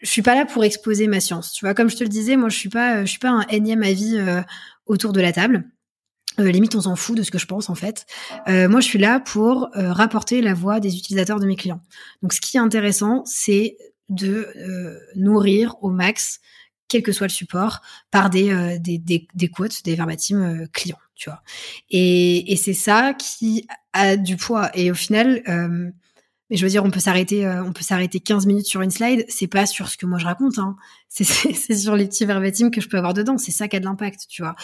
[0.00, 1.52] je suis pas là pour exposer ma science.
[1.52, 3.46] Tu vois, comme je te le disais, moi, je suis pas, je suis pas un
[3.48, 4.18] énième avis
[4.86, 5.64] autour de la table.
[6.40, 8.06] Euh, limite, on s'en fout de ce que je pense en fait.
[8.48, 11.80] Euh, moi, je suis là pour euh, rapporter la voix des utilisateurs de mes clients.
[12.22, 13.76] Donc, ce qui est intéressant, c'est
[14.08, 14.48] de
[15.14, 16.40] nourrir au max,
[16.88, 17.80] quel que soit le support,
[18.10, 21.42] par des des, des, des quotes, des verbatim clients, tu vois.
[21.90, 24.68] Et c'est ça qui a du poids.
[24.74, 25.44] Et au final,
[26.50, 28.90] mais je veux dire, on peut s'arrêter, euh, on peut s'arrêter 15 minutes sur une
[28.90, 29.24] slide.
[29.28, 30.76] C'est pas sur ce que moi je raconte, hein.
[31.08, 31.24] c'est,
[31.74, 33.38] sur les petits verbatim que je peux avoir dedans.
[33.38, 34.56] C'est ça qui a de l'impact, tu vois.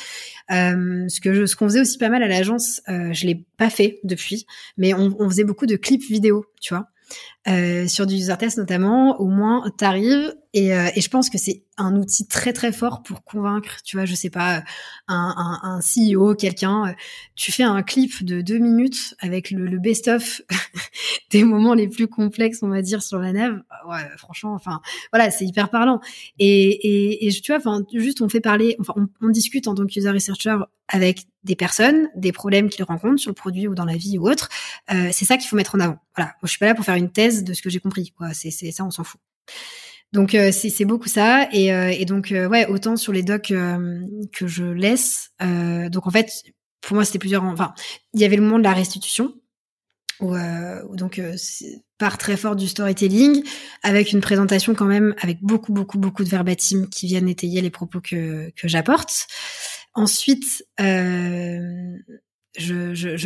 [0.50, 3.44] Euh, ce que je, ce qu'on faisait aussi pas mal à l'agence, euh, je l'ai
[3.56, 4.46] pas fait depuis,
[4.76, 6.88] mais on, on faisait beaucoup de clips vidéo, tu vois.
[7.48, 11.36] Euh, sur du user test notamment, au moins t'arrives et, euh, et je pense que
[11.36, 14.64] c'est un outil très très fort pour convaincre, tu vois, je sais pas,
[15.06, 16.93] un, un, un CEO, quelqu'un, euh,
[17.35, 20.40] tu fais un clip de deux minutes avec le, le best-of
[21.31, 23.60] des moments les plus complexes, on va dire, sur la nave.
[23.86, 24.81] Ouais, franchement, enfin,
[25.12, 26.01] voilà, c'est hyper parlant.
[26.39, 29.85] Et, et, et tu vois, enfin, juste on fait parler, enfin, on, discute en tant
[29.85, 30.56] que user researcher
[30.89, 34.27] avec des personnes, des problèmes qu'ils rencontrent sur le produit ou dans la vie ou
[34.27, 34.48] autre.
[34.90, 35.98] Euh, c'est ça qu'il faut mettre en avant.
[36.16, 38.12] Voilà, Moi, je suis pas là pour faire une thèse de ce que j'ai compris.
[38.16, 39.20] Quoi, c'est ça, on s'en fout.
[40.12, 43.52] Donc euh, c'est beaucoup ça et, euh, donc euh, ouais autant sur les docs
[44.32, 45.30] que je laisse.
[45.40, 46.30] donc en fait
[46.80, 47.44] pour moi c'était plusieurs.
[47.44, 47.74] Enfin
[48.14, 49.34] il y avait le moment de la restitution
[50.20, 50.34] où,
[50.94, 51.20] donc
[51.98, 53.42] part très fort du storytelling
[53.82, 57.70] avec une présentation quand même avec beaucoup beaucoup beaucoup de verbatim qui viennent étayer les
[57.70, 59.26] propos que j'apporte.
[59.92, 61.98] Ensuite, je,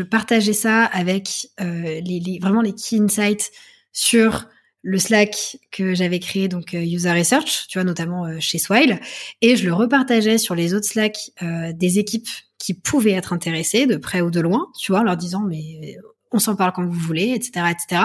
[0.02, 3.52] partageais ça avec les, vraiment les key insights
[3.92, 4.48] sur
[4.82, 8.98] le Slack que j'avais créé, donc euh, User Research, tu vois, notamment euh, chez Swile,
[9.42, 13.86] et je le repartageais sur les autres Slack euh, des équipes qui pouvaient être intéressées
[13.86, 15.96] de près ou de loin, tu vois, en leur disant mais
[16.32, 18.02] on s'en parle quand vous voulez, etc., etc.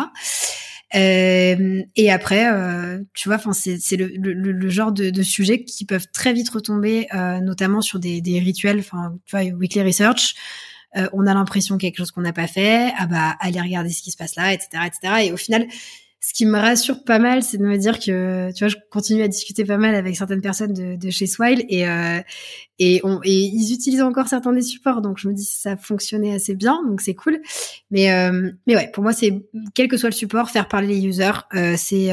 [0.96, 5.64] Euh, et après, euh, tu vois, enfin, c'est le, le, le, genre de, de sujets
[5.64, 8.80] qui peuvent très vite retomber, euh, notamment sur des, des rituels.
[8.80, 10.36] Enfin, tu vois, weekly research.
[10.98, 12.92] Euh, on a l'impression quelque chose qu'on n'a pas fait.
[12.98, 15.28] Ah bah, allez regarder ce qui se passe là, etc., etc.
[15.28, 15.68] Et au final,
[16.22, 19.22] ce qui me rassure pas mal, c'est de me dire que, tu vois, je continue
[19.22, 22.20] à discuter pas mal avec certaines personnes de, chez Swile et, euh,
[22.80, 26.82] et, ils utilisent encore certains des supports, donc je me dis ça fonctionnait assez bien,
[26.88, 27.40] donc c'est cool.
[27.92, 29.44] Mais, euh, mais ouais, pour moi, c'est
[29.76, 31.42] quel que soit le support, faire parler les users,
[31.78, 32.12] c'est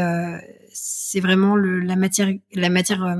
[0.75, 3.17] c'est vraiment la matière, la matière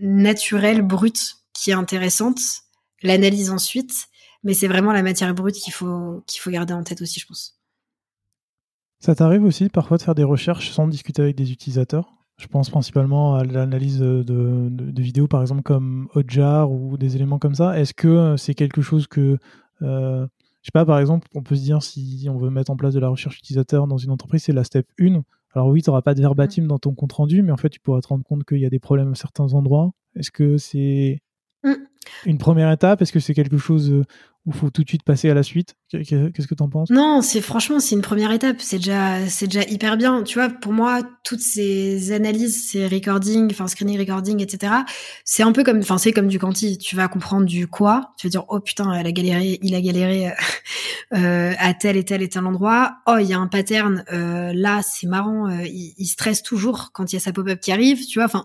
[0.00, 2.40] naturelle, brute, qui est intéressante.
[3.02, 4.08] L'analyse ensuite,
[4.42, 7.26] mais c'est vraiment la matière brute qu'il faut qu'il faut garder en tête aussi, je
[7.26, 7.58] pense.
[9.00, 12.14] Ça t'arrive aussi parfois de faire des recherches sans discuter avec des utilisateurs?
[12.36, 17.16] Je pense principalement à l'analyse de, de, de, vidéos, par exemple, comme Hotjar ou des
[17.16, 17.78] éléments comme ça.
[17.78, 19.38] Est-ce que euh, c'est quelque chose que.
[19.82, 20.26] Euh,
[20.62, 22.94] je sais pas, par exemple, on peut se dire si on veut mettre en place
[22.94, 25.22] de la recherche utilisateur dans une entreprise, c'est la step 1.
[25.54, 27.80] Alors oui, tu n'auras pas de verbatim dans ton compte rendu, mais en fait, tu
[27.80, 29.90] pourras te rendre compte qu'il y a des problèmes à certains endroits.
[30.14, 31.20] Est-ce que c'est
[31.64, 31.74] mm.
[32.26, 34.04] une première étape Est-ce que c'est quelque chose euh,
[34.44, 35.76] ou faut tout de suite passer à la suite?
[35.90, 36.90] Qu'est-ce que tu en penses?
[36.90, 38.56] Non, c'est franchement c'est une première étape.
[38.58, 40.24] C'est déjà c'est déjà hyper bien.
[40.24, 44.72] Tu vois, pour moi, toutes ces analyses, ces recordings, enfin screening recording, etc.
[45.24, 46.76] C'est un peu comme, enfin c'est comme du quanti.
[46.78, 48.14] Tu vas comprendre du quoi.
[48.18, 50.32] Tu vas dire oh putain, elle a galéré, il a galéré
[51.14, 52.96] euh, à tel et tel et tel endroit.
[53.06, 54.04] Oh il y a un pattern.
[54.12, 55.48] Euh, là c'est marrant.
[55.48, 58.04] Euh, il, il stresse toujours quand il y a sa pop-up qui arrive.
[58.06, 58.44] Tu vois, enfin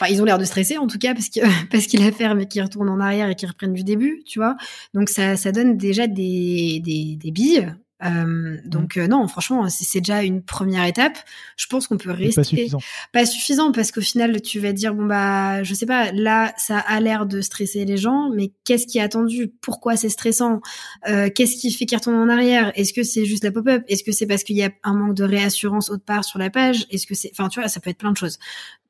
[0.00, 1.40] Enfin, ils ont l'air de stresser en tout cas parce que
[1.70, 4.38] parce qu'il a ferme et qu'il retourne en arrière et qu'il reprenne du début, tu
[4.38, 4.56] vois.
[4.94, 7.74] Donc ça ça donne déjà des des, des billes.
[8.04, 11.18] Euh, donc euh, non, franchement, c'est déjà une première étape.
[11.56, 12.78] Je pense qu'on peut rester pas suffisant.
[13.12, 16.78] Pas suffisant parce qu'au final, tu vas dire bon bah je sais pas, là ça
[16.78, 19.48] a l'air de stresser les gens, mais qu'est-ce qui est attendu?
[19.62, 20.60] Pourquoi c'est stressant?
[21.08, 22.70] Euh, Qu'est-ce qui fait qu'il retourne en arrière?
[22.74, 23.82] Est-ce que c'est juste la pop-up?
[23.88, 26.50] Est-ce que c'est parce qu'il y a un manque de réassurance autre part sur la
[26.50, 26.86] page?
[26.90, 28.38] Est-ce que c'est, enfin tu vois, ça peut être plein de choses.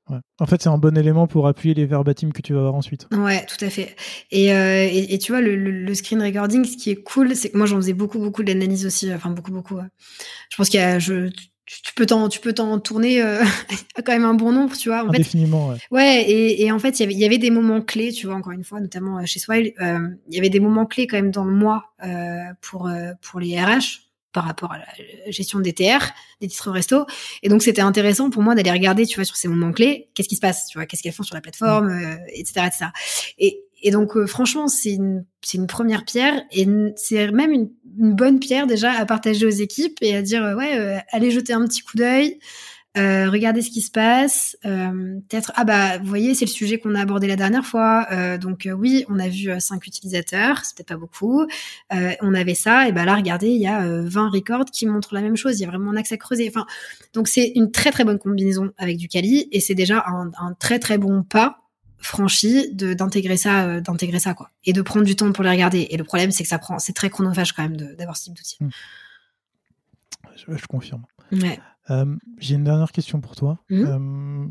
[0.08, 0.18] Ouais.
[0.38, 3.08] En fait, c'est un bon élément pour appuyer les verbatims que tu vas avoir ensuite.
[3.12, 3.96] Ouais, tout à fait.
[4.30, 7.50] Et, euh, et, et, tu vois, le, le, screen recording, ce qui est cool, c'est
[7.50, 9.12] que moi, j'en faisais beaucoup, beaucoup d'analyse aussi.
[9.12, 9.74] Enfin, beaucoup, beaucoup.
[9.74, 9.88] Ouais.
[10.50, 11.30] Je pense qu'il y a, je,
[11.66, 13.42] tu peux t'en, tu peux t'en tourner euh,
[14.04, 15.02] quand même un bon nombre, tu vois.
[15.02, 16.00] En Indéfiniment, fait, ouais.
[16.00, 18.26] Ouais, et, et en fait, il y avait, il y avait des moments clés, tu
[18.26, 21.08] vois, encore une fois, notamment euh, chez Swile, euh, il y avait des moments clés
[21.08, 22.88] quand même dans le mois euh, pour
[23.20, 24.05] pour les RH
[24.36, 27.06] par rapport à la gestion des TR, des titres resto.
[27.42, 30.28] Et donc, c'était intéressant pour moi d'aller regarder, tu vois, sur ces moments clés, qu'est-ce
[30.28, 32.86] qui se passe, tu vois, qu'est-ce qu'elles font sur la plateforme, euh, etc., etc.
[33.38, 37.70] Et, et donc, euh, franchement, c'est une, c'est une première pierre et c'est même une,
[37.98, 41.54] une, bonne pierre déjà à partager aux équipes et à dire, euh, ouais, allez jeter
[41.54, 42.38] un petit coup d'œil.
[42.96, 44.56] Euh, regardez ce qui se passe.
[44.64, 48.06] Euh, Peut-être, ah bah, vous voyez, c'est le sujet qu'on a abordé la dernière fois.
[48.10, 51.46] Euh, donc oui, on a vu 5 utilisateurs, c'était pas beaucoup.
[51.90, 55.20] on avait ça, et bah là, regardez, il y a 20 records qui montrent la
[55.20, 55.58] même chose.
[55.58, 56.48] Il y a vraiment un axe à creuser.
[56.48, 56.66] Enfin,
[57.12, 60.54] donc c'est une très très bonne combinaison avec du Kali, et c'est déjà un, un,
[60.54, 61.62] très très bon pas
[61.98, 65.88] franchi de d'intégrer ça d'intégrer ça quoi et de prendre du temps pour les regarder
[65.90, 68.34] et le problème c'est que ça prend c'est très chronophage quand même d'avoir ce type
[68.34, 68.68] d'outil mmh.
[70.36, 71.02] je, je confirme
[71.32, 71.58] ouais
[71.90, 73.58] euh, J'ai une dernière question pour toi.
[73.70, 73.84] Mmh.
[73.86, 74.46] Euh,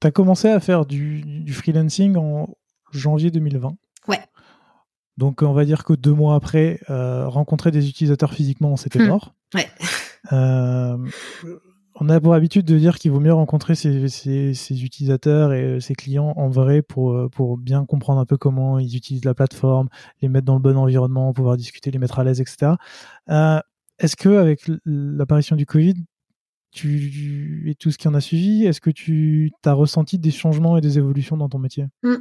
[0.00, 2.48] tu as commencé à faire du, du, freelancing en
[2.92, 3.76] janvier 2020.
[4.06, 4.20] Ouais.
[5.16, 9.08] Donc on va dire que deux mois après, euh, rencontrer des utilisateurs physiquement, c'était mmh.
[9.08, 9.34] mort.
[9.54, 9.68] Ouais.
[12.00, 15.80] On a pour habitude de dire qu'il vaut mieux rencontrer ses, ses, ses, utilisateurs et
[15.80, 19.88] ses clients en vrai pour, pour bien comprendre un peu comment ils utilisent la plateforme,
[20.22, 22.74] les mettre dans le bon environnement, pouvoir discuter, les mettre à l'aise, etc.
[23.98, 25.96] Est-ce que avec l'apparition du Covid,
[26.74, 30.80] et tout ce qui en a suivi, est-ce que tu as ressenti des changements et
[30.80, 31.86] des évolutions dans ton métier?
[32.02, 32.16] Mmh.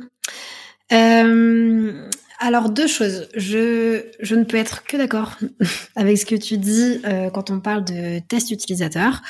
[0.93, 2.09] euh,
[2.39, 3.29] Alors deux choses.
[3.35, 5.37] Je, ne peux être que d'accord
[5.95, 9.21] avec ce que tu dis euh, quand on parle de test utilisateur.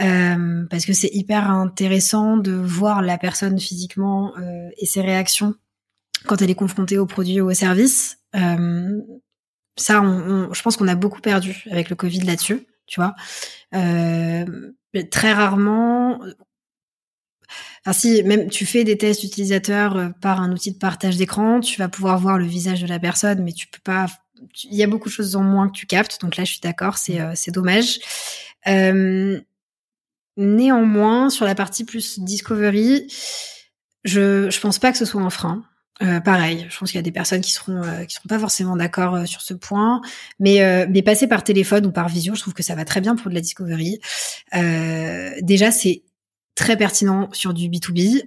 [0.00, 4.32] Euh, parce que c'est hyper intéressant de voir la personne physiquement
[4.76, 5.54] et ses réactions
[6.26, 8.18] quand elle est confrontée au produit ou au service.
[8.32, 13.14] Ça, je pense qu'on a beaucoup perdu avec le Covid là-dessus, tu vois?
[13.74, 14.72] Euh,
[15.10, 16.20] très rarement,
[17.84, 21.78] Enfin, si même tu fais des tests utilisateurs par un outil de partage d'écran, tu
[21.78, 24.06] vas pouvoir voir le visage de la personne, mais tu peux pas.
[24.64, 26.20] Il y a beaucoup de choses en moins que tu captes.
[26.20, 27.98] Donc là, je suis d'accord, c'est euh, c'est dommage.
[28.66, 29.40] Euh,
[30.36, 33.06] néanmoins, sur la partie plus discovery,
[34.04, 35.64] je je pense pas que ce soit un frein.
[36.02, 38.38] Euh, pareil, je pense qu'il y a des personnes qui seront euh, qui seront pas
[38.38, 40.00] forcément d'accord euh, sur ce point,
[40.38, 43.16] mais mais passer par téléphone ou par visio, je trouve que ça va très bien
[43.16, 44.00] pour de la discovery.
[45.42, 46.02] déjà, c'est
[46.54, 48.22] très pertinent sur du B2B.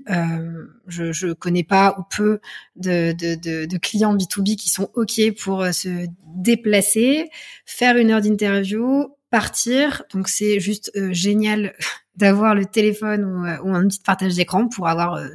[0.87, 2.39] je je connais pas ou peu
[2.75, 7.29] de, de, de, de clients B2B qui sont ok pour se déplacer,
[7.65, 10.03] faire une heure d'interview, partir.
[10.13, 11.73] Donc c'est juste euh, génial
[12.15, 15.15] d'avoir le téléphone ou, euh, ou un petit partage d'écran pour avoir.
[15.15, 15.27] Euh,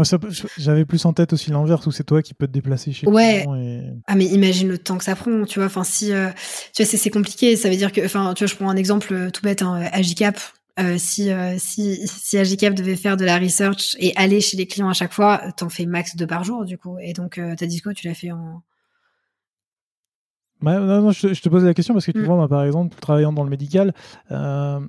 [0.57, 3.45] j'avais plus en tête aussi l'inverse où c'est toi qui peux te déplacer chez ouais.
[4.07, 5.67] Ah mais imagine le temps que ça prend, tu vois.
[5.67, 6.13] Enfin si
[6.73, 9.31] tu vois c'est compliqué, ça veut dire que enfin tu vois je prends un exemple
[9.33, 10.39] tout bête, hein, Agicap.
[10.99, 14.95] si, si, si Agicap devait faire de la research et aller chez les clients à
[14.95, 16.99] chaque fois, t'en fais max deux par jour du coup.
[17.01, 18.63] Et donc ta disco, tu l'as fait en,
[20.63, 22.25] non, non, je, te pose la question parce que tu mm.
[22.25, 23.95] vois, moi, par exemple, travaillant dans le médical,
[24.31, 24.81] euh,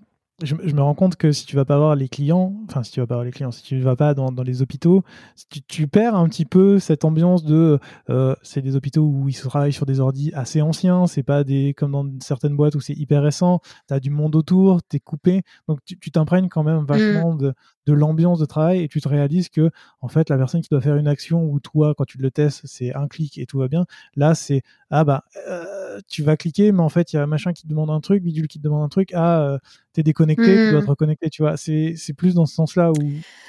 [0.43, 2.99] je, me rends compte que si tu vas pas voir les clients, enfin si tu
[2.99, 5.03] vas pas voir les clients, si tu vas pas dans, dans les hôpitaux,
[5.49, 7.79] tu, tu, perds un petit peu cette ambiance de
[8.09, 11.73] euh, c'est des hôpitaux où ils travaillent sur des ordis assez anciens, c'est pas des
[11.75, 14.99] comme dans certaines boîtes où c'est hyper récent, tu as du monde autour, tu es
[14.99, 17.37] coupé, donc tu t'imprègnes quand même vachement mm.
[17.39, 17.53] de,
[17.87, 20.81] de l'ambiance de travail et tu te réalises que en fait la personne qui doit
[20.81, 23.67] faire une action où toi quand tu le testes c'est un clic et tout va
[23.67, 23.85] bien,
[24.15, 24.61] là c'est
[24.91, 27.63] ah bah euh, tu vas cliquer mais en fait il y a un machin qui
[27.63, 29.57] te demande un truc, bidule qui te demande un truc, ah euh,
[29.97, 30.89] t'es déconnecté, tu dois te mmh.
[30.89, 31.57] reconnecter, tu vois.
[31.57, 33.01] C'est, c'est plus dans ce sens-là où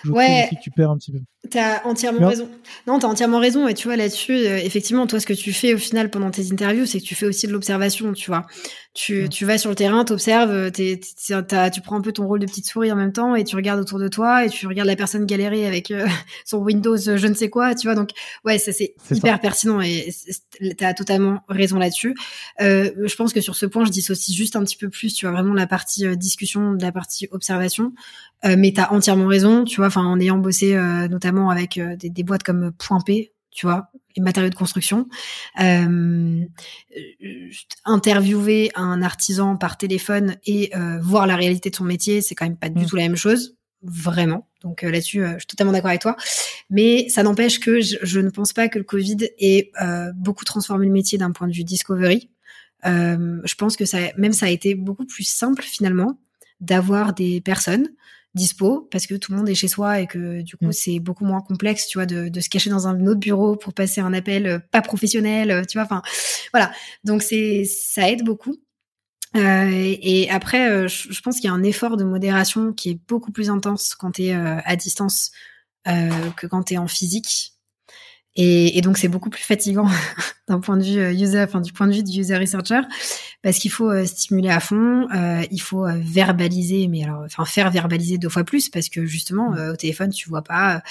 [0.04, 0.46] je ouais.
[0.46, 1.20] trouve que tu perds un petit peu.
[1.50, 2.48] T'as entièrement raison.
[2.86, 3.68] Non, t'as entièrement raison.
[3.68, 6.52] Et tu vois, là-dessus, euh, effectivement, toi, ce que tu fais au final pendant tes
[6.52, 8.44] interviews, c'est que tu fais aussi de l'observation, tu vois.
[8.92, 9.28] Tu, mmh.
[9.28, 12.66] tu vas sur le terrain, t'observes, euh, tu prends un peu ton rôle de petite
[12.66, 15.24] souris en même temps et tu regardes autour de toi et tu regardes la personne
[15.24, 16.08] galérer avec euh,
[16.44, 17.94] son Windows, je ne sais quoi, tu vois.
[17.94, 18.10] Donc,
[18.44, 20.12] ouais, ça, c'est, hyper pertinent et
[20.76, 22.16] t'as totalement raison là-dessus.
[22.60, 25.26] Euh, je pense que sur ce point, je dissocie juste un petit peu plus, tu
[25.26, 27.92] vois, vraiment la partie discussion de la partie observation.
[28.44, 31.76] Euh, mais tu as entièrement raison, tu vois, enfin en ayant bossé euh, notamment avec
[31.76, 35.08] euh, des, des, boîtes comme Point P, tu vois, les matériaux de construction,
[35.60, 36.44] euh,
[37.84, 40.70] interviewer un artisan par téléphone et
[41.00, 42.86] voir la réalité de son métier, c'est quand même pas du mm.
[42.86, 44.48] tout la même chose, vraiment.
[44.62, 46.16] Donc là-dessus, je suis totalement d'accord avec toi.
[46.70, 49.72] Mais ça n'empêche que je, je, ne pense pas que le Covid ait
[50.14, 52.30] beaucoup transformé le métier d'un point de vue discovery.
[52.84, 56.20] je pense que ça, même ça a été beaucoup plus simple finalement
[56.60, 57.88] d'avoir des personnes
[58.34, 60.72] dispo parce que tout le monde est chez soi et que du coup mm.
[60.72, 63.72] c'est beaucoup moins complexe tu vois de, de, se cacher dans un autre bureau pour
[63.72, 66.02] passer un appel euh, pas professionnel euh, tu vois enfin
[66.52, 66.72] voilà.
[67.04, 68.56] Donc c'est ça aide beaucoup.
[69.36, 73.00] Euh, et, après euh, je, pense qu'il y a un effort de modération qui est
[73.08, 75.32] beaucoup plus intense quand tu es à distance
[75.84, 77.54] que quand tu es en physique
[78.40, 79.88] et, et donc c'est beaucoup plus fatigant
[80.48, 82.82] d'un point de vue euh, user, enfin du point de vue du user researcher,
[83.42, 87.68] parce qu'il faut euh, stimuler à fond, euh, il faut verbaliser, mais alors enfin faire
[87.72, 90.82] verbaliser deux fois plus, parce que justement au téléphone tu vois pas,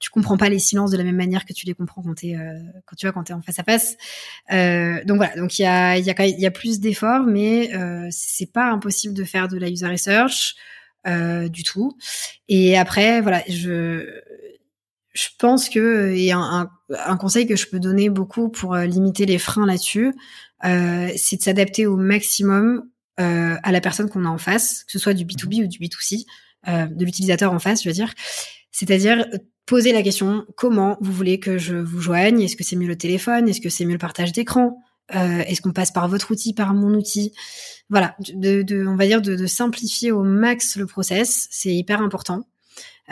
[0.00, 2.34] tu comprends pas les silences de la même manière que tu les comprends quand t'es
[2.86, 3.96] quand tu vois quand t'es en face à face.
[5.06, 7.70] donc voilà, donc il y a il y a il y a plus d'efforts, mais
[8.10, 10.54] c'est pas impossible de faire de la user research.
[11.04, 11.96] du tout.
[12.48, 14.22] Et après, voilà, je
[15.16, 19.24] je pense que et un, un, conseil que je peux donner beaucoup pour euh, limiter
[19.24, 20.12] les freins là-dessus,
[20.64, 22.88] euh, c'est de s'adapter au maximum
[23.18, 25.78] euh, à la personne qu'on a en face, que ce soit du B2B ou du
[25.78, 26.26] B2C,
[26.68, 28.12] euh, de l'utilisateur en face, je veux dire.
[28.72, 29.26] C'est-à-dire
[29.64, 32.42] poser la question comment vous voulez que je vous joigne?
[32.42, 33.48] Est-ce que c'est mieux le téléphone?
[33.48, 34.82] Est-ce que c'est mieux le partage d'écran?
[35.08, 37.32] Est-ce qu'on passe par votre outil, par mon outil?
[37.88, 42.02] Voilà, de, de, on va dire de, de simplifier au max le process, c'est hyper
[42.02, 42.42] important.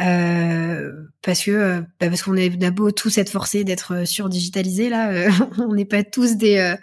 [0.00, 0.92] Euh,
[1.22, 5.10] parce que euh, bah parce qu'on est d'abord tous être forcés d'être euh, surdigitalisés là
[5.12, 6.74] euh, on n'est pas tous des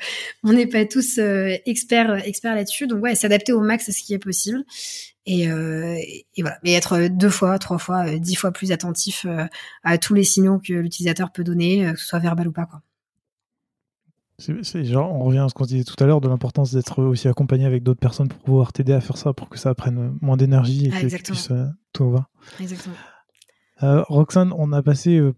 [0.44, 2.88] on n'est pas tous experts experts là-dessus.
[2.88, 4.64] Donc ouais s'adapter au max à ce qui est possible.
[5.28, 6.58] Et, et, voilà.
[6.64, 9.26] Mais être deux fois trois fois dix fois plus attentif
[9.84, 12.82] à tous les signaux que l'utilisateur peut donner que ce soit verbal ou pas quoi
[14.38, 17.28] C'est genre, on revient à ce qu'on disait tout à l'heure de l'importance d'être aussi
[17.28, 20.36] accompagné avec d'autres personnes pour pouvoir t'aider à faire ça, pour que ça prenne moins
[20.36, 22.30] d'énergie et Ah, que tu puisses euh, tout voir.
[22.60, 22.96] Exactement.
[23.84, 25.34] Euh, Roxane, on a passé euh,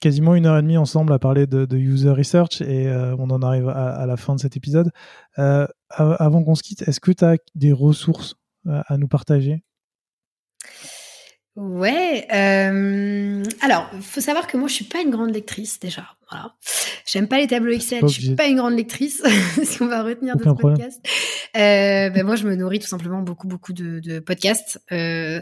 [0.00, 3.42] quasiment une heure et demie ensemble à parler de, de user research et on en
[3.42, 4.90] arrive à, à la fin de cet épisode.
[5.36, 8.36] Avant qu'on se quitte, est-ce que tu as des ressources
[8.66, 9.62] à nous partager?
[11.62, 12.26] Ouais.
[12.32, 16.06] euh, alors, faut savoir que moi, je suis pas une grande lectrice déjà.
[16.30, 16.54] Voilà.
[17.06, 18.00] J'aime pas les tableaux Excel.
[18.02, 19.22] Je suis pas une grande lectrice.
[19.62, 21.00] Ce qu'on va retenir de ce podcast.
[21.56, 24.80] Euh, ben moi, je me nourris tout simplement beaucoup, beaucoup de, de podcasts.
[24.92, 25.40] Euh,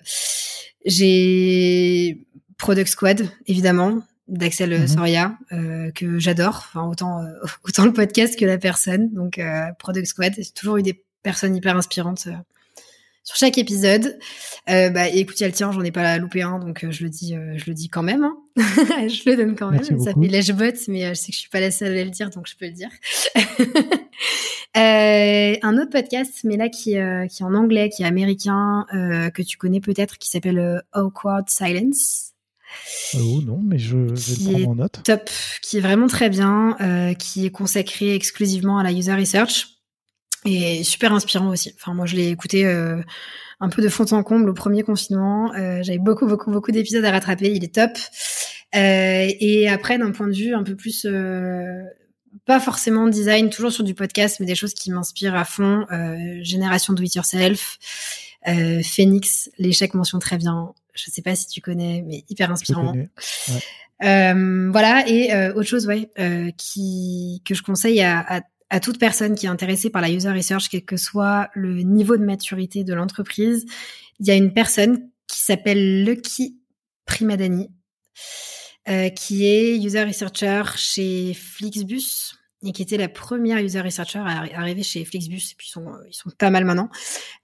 [0.85, 2.27] J'ai
[2.57, 4.89] Product Squad, évidemment, d'Axel Mhm.
[4.89, 6.65] Soria, euh, que j'adore.
[6.69, 7.21] Enfin, autant,
[7.65, 9.13] autant le podcast que la personne.
[9.13, 9.41] Donc,
[9.79, 12.27] Product Squad, j'ai toujours eu des personnes hyper inspirantes.
[13.29, 14.19] Sur chaque épisode.
[14.71, 16.83] Euh, bah, et écoute, il y a le tien, j'en ai pas loupé un, donc
[16.83, 18.25] euh, je le dis, euh, je le dis quand même.
[18.25, 18.35] hein.
[18.57, 19.81] je le donne quand même.
[19.87, 20.23] Merci Ça beaucoup.
[20.23, 22.47] fait lèche-botte, mais je sais que je suis pas la seule à le dire, donc
[22.49, 22.89] je peux le dire.
[24.75, 29.59] Un autre podcast, mais là qui, qui est en anglais, qui est américain, que tu
[29.59, 32.33] connais peut-être, qui s'appelle Awkward Silence.
[33.15, 35.01] Oh non, mais je vais le prendre en note.
[35.05, 35.29] top,
[35.63, 36.77] qui est vraiment très bien,
[37.19, 39.78] qui est consacré exclusivement à la user research
[40.49, 41.73] et super inspirant aussi.
[41.77, 43.01] Enfin, moi, je l'ai écouté euh,
[43.61, 45.53] un peu de fond en comble au premier confinement.
[45.55, 47.53] Euh, J'avais beaucoup, beaucoup, beaucoup d'épisodes à rattraper.
[47.53, 47.91] Il est top.
[48.75, 51.83] Euh, et après, d'un point de vue un peu plus, euh,
[52.47, 55.87] pas forcément design, toujours sur du podcast, mais des choses qui m'inspirent à fond.
[55.91, 57.79] Euh, Génération Do It Yourself,
[58.47, 60.73] euh, Phoenix, l'échec mentionne très bien.
[60.95, 62.95] Je sais pas si tu connais, mais hyper inspirant.
[64.05, 68.81] Euh, voilà, et euh, autre chose, ouais, euh, qui, que je conseille à, à, à
[68.81, 72.25] toute personne qui est intéressée par la user research, quel que soit le niveau de
[72.25, 73.65] maturité de l'entreprise,
[74.21, 76.59] il y a une personne qui s'appelle Lucky
[77.07, 77.69] Primadani,
[78.89, 84.25] euh, qui est user researcher chez Flixbus et qui était la première user researcher à
[84.45, 85.53] arri- arriver chez Flixbus.
[85.53, 86.89] Et puis ils sont, ils sont pas mal maintenant.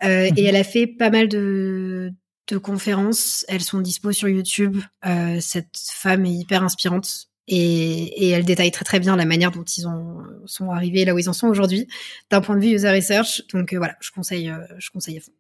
[0.03, 0.35] Euh, Mhm.
[0.39, 2.13] Et elle a fait pas mal de,
[2.49, 3.45] de conférences.
[3.49, 4.79] Elles sont dispo sur YouTube.
[5.07, 7.29] Euh, cette femme est hyper inspirante.
[7.47, 11.15] Et, et elle détaille très très bien la manière dont ils ont, sont arrivés là
[11.15, 11.87] où ils en sont aujourd'hui,
[12.31, 13.43] d'un point de vue user research.
[13.53, 15.33] Donc euh, voilà, je conseille, euh, je conseille à fond.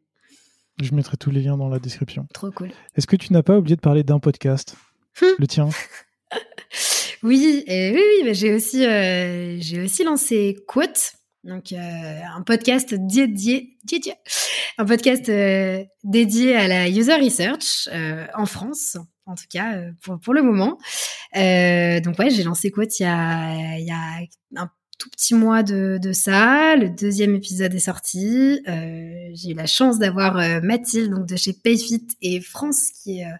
[0.83, 2.27] Je mettrai tous les liens dans la description.
[2.35, 2.71] Trop cool.
[2.97, 4.77] Est-ce que tu n'as pas oublié de parler d'un podcast?
[5.23, 5.29] Hum.
[5.39, 5.69] Le tien?
[7.23, 13.79] Oui, et oui, oui, j'ai aussi, euh, j'ai aussi lancé Quote, donc un podcast dédié,
[13.85, 14.13] dédié,
[14.77, 15.33] un podcast
[16.03, 17.89] dédié à la user research
[18.35, 19.93] en France, en tout cas euh,
[20.23, 20.79] pour, le moment.
[21.37, 24.69] Euh, donc ouais, j'ai lancé Quote il y a, il y a
[24.99, 26.77] tout petit mois de, de ça.
[26.77, 28.61] Le deuxième épisode est sorti.
[28.69, 33.21] Euh, j'ai eu la chance d'avoir euh, Mathilde, donc de chez Payfit, et France, qui
[33.21, 33.37] est, euh,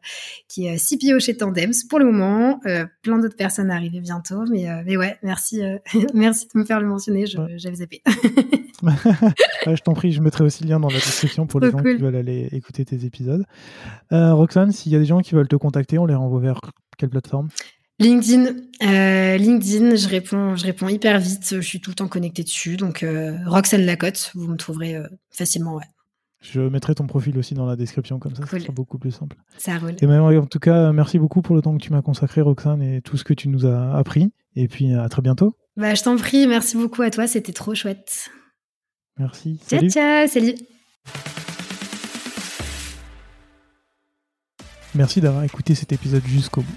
[0.49, 2.61] qui est CPO chez Tandems pour le moment.
[3.03, 5.61] Plein d'autres personnes arrivées bientôt, mais, mais ouais, merci,
[6.15, 7.25] merci de me faire le mentionner.
[7.27, 8.03] J'avais zappé.
[8.83, 8.93] Ouais,
[9.77, 11.83] Je t'en prie, je mettrai aussi le lien dans la description pour les Trop gens
[11.85, 11.97] cool.
[11.97, 13.45] qui veulent aller écouter tes épisodes.
[14.11, 16.61] Roxane, s'il y a des gens qui veulent te contacter, on les renvoie vers
[16.99, 17.49] quelle plateforme?
[18.01, 18.47] LinkedIn,
[18.83, 21.55] euh, LinkedIn, je réponds, je réponds hyper vite.
[21.57, 25.07] Je suis tout le temps connectée dessus, donc euh, Roxane Lacotte, vous me trouverez euh,
[25.31, 25.77] facilement.
[25.77, 25.85] Ouais,
[26.41, 28.59] Je mettrai ton profil aussi dans la description, comme ça, Cool.
[28.59, 29.37] ça sera beaucoup plus simple.
[29.59, 29.95] ça roule.
[30.01, 32.83] Et ben, en tout cas, merci beaucoup pour le temps que tu m'as consacré, Roxane,
[32.83, 34.33] et tout ce que tu nous as appris.
[34.57, 35.57] Et puis, à très bientôt.
[35.77, 38.29] Bah, je t'en prie, merci beaucoup à toi, c'était trop chouette.
[39.19, 39.61] Merci.
[39.69, 39.91] Ciao, Salut.
[39.91, 40.55] ciao, salut.
[44.97, 46.77] Merci d'avoir écouté cet épisode jusqu'au bout.